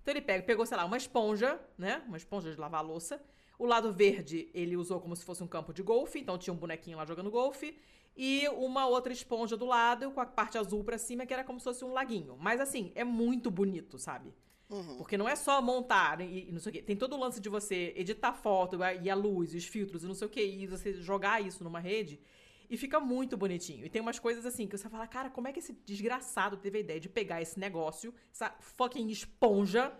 [0.00, 2.02] Então ele pega, pegou, sei lá, uma esponja, né?
[2.06, 3.20] Uma esponja de lavar a louça.
[3.58, 6.56] O lado verde ele usou como se fosse um campo de golfe, então tinha um
[6.56, 7.76] bonequinho lá jogando golfe.
[8.16, 11.58] E uma outra esponja do lado, com a parte azul pra cima, que era como
[11.58, 12.36] se fosse um laguinho.
[12.40, 14.32] Mas assim, é muito bonito, sabe?
[14.68, 14.96] Uhum.
[14.96, 16.82] Porque não é só montar e, e não sei o quê.
[16.82, 20.06] Tem todo o lance de você editar foto e a luz, e os filtros e
[20.06, 22.20] não sei o quê, e você jogar isso numa rede.
[22.68, 23.86] E fica muito bonitinho.
[23.86, 26.78] E tem umas coisas assim que você fala, cara, como é que esse desgraçado teve
[26.78, 29.92] a ideia de pegar esse negócio, essa fucking esponja,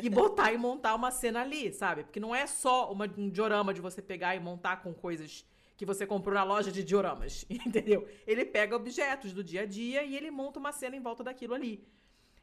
[0.00, 2.04] e botar e montar uma cena ali, sabe?
[2.04, 5.44] Porque não é só uma, um diorama de você pegar e montar com coisas
[5.76, 8.06] que você comprou na loja de dioramas, entendeu?
[8.24, 11.54] Ele pega objetos do dia a dia e ele monta uma cena em volta daquilo
[11.54, 11.84] ali.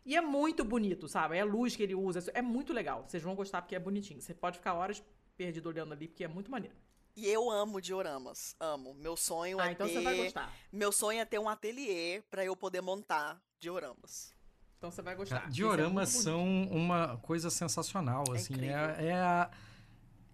[0.10, 1.38] E é muito bonito, sabe?
[1.38, 2.19] É a luz que ele usa.
[2.34, 3.06] É muito legal.
[3.07, 4.19] Vocês vão gostar porque é bonitinho.
[4.19, 5.03] Você pode ficar horas
[5.38, 6.76] perdido olhando ali porque é muito maneiro.
[7.15, 8.56] E eu amo dioramas.
[8.60, 8.95] Amo.
[8.95, 9.94] Meu sonho Ah, é então ter.
[9.94, 10.52] você vai gostar.
[10.73, 14.34] Meu sonho é ter um ateliê pra eu poder montar dioramas.
[14.80, 15.41] Então você vai gostar.
[15.41, 18.77] Isso é Dioramas muito são uma coisa sensacional, É assim, incrível.
[18.80, 19.52] é, é a,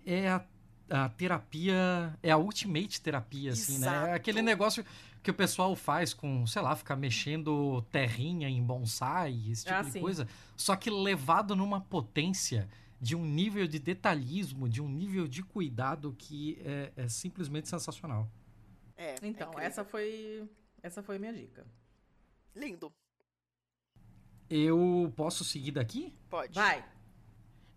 [0.06, 0.46] é a,
[0.90, 3.88] a terapia, é a ultimate terapia, assim, né?
[3.88, 4.14] É Exato.
[4.14, 4.86] aquele negócio
[5.24, 9.82] que o pessoal faz com, sei lá, ficar mexendo terrinha em bonsai, esse tipo Ah,
[9.82, 9.99] de sim.
[10.02, 12.70] coisa, só que levado numa potência
[13.02, 18.30] de um nível de detalhismo, de um nível de cuidado que é, é simplesmente sensacional.
[18.95, 19.12] É.
[19.12, 19.60] é Então, incrível.
[19.68, 20.48] essa foi
[20.82, 21.66] essa foi a minha dica.
[22.56, 22.91] Lindo.
[24.49, 26.14] Eu posso seguir daqui?
[26.30, 26.53] Pode.
[26.53, 26.86] Vai.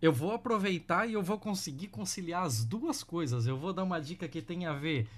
[0.00, 3.46] Eu vou aproveitar e eu vou conseguir conciliar as duas coisas.
[3.46, 5.08] Eu vou dar uma dica que tem a ver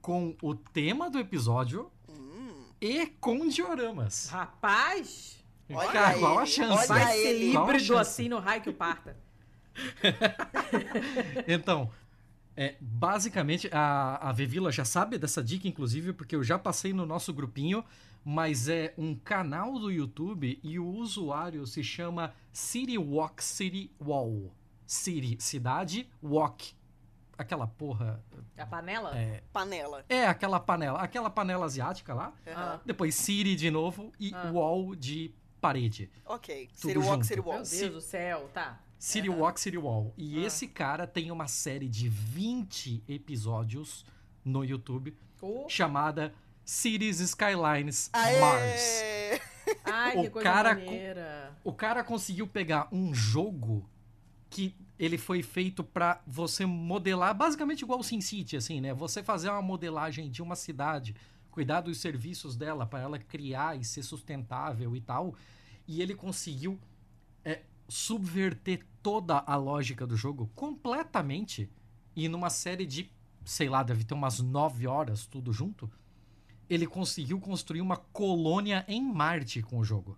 [0.00, 4.28] com o tema do episódio Hum, e com dioramas.
[4.30, 5.38] Rapaz,
[5.72, 6.88] Olha Cara, qual a chance?
[6.88, 9.16] vai ser híbrido assim no raio que o parta.
[11.46, 11.90] Então,
[12.56, 17.06] é, basicamente, a, a Vevila já sabe dessa dica, inclusive, porque eu já passei no
[17.06, 17.84] nosso grupinho,
[18.24, 24.52] mas é um canal do YouTube e o usuário se chama City Walk City Wall.
[24.86, 26.74] City, cidade, walk.
[27.38, 28.22] Aquela porra.
[28.58, 29.16] A panela?
[29.16, 30.04] É, panela.
[30.08, 32.34] é aquela panela, aquela panela asiática lá.
[32.46, 32.80] Aham.
[32.84, 34.50] Depois City de novo e Ah.
[34.52, 36.10] wall de parede.
[36.26, 36.68] Ok.
[36.80, 37.24] Tudo City Walk, junto.
[37.26, 37.56] City Meu Wall.
[37.58, 38.80] Deus se- do céu, tá.
[38.98, 39.30] City.
[39.30, 40.12] Walk, City Wall.
[40.18, 40.46] E Ah.
[40.46, 44.04] esse cara tem uma série de 20 episódios
[44.44, 46.34] no YouTube Oh, chamada
[46.64, 48.40] Cities Skylines Aê!
[48.40, 49.02] Mars.
[49.84, 51.58] ai, que O coisa cara maneira.
[51.64, 53.88] O cara conseguiu pegar um jogo
[54.48, 58.92] que ele foi feito pra você modelar, basicamente igual o SimCity, assim, né?
[58.92, 61.14] Você fazer uma modelagem de uma cidade,
[61.50, 65.34] cuidar dos serviços dela para ela criar e ser sustentável e tal.
[65.86, 66.78] E ele conseguiu
[67.44, 71.70] é, subverter toda a lógica do jogo completamente
[72.14, 73.10] e numa série de,
[73.44, 75.90] sei lá, deve ter umas nove horas tudo junto.
[76.70, 80.16] Ele conseguiu construir uma colônia em Marte com o jogo.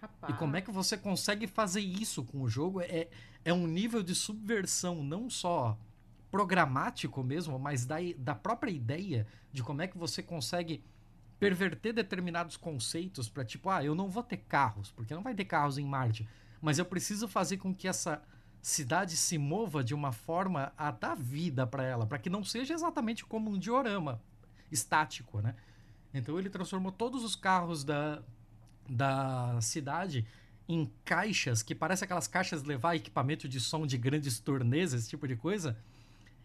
[0.00, 0.34] Rapaz.
[0.34, 2.80] E como é que você consegue fazer isso com o jogo?
[2.80, 3.08] É,
[3.44, 5.78] é um nível de subversão não só
[6.32, 10.82] programático mesmo, mas da, da própria ideia de como é que você consegue
[11.38, 15.44] perverter determinados conceitos para tipo, ah, eu não vou ter carros, porque não vai ter
[15.44, 16.26] carros em Marte,
[16.60, 18.22] mas eu preciso fazer com que essa
[18.60, 22.72] cidade se mova de uma forma a dar vida para ela, para que não seja
[22.72, 24.20] exatamente como um diorama
[24.72, 25.54] estático, né?
[26.12, 28.22] Então ele transformou todos os carros da,
[28.88, 30.26] da cidade
[30.68, 35.26] em caixas que parecem aquelas caixas levar equipamento de som de grandes turnês, esse tipo
[35.26, 35.76] de coisa.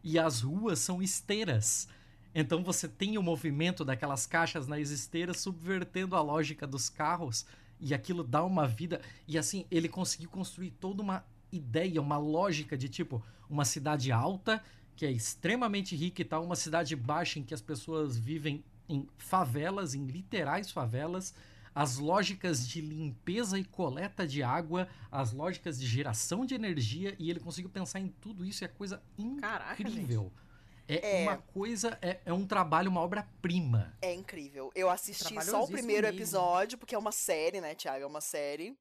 [0.03, 1.87] E as ruas são esteiras.
[2.33, 7.45] Então você tem o movimento daquelas caixas nas esteiras subvertendo a lógica dos carros
[7.79, 9.01] e aquilo dá uma vida.
[9.27, 14.61] E assim, ele conseguiu construir toda uma ideia, uma lógica de tipo uma cidade alta
[14.97, 19.07] que é extremamente rica e tal, uma cidade baixa em que as pessoas vivem em
[19.17, 21.35] favelas, em literais favelas,
[21.75, 27.29] as lógicas de limpeza e coleta de água, as lógicas de geração de energia, e
[27.29, 29.39] ele conseguiu pensar em tudo isso, é coisa incrível.
[29.39, 30.47] Caraca,
[30.87, 31.23] é, É.
[31.23, 33.93] uma coisa, é, é um trabalho, uma obra-prima.
[34.01, 34.71] É incrível.
[34.73, 36.17] Eu assisti só o primeiro mesmo.
[36.17, 38.03] episódio, porque é uma série, né, Thiago?
[38.03, 38.75] É uma série.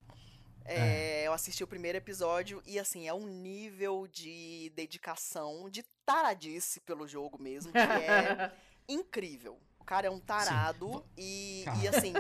[0.69, 6.81] É, Eu assisti o primeiro episódio e, assim, é um nível de dedicação, de taradice
[6.81, 8.53] pelo jogo mesmo, que é
[8.89, 9.59] incrível.
[9.79, 12.13] O cara é um tarado e, e, assim,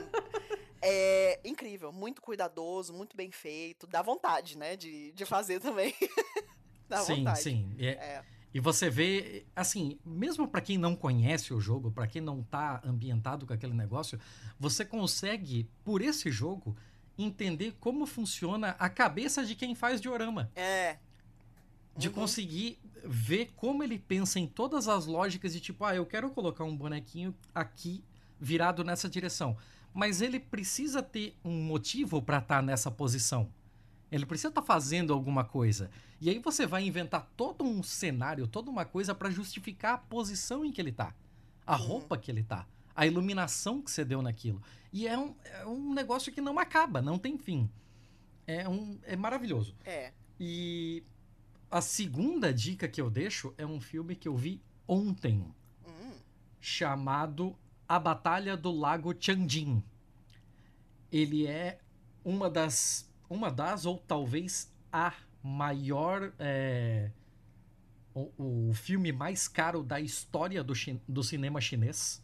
[0.82, 1.93] é incrível.
[1.93, 3.86] Muito cuidadoso, muito bem feito.
[3.86, 5.94] Dá vontade, né, de, de fazer também.
[6.89, 7.43] Dá sim, vontade.
[7.43, 7.74] sim.
[7.78, 8.24] É- É.
[8.55, 12.81] E você vê, assim, mesmo pra quem não conhece o jogo, pra quem não tá
[12.82, 14.18] ambientado com aquele negócio,
[14.59, 16.74] você consegue, por esse jogo,
[17.18, 20.51] entender como funciona a cabeça de quem faz diorama.
[20.55, 20.98] É.
[21.97, 22.14] De Uhum.
[22.14, 26.64] conseguir ver como ele pensa em todas as lógicas de tipo, ah, eu quero colocar
[26.64, 28.05] um bonequinho aqui
[28.40, 29.56] virado nessa direção.
[29.94, 33.48] Mas ele precisa ter um motivo pra estar nessa posição.
[34.12, 35.90] Ele precisa estar fazendo alguma coisa.
[36.20, 40.64] E aí você vai inventar todo um cenário, toda uma coisa pra justificar a posição
[40.64, 41.14] em que ele tá.
[41.66, 41.86] A Uhum.
[41.86, 42.66] roupa que ele tá.
[42.97, 44.62] A iluminação que você deu naquilo.
[44.93, 47.70] E é um, é um negócio que não acaba, não tem fim.
[48.47, 49.74] É, um, é maravilhoso.
[49.85, 50.12] É.
[50.40, 51.02] E
[51.70, 55.44] a segunda dica que eu deixo é um filme que eu vi ontem,
[55.86, 56.12] Hum.
[56.60, 57.56] chamado
[57.89, 59.82] A Batalha do Lago Tianjin.
[61.12, 61.78] Ele é
[62.24, 65.12] uma das, uma das ou talvez a
[65.43, 67.10] maior, é,
[68.14, 70.73] o, o filme mais caro da história do,
[71.06, 72.23] do cinema chinês.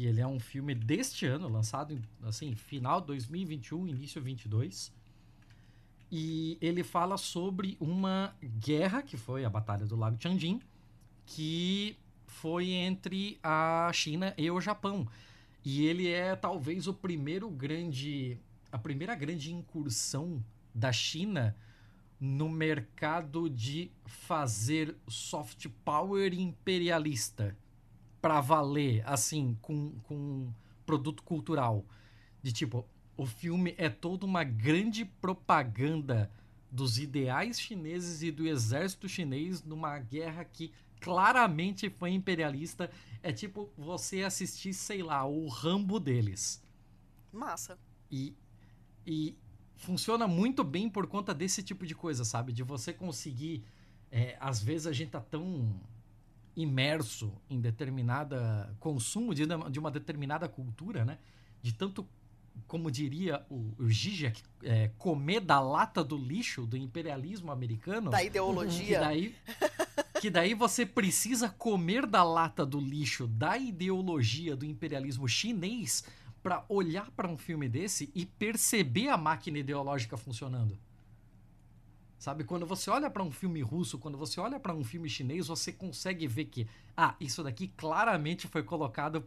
[0.00, 4.90] E ele é um filme deste ano, lançado em, assim, final 2021, início 22.
[6.10, 10.58] E ele fala sobre uma guerra, que foi a Batalha do Lago Tianjin,
[11.26, 15.06] que foi entre a China e o Japão.
[15.62, 18.38] E ele é talvez o primeiro grande.
[18.72, 20.42] a primeira grande incursão
[20.74, 21.54] da China
[22.18, 27.54] no mercado de fazer soft power imperialista
[28.20, 30.52] para valer, assim, com, com
[30.84, 31.84] produto cultural.
[32.42, 32.86] De tipo,
[33.16, 36.30] o filme é toda uma grande propaganda
[36.70, 42.90] dos ideais chineses e do exército chinês numa guerra que claramente foi imperialista.
[43.22, 46.62] É tipo você assistir, sei lá, o Rambo deles.
[47.32, 47.78] Massa.
[48.10, 48.34] E,
[49.06, 49.36] e
[49.76, 52.52] funciona muito bem por conta desse tipo de coisa, sabe?
[52.52, 53.64] De você conseguir.
[54.10, 55.80] é, às vezes a gente tá tão
[56.56, 61.18] imerso em determinada consumo de, uma- de uma determinada cultura, né?
[61.62, 62.06] De tanto,
[62.66, 68.10] como diria o, o Zizek, é, comer da lata do lixo do imperialismo americano.
[68.10, 69.00] Da Que ideologia.
[69.00, 69.34] daí,
[70.20, 76.04] que daí você precisa comer da lata do lixo da ideologia do imperialismo chinês
[76.42, 80.76] pra olhar pra um filme desse e perceber a máquina ideológica funcionando.
[82.20, 85.46] Sabe, quando você olha pra um filme russo, quando você olha pra um filme chinês,
[85.46, 89.26] você consegue ver que, ah, isso daqui claramente foi colocado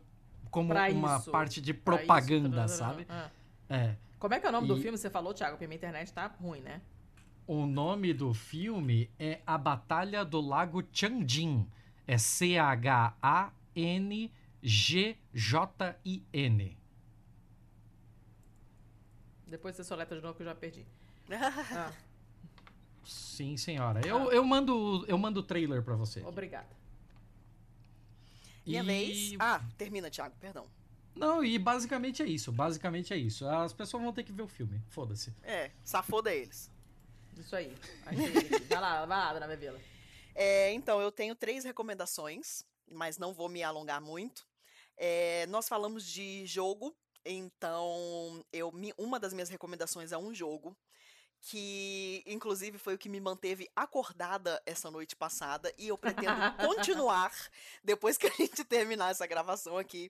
[0.52, 3.08] como Pra uma isso, parte de isso, propaganda, sabe?
[3.10, 3.32] Ah.
[3.68, 3.96] É.
[4.20, 4.96] Como é que é o nome do E- filme?
[4.96, 6.82] Você falou, Thiago, porque minha internet tá ruim, né?
[7.48, 11.68] O nome do filme é A Batalha do Lago Tianjin.
[12.06, 12.20] É
[15.54, 16.78] C-H-A-N-G-J-I-N.
[19.48, 20.86] Depois você soleta de novo que eu já perdi.
[21.76, 21.92] Ah,
[23.06, 24.06] Sim, senhora.
[24.08, 26.22] Eu, eu mando eu mando o trailer pra você.
[26.22, 26.68] obrigada.
[28.66, 29.34] Minha E- vez.
[29.40, 30.66] Ah, termina, Thiago, perdão.
[31.16, 32.52] Não, e basicamente é isso.
[32.52, 33.48] Basicamente é isso.
[33.48, 34.82] As pessoas vão ter que ver o filme.
[34.90, 35.32] Foda-se.
[35.44, 36.72] É, safoda eles.
[37.38, 37.76] Isso aí.
[38.70, 39.80] Vai lá, vai lá, dona Bebila.
[40.34, 44.48] É, então, eu tenho três recomendações, mas não vou me alongar muito.
[44.98, 50.76] É, nós falamos de jogo, então eu, uma das minhas recomendações é um jogo
[51.46, 57.32] que, inclusive, foi o que me manteve acordada essa noite passada e eu pretendo continuar
[57.84, 60.10] depois que a gente terminar essa gravação aqui.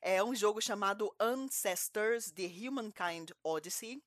[0.00, 4.02] É um jogo chamado Ancestors: The Humankind Odyssey.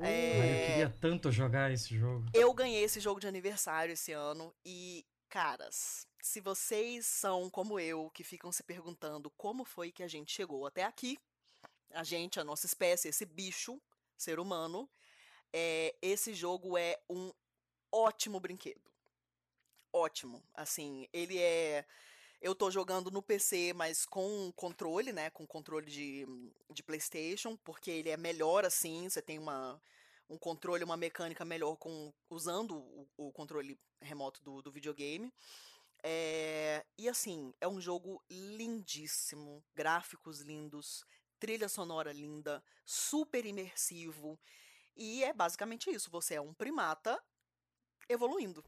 [0.00, 2.26] Ah, eu queria tanto jogar esse jogo.
[2.34, 8.10] Eu ganhei esse jogo de aniversário esse ano e, caras, se vocês são como eu,
[8.10, 11.16] que ficam se perguntando como foi que a gente chegou até aqui,
[11.92, 13.80] a gente, a nossa espécie, esse bicho,
[14.16, 14.88] ser humano,
[15.52, 17.32] é, esse jogo é um
[17.90, 18.90] ótimo brinquedo.
[19.92, 20.42] Ótimo.
[20.54, 21.84] Assim, ele é.
[22.40, 25.30] Eu tô jogando no PC, mas com controle, né?
[25.30, 26.26] Com controle de,
[26.72, 29.08] de PlayStation, porque ele é melhor assim.
[29.08, 29.80] Você tem uma,
[30.28, 35.32] um controle, uma mecânica melhor com usando o, o controle remoto do, do videogame.
[36.02, 41.04] É, e assim, é um jogo lindíssimo, gráficos lindos,
[41.38, 44.38] trilha sonora linda, super imersivo.
[44.96, 47.20] E é basicamente isso: você é um primata
[48.08, 48.64] evoluindo.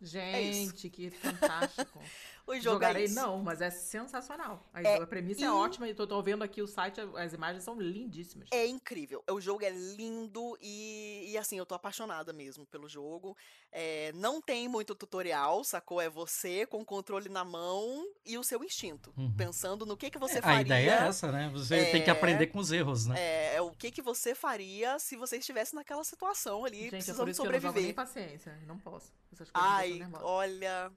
[0.00, 2.00] É Gente, é que fantástico.
[2.48, 3.14] o jogo Jogarei é isso.
[3.14, 4.68] não, mas é sensacional.
[4.72, 7.32] A, É a premissa é in- ótima e tô, tô vendo aqui o site, as
[7.32, 8.48] imagens são lindíssimas.
[8.50, 9.22] É incrível.
[9.30, 13.36] O jogo é lindo e, e, assim, eu tô apaixonada mesmo pelo jogo.
[13.70, 16.00] É, não tem muito tutorial, sacou?
[16.00, 19.12] É você com o controle na mão e o seu instinto.
[19.16, 19.32] Uhum.
[19.36, 20.60] pensando no que, que você a faria.
[20.62, 21.50] ideia é essa, né?
[21.52, 22.12] Você tem que É.
[22.12, 23.14] aprender com os erros, né?
[23.20, 26.90] É, é o que, que você faria se você estivesse naquela situação ali, Gente, é
[26.90, 27.94] por precisando isso que eu não sobreviver.
[27.94, 28.58] paciência.
[28.66, 29.12] Não posso.
[29.32, 30.90] Essas coisas Ai, olha.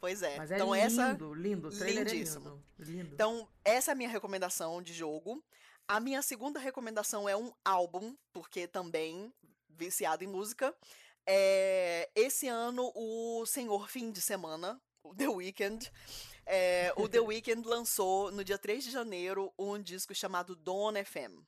[0.00, 0.36] Pois é.
[0.36, 1.12] Mas é então, lindo, essa.
[1.34, 1.68] lindo.
[1.68, 2.64] O trailer lindíssimo.
[2.78, 3.02] é lindo.
[3.02, 3.14] lindo.
[3.14, 5.42] Então, essa é a minha recomendação de jogo.
[5.86, 9.32] A minha segunda recomendação é um álbum, porque também
[9.68, 10.74] viciado em música.
[11.26, 15.90] É, esse ano, o Senhor Fim de Semana, o The Weeknd,
[16.46, 21.42] é, o The Weeknd lançou no dia 3 de janeiro um disco chamado Dawn FM.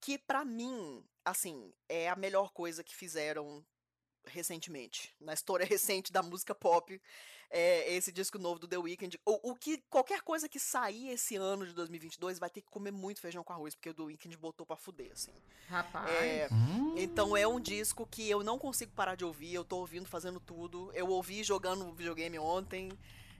[0.00, 3.64] Que pra mim, assim, é a melhor coisa que fizeram
[4.26, 7.00] recentemente, na história recente da música pop,
[7.50, 9.18] é, esse disco novo do The Weeknd.
[9.24, 12.90] O, o que qualquer coisa que sair esse ano de 2022 vai ter que comer
[12.90, 15.32] muito feijão com arroz, porque o The Weeknd botou pra fuder, assim.
[15.68, 16.10] Rapaz.
[16.10, 19.78] É, Hum, então é um disco que eu não consigo parar de ouvir, eu tô
[19.78, 20.90] ouvindo fazendo tudo.
[20.94, 22.90] Eu ouvi jogando videogame ontem.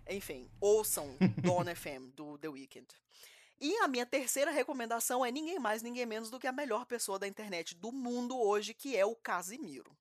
[0.08, 2.86] Enfim, ouçam Dawn FM do The Weeknd.
[3.58, 7.18] E a minha terceira recomendação é ninguém mais, ninguém menos do que a melhor pessoa
[7.18, 9.96] da internet do mundo hoje, que é o Casimiro.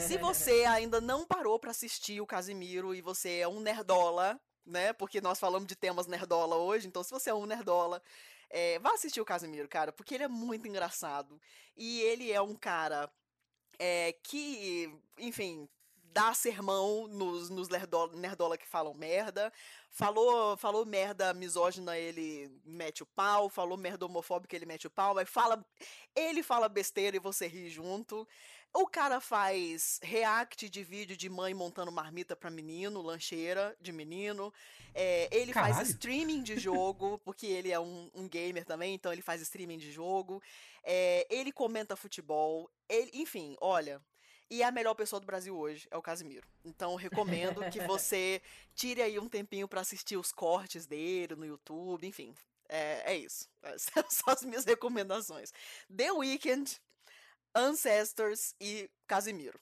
[0.00, 4.92] Se você ainda não parou pra assistir o Casimiro e você é um nerdola, né?
[4.92, 8.02] Porque nós falamos de temas nerdola hoje, então se você é um nerdola,
[8.48, 11.40] é, vá assistir o Casimiro, cara, porque ele é muito engraçado.
[11.76, 13.10] E ele é um cara
[13.78, 15.68] é, que, enfim,
[16.12, 19.52] dá sermão nos, nos nerdola, nerdola que falam merda.
[19.90, 23.48] Falou, falou merda misógina, ele mete o pau.
[23.48, 25.14] Falou merda homofóbica, ele mete o pau.
[25.14, 25.64] Mas fala,
[26.14, 28.28] ele fala besteira e você ri junto.
[28.74, 34.52] O cara faz react de vídeo de mãe montando marmita pra menino, lancheira de menino.
[34.94, 35.90] É, ele faz Caralho.
[35.90, 39.92] streaming de jogo, porque ele é um, um gamer também, então ele faz streaming de
[39.92, 40.42] jogo.
[40.82, 42.70] É, ele comenta futebol.
[42.88, 44.00] Ele, enfim, olha.
[44.50, 46.46] E a melhor pessoa do Brasil hoje é o Casimiro.
[46.64, 48.40] Então, recomendo que você
[48.74, 52.34] tire aí um tempinho pra assistir os cortes dele no YouTube, enfim.
[52.68, 53.48] É, é isso.
[53.62, 55.52] Essas são as minhas recomendações.
[55.94, 56.80] The Weeknd,
[57.54, 59.58] Ancestors e Casimiro.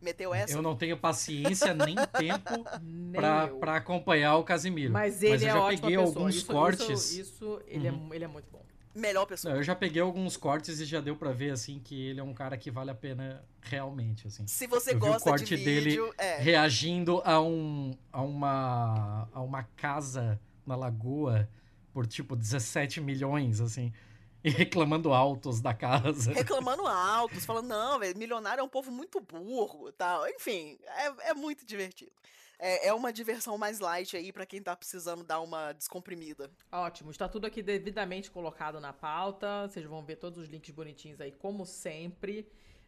[0.00, 0.54] Meteu essa?
[0.54, 2.64] eu não tenho paciência nem tempo
[3.12, 4.92] pra, acompanhar o Casimiro.
[4.92, 6.16] Mas ele eu é já ótima peguei pessoa.
[6.18, 6.88] alguns isso, cortes.
[7.12, 8.08] Isso, isso ele, Uhum.
[8.10, 8.64] é, ele é muito bom.
[8.94, 9.52] Melhor pessoa.
[9.52, 12.22] Não, eu já peguei alguns cortes e já deu pra ver assim que ele é
[12.22, 14.46] um cara que vale a pena realmente, assim.
[14.46, 16.38] Se você Eu vi o gosta corte de dele vídeo, é.
[16.38, 21.48] Reagindo a um a uma a uma casa na lagoa
[21.92, 23.92] por tipo 17 milhões, assim,
[24.44, 26.32] e reclamando altos da casa.
[26.32, 30.28] reclamando altos, falando, não, velho, milionário é um povo muito burro tal.
[30.28, 32.12] Enfim, é, é muito divertido.
[32.58, 36.50] É, é uma diversão mais light aí pra quem tá precisando dar uma descomprimida.
[36.70, 39.66] Ótimo, está tudo aqui devidamente colocado na pauta.
[39.66, 42.46] Vocês vão ver todos os links bonitinhos aí, como sempre.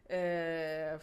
[0.08, 0.98] É,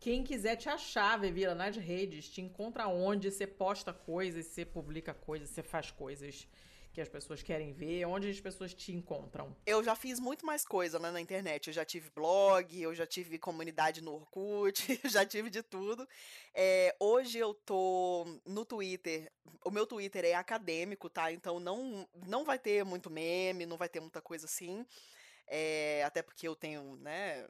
[0.00, 5.12] Quem quiser te achar, Vevira, nas redes, te encontra onde você posta coisas, você publica
[5.12, 6.48] coisas, você faz coisas
[6.94, 9.54] que as pessoas querem ver, onde as pessoas te encontram.
[9.66, 11.66] Eu já fiz muito mais coisa né, na internet.
[11.66, 16.08] Eu já tive blog, eu já tive comunidade no Orkut, eu já tive de tudo.
[16.54, 19.30] É, hoje eu tô no Twitter.
[19.64, 21.32] O meu Twitter é acadêmico, tá?
[21.32, 24.86] Então não, não vai ter muito meme, não vai ter muita coisa assim.
[25.48, 27.44] É, até porque eu tenho, né?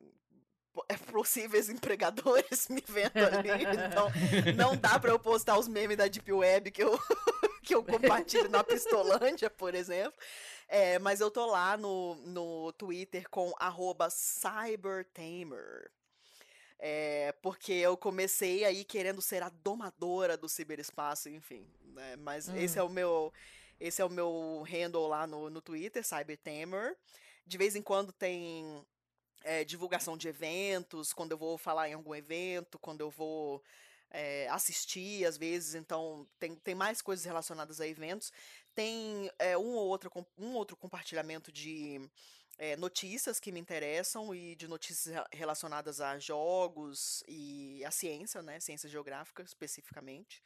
[0.89, 3.51] É, Possíveis empregadores me vendo ali,
[3.87, 4.09] então
[4.57, 6.99] não dá pra eu postar os memes da Deep Web que eu,
[7.63, 10.19] que eu compartilho na Pistolândia, por exemplo.
[10.69, 15.91] É, mas eu tô lá no, no Twitter com arroba Cybertamer.
[16.79, 21.67] É, porque eu comecei aí querendo ser a domadora do ciberespaço, enfim.
[21.95, 22.57] né, Mas Hum.
[22.57, 23.33] esse é o meu.
[23.81, 26.97] Esse é o meu handle lá no, no Twitter, Cybertamer.
[27.47, 28.85] De vez em quando tem
[29.45, 33.63] é, divulgação de eventos, quando eu vou falar em algum evento, quando eu vou
[34.11, 38.33] é, assistir, às vezes, então tem, tem mais coisas relacionadas a eventos.
[38.75, 42.01] Tem é, um, ou outro, um outro compartilhamento de
[42.59, 48.43] é, notícias que me interessam e de notícias re- relacionadas a jogos e a ciência,
[48.43, 48.59] né?
[48.61, 50.43] Ciência geográfica, especificamente.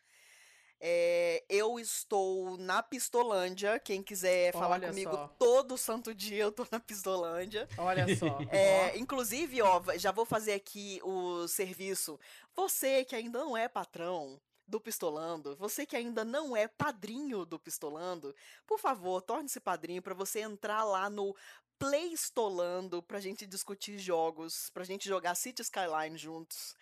[0.81, 3.79] É, eu estou na Pistolândia.
[3.79, 5.29] Quem quiser falar Olha comigo só.
[5.39, 7.69] todo santo dia, eu tô na Pistolândia.
[7.77, 8.39] Olha só.
[8.51, 12.19] É, inclusive, ó, já vou fazer aqui o serviço.
[12.55, 17.59] Você que ainda não é patrão, do Pistolando, você que ainda não é padrinho do
[17.59, 18.37] Pistolando,
[18.67, 21.35] por favor, torne-se padrinho para você entrar lá no
[21.79, 26.77] Playstolando pra gente discutir jogos, pra gente jogar City Skyline juntos.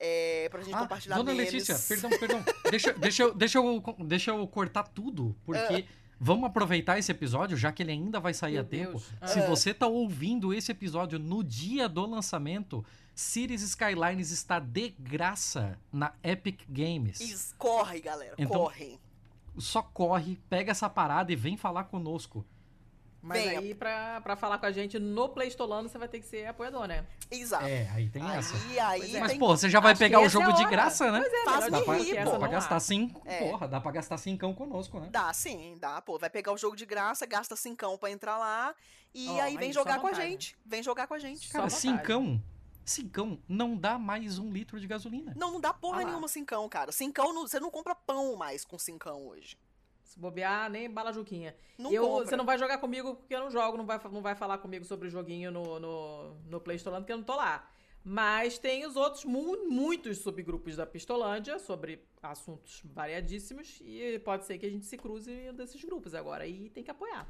[0.00, 1.52] É, pra gente Ah, compartilhar Dona memes.
[1.52, 2.44] Letícia, perdão, perdão.
[2.70, 5.84] deixa, deixa, eu- deixa, eu, deixa eu cortar tudo, porque
[6.20, 8.90] vamos aproveitar esse episódio, já que ele ainda vai sair Meu a tempo.
[8.92, 9.30] Deus.
[9.32, 9.46] Se Ah.
[9.46, 12.84] você tá ouvindo esse episódio no dia do lançamento,
[13.14, 17.20] Cities Skylines está de graça na Epic Games.
[17.20, 19.00] Is- corre, galera, Então- corre.
[19.58, 22.46] Só corre, pega essa parada e vem falar conosco.
[23.20, 23.58] Mas Venha.
[23.58, 26.86] aí, pra, pra falar com a gente no Playstolando, você vai ter que ser apoiador,
[26.86, 27.04] né?
[27.30, 27.64] Exato.
[27.66, 28.54] É, aí tem essa.
[28.54, 29.20] Aí, aí Pois é.
[29.20, 31.20] Mas, pô, você já vai Acho pegar o essa é jogo a de graça, né?
[31.20, 32.32] Pois é, Faz me do que rir, essa pô.
[32.32, 33.22] Dá pra gastar cinco.
[33.26, 33.38] É.
[33.50, 35.08] Porra, dá pra gastar cincão conosco, né?
[35.10, 36.16] Dá, sim, dá, pô.
[36.16, 38.72] Vai pegar o jogo de graça, gasta cincão pra entrar lá
[39.12, 40.56] e Ó, aí vem aí, jogar com a gente.
[40.64, 41.48] Vem jogar com a gente.
[41.48, 42.40] Cara, cincão.
[42.84, 45.34] Cincão não dá mais um litro de gasolina.
[45.36, 46.90] Não, não dá porra Ah nenhuma cincão, cara.
[46.90, 49.58] Cincão, não- você não compra pão mais com cincão hoje.
[50.08, 51.54] Se bobear, nem bala juquinha.
[51.76, 52.26] Não eu, compra.
[52.26, 54.84] você não vai jogar comigo porque eu não jogo, não vai, não vai falar comigo
[54.84, 57.68] sobre o joguinho no, no, no Playstolando, porque eu não tô lá.
[58.02, 64.56] Mas tem os outros, mu- muitos subgrupos da Pistolândia sobre assuntos variadíssimos e pode ser
[64.56, 67.28] que a gente se cruze em um desses grupos agora e tem que apoiar.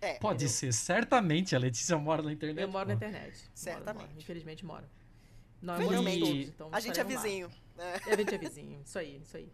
[0.00, 0.48] É, Pode entendeu?
[0.54, 1.54] ser, certamente.
[1.54, 2.62] A Letícia mora na internet.
[2.62, 3.36] Eu moro na internet.
[3.42, 4.06] Moro, Certamente.
[4.08, 4.18] moro.
[4.18, 4.86] Infelizmente moro.
[5.60, 7.50] Nós moramos todos, então a gente é vizinho.
[7.76, 8.12] É.
[8.12, 9.50] A gente é vizinho, isso aí, isso aí.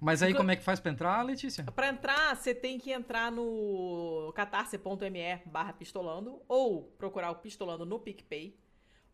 [0.00, 1.64] Mas aí como é que faz pra entrar, Letícia?
[1.64, 7.98] Pra entrar, você tem que entrar no catarse.me barra pistolando ou procurar o pistolando no
[7.98, 8.56] PicPay.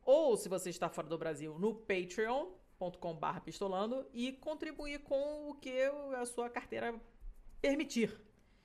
[0.05, 5.55] Ou, se você está fora do Brasil, no patreon.com barra pistolando e contribuir com o
[5.55, 5.83] que
[6.21, 6.95] a sua carteira
[7.63, 8.15] permitir.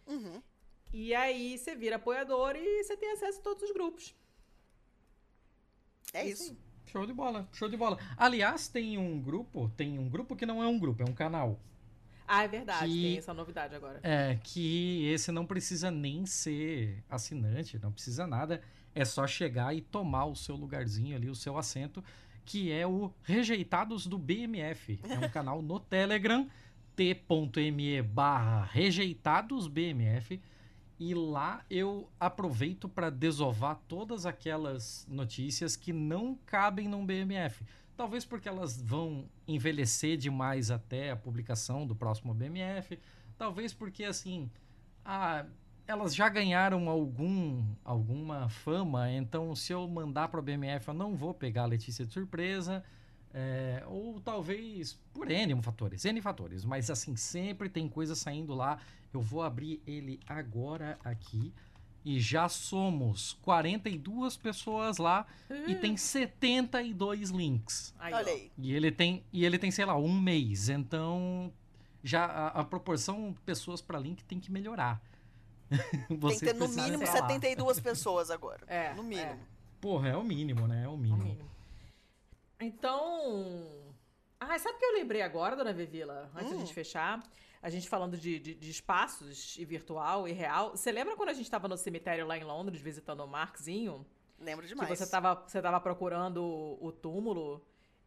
[0.06, 0.42] Uhum.
[0.92, 4.14] E aí você vira apoiador e você tem acesso a todos os grupos.
[6.14, 6.58] É Isso isso.
[6.88, 8.00] Show de bola, show de bola.
[8.18, 11.60] Aliás, tem um grupo, tem um grupo que não é um grupo, é um canal.
[12.32, 14.00] Ah, é verdade, Que- tem essa novidade agora.
[14.04, 18.62] É, que esse não precisa nem ser assinante, não precisa nada.
[18.94, 22.04] É só chegar e tomar o seu lugarzinho ali, o seu assento,
[22.46, 25.00] que é o Rejeitados do BMF.
[25.10, 26.48] É um canal no Telegram,
[26.96, 30.40] t.me barra rejeitadosbmf.
[31.00, 37.64] E lá eu aproveito para desovar todas aquelas notícias que não cabem num BMF.
[38.00, 42.98] Talvez porque elas vão envelhecer demais até a publicação do próximo BMF.
[43.38, 44.50] Talvez porque, assim,
[45.04, 45.46] ah,
[45.86, 51.14] elas já ganharam algum, alguma fama, então se eu mandar para o BMF eu não
[51.14, 52.86] vou pegar a Letícia de surpresa.
[53.34, 58.80] É, ou talvez por N fatores, N fatores, mas assim, sempre tem coisa saindo lá.
[59.14, 61.54] Eu vou abrir ele agora aqui.
[62.06, 65.26] E já somos 42 pessoas lá
[65.68, 67.94] e tem 72 links.
[68.00, 68.52] Aí, Olha aí.
[68.58, 70.70] E ele tem, e ele tem, sei lá, um mês.
[70.70, 71.52] Então,
[72.04, 75.02] já a, a proporção pessoas para link tem que melhorar.
[75.70, 77.28] Tem que ter no mínimo falar.
[77.30, 78.64] 72 pessoas agora.
[78.66, 79.40] É, No mínimo.
[79.80, 80.86] Porra, é o mínimo, né?
[80.86, 81.24] É o mínimo.
[81.24, 81.50] mínimo.
[82.60, 83.68] Então.
[84.40, 86.30] Ah, sabe o que eu lembrei agora, dona Vevila?
[86.34, 86.60] Antes da Hum.
[86.60, 87.22] gente fechar.
[87.62, 90.72] A gente falando de, de, de espaços e virtual e real.
[90.72, 94.06] Você lembra quando a gente tava no cemitério lá em Londres visitando o Markzinho?
[94.40, 94.98] Lembro Que demais.
[94.98, 97.62] você tava, você tava procurando o, o túmulo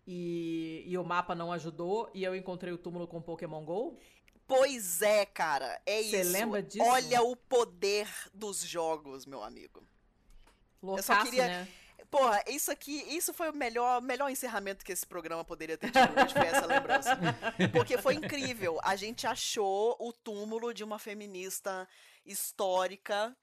[0.06, 3.98] e, e o mapa não ajudou e eu encontrei o túmulo com Pokémon GO?
[4.46, 5.80] Pois é, cara.
[5.84, 6.32] É Você isso.
[6.32, 6.84] lembra disso?
[6.84, 9.82] Olha o poder dos jogos, meu amigo.
[10.82, 11.68] Loucaço, queria- né?
[12.12, 16.30] Porra, isso aqui, isso foi o melhor, melhor encerramento que esse programa poderia ter tido
[16.30, 17.18] foi essa lembrança.
[17.72, 18.78] Porque foi incrível.
[18.84, 21.88] A gente achou o túmulo de uma feminista
[22.26, 23.34] histórica.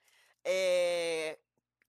[0.46, 1.40] é,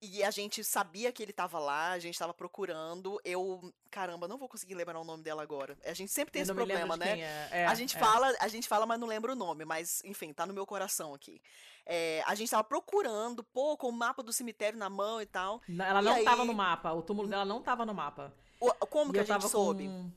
[0.02, 3.20] E a gente sabia que ele tava lá, a gente tava procurando.
[3.22, 3.70] Eu.
[3.90, 5.77] Caramba, não vou conseguir lembrar o nome dela agora.
[5.85, 7.20] A gente sempre tem Eu esse problema, né?
[7.20, 7.48] é.
[7.51, 8.01] É, a gente é.
[8.01, 11.12] fala, a gente fala, mas não lembra o nome, mas enfim, tá no meu coração
[11.12, 11.40] aqui.
[11.85, 15.60] É, a gente tava procurando, pô, com o mapa do cemitério na mão e tal.
[15.68, 16.93] Ela E não aí- tava no mapa.
[16.93, 18.32] O túmulo dela não tava no mapa.
[18.59, 19.86] O- como E que a eu gente soube?
[19.86, 20.10] com.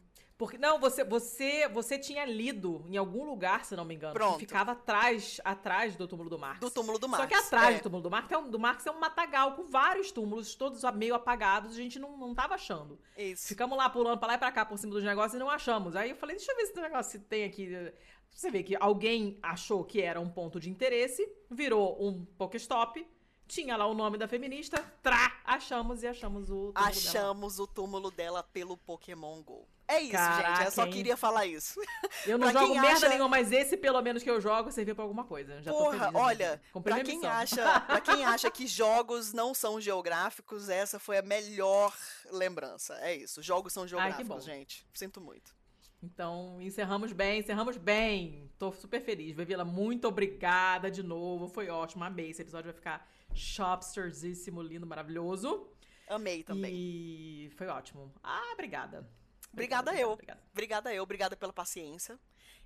[0.44, 4.34] Porque, não, você, você, você tinha lido em algum lugar, se não me engano, Pronto.
[4.34, 6.60] que ficava atrás, atrás do túmulo do Marx.
[6.60, 7.24] Do túmulo do Marx.
[7.24, 7.78] Só que atrás é.
[7.78, 10.84] do túmulo do Marx, é um, do Marx é um matagal com vários túmulos, todos
[10.96, 13.00] meio apagados, a gente não, não tava achando.
[13.18, 13.48] Isso.
[13.48, 15.96] Ficamos lá pulando pra lá e pra cá por cima dos negócios e não achamos.
[15.96, 17.94] Aí eu falei, deixa eu ver se esse negócio se tem aqui.
[18.30, 23.08] Você vê que alguém achou que era um ponto de interesse, virou um Pokéstop,
[23.48, 26.88] tinha lá o nome da feminista, trá, achamos e achamos o túmulo dela.
[26.90, 29.68] Achamos o túmulo dela pelo Pokémon GO.
[29.94, 30.66] É isso, Caraca, gente.
[30.66, 30.92] Eu só hein?
[30.92, 31.80] queria falar isso.
[32.26, 35.04] Eu não jogo merda acha- nenhuma, mas esse, pelo menos que eu jogo, serviu pra
[35.04, 35.62] alguma coisa.
[35.62, 40.70] Já Porra, feliz, olha, pra quem, acha, pra quem acha que jogos não são geográficos,
[40.70, 41.94] essa foi a melhor
[42.32, 42.96] lembrança.
[43.02, 43.42] É isso.
[43.42, 44.86] Jogos são geográficos, gente.
[44.94, 45.54] Sinto muito.
[46.02, 48.52] Então, encerramos bem, encerramos bem.
[48.60, 49.36] Tô super feliz.
[49.36, 51.48] Vevila, muito obrigada de novo.
[51.48, 52.30] Foi ótimo, amei.
[52.30, 55.68] Esse episódio vai ficar shopstersíssimo, lindo, maravilhoso.
[56.10, 56.74] Amei também.
[56.74, 58.14] E foi ótimo.
[58.22, 59.08] Ah, obrigada.
[59.54, 60.12] Obrigada, obrigada eu.
[60.12, 60.42] Obrigada.
[60.52, 61.04] obrigada eu.
[61.04, 62.20] Obrigada pela paciência.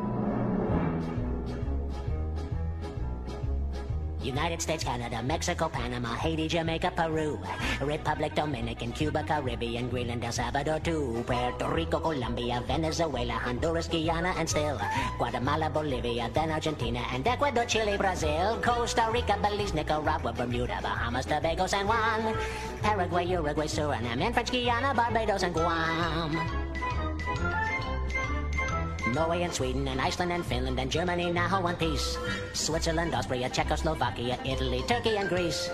[4.24, 7.38] United States, Canada, Mexico, Panama, Haiti, Jamaica, Peru,
[7.80, 14.48] Republic Dominican, Cuba, Caribbean, Greenland, El Salvador, too, Puerto Rico, Colombia, Venezuela, Honduras, Guyana, and
[14.48, 14.80] still
[15.18, 21.66] Guatemala, Bolivia, then Argentina, and Ecuador, Chile, Brazil, Costa Rica, Belize, Nicaragua, Bermuda, Bahamas, Tobago,
[21.66, 22.34] San Juan,
[22.82, 26.32] Paraguay, Uruguay, Suriname, and French Guiana, Barbados, and Guam.
[29.14, 32.18] Norway and Sweden and Iceland and Finland and Germany now one piece.
[32.52, 35.70] Switzerland, Austria, Czechoslovakia, Italy, Turkey and Greece.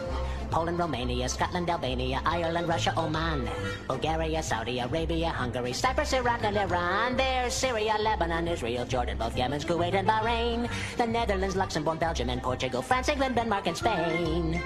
[0.51, 3.49] Poland, Romania, Scotland, Albania, Ireland, Russia, Oman,
[3.89, 7.17] Bulgaria, Saudi Arabia, Hungary, Cyprus, Iraq, and Iran.
[7.17, 10.69] There's Syria, Lebanon, Israel, Jordan, both Yemen, Kuwait, and Bahrain.
[10.99, 14.61] The Netherlands, Luxembourg, Belgium, and Portugal, France, England, Denmark, and Spain.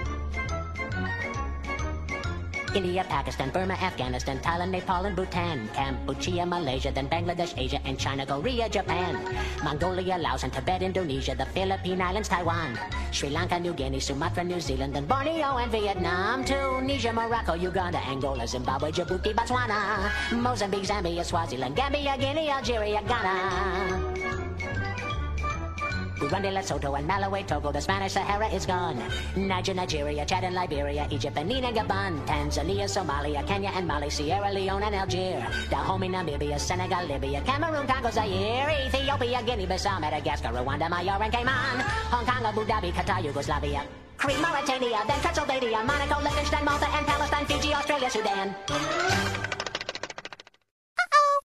[2.75, 8.25] India, Pakistan, Burma, Afghanistan, Thailand, Nepal, and Bhutan, Cambodia, Malaysia, then Bangladesh, Asia, and China,
[8.25, 9.15] Korea, Japan,
[9.63, 12.77] Mongolia, Laos, and Tibet, Indonesia, the Philippine Islands, Taiwan,
[13.11, 18.45] Sri Lanka, New Guinea, Sumatra, New Zealand, and Borneo, and Vietnam, Tunisia, Morocco, Uganda, Angola,
[18.45, 24.54] Zimbabwe, Djibouti, Botswana, Mozambique, Zambia, Swaziland, Gambia, Guinea, Algeria, Ghana.
[26.15, 29.01] Burundi, Lesotho, and Malawi, Togo, the Spanish Sahara is gone.
[29.35, 34.51] Niger, Nigeria, Chad, and Liberia, Egypt, Benin, and Gabon, Tanzania, Somalia, Kenya, and Mali, Sierra
[34.51, 41.21] Leone, and Algeria, Dahomey, Namibia, Senegal, Libya, Cameroon, Congo, Zaire, Ethiopia, Guinea-Bissau, Madagascar, Rwanda, Myanmar,
[41.21, 41.79] and Cayman,
[42.11, 43.83] Hong Kong, Abu Dhabi, Qatar, Yugoslavia,
[44.17, 49.64] Crete, Mauritania, then Transylvania, Monaco, Liechtenstein, Malta, and Palestine, Fiji, Australia, Sudan.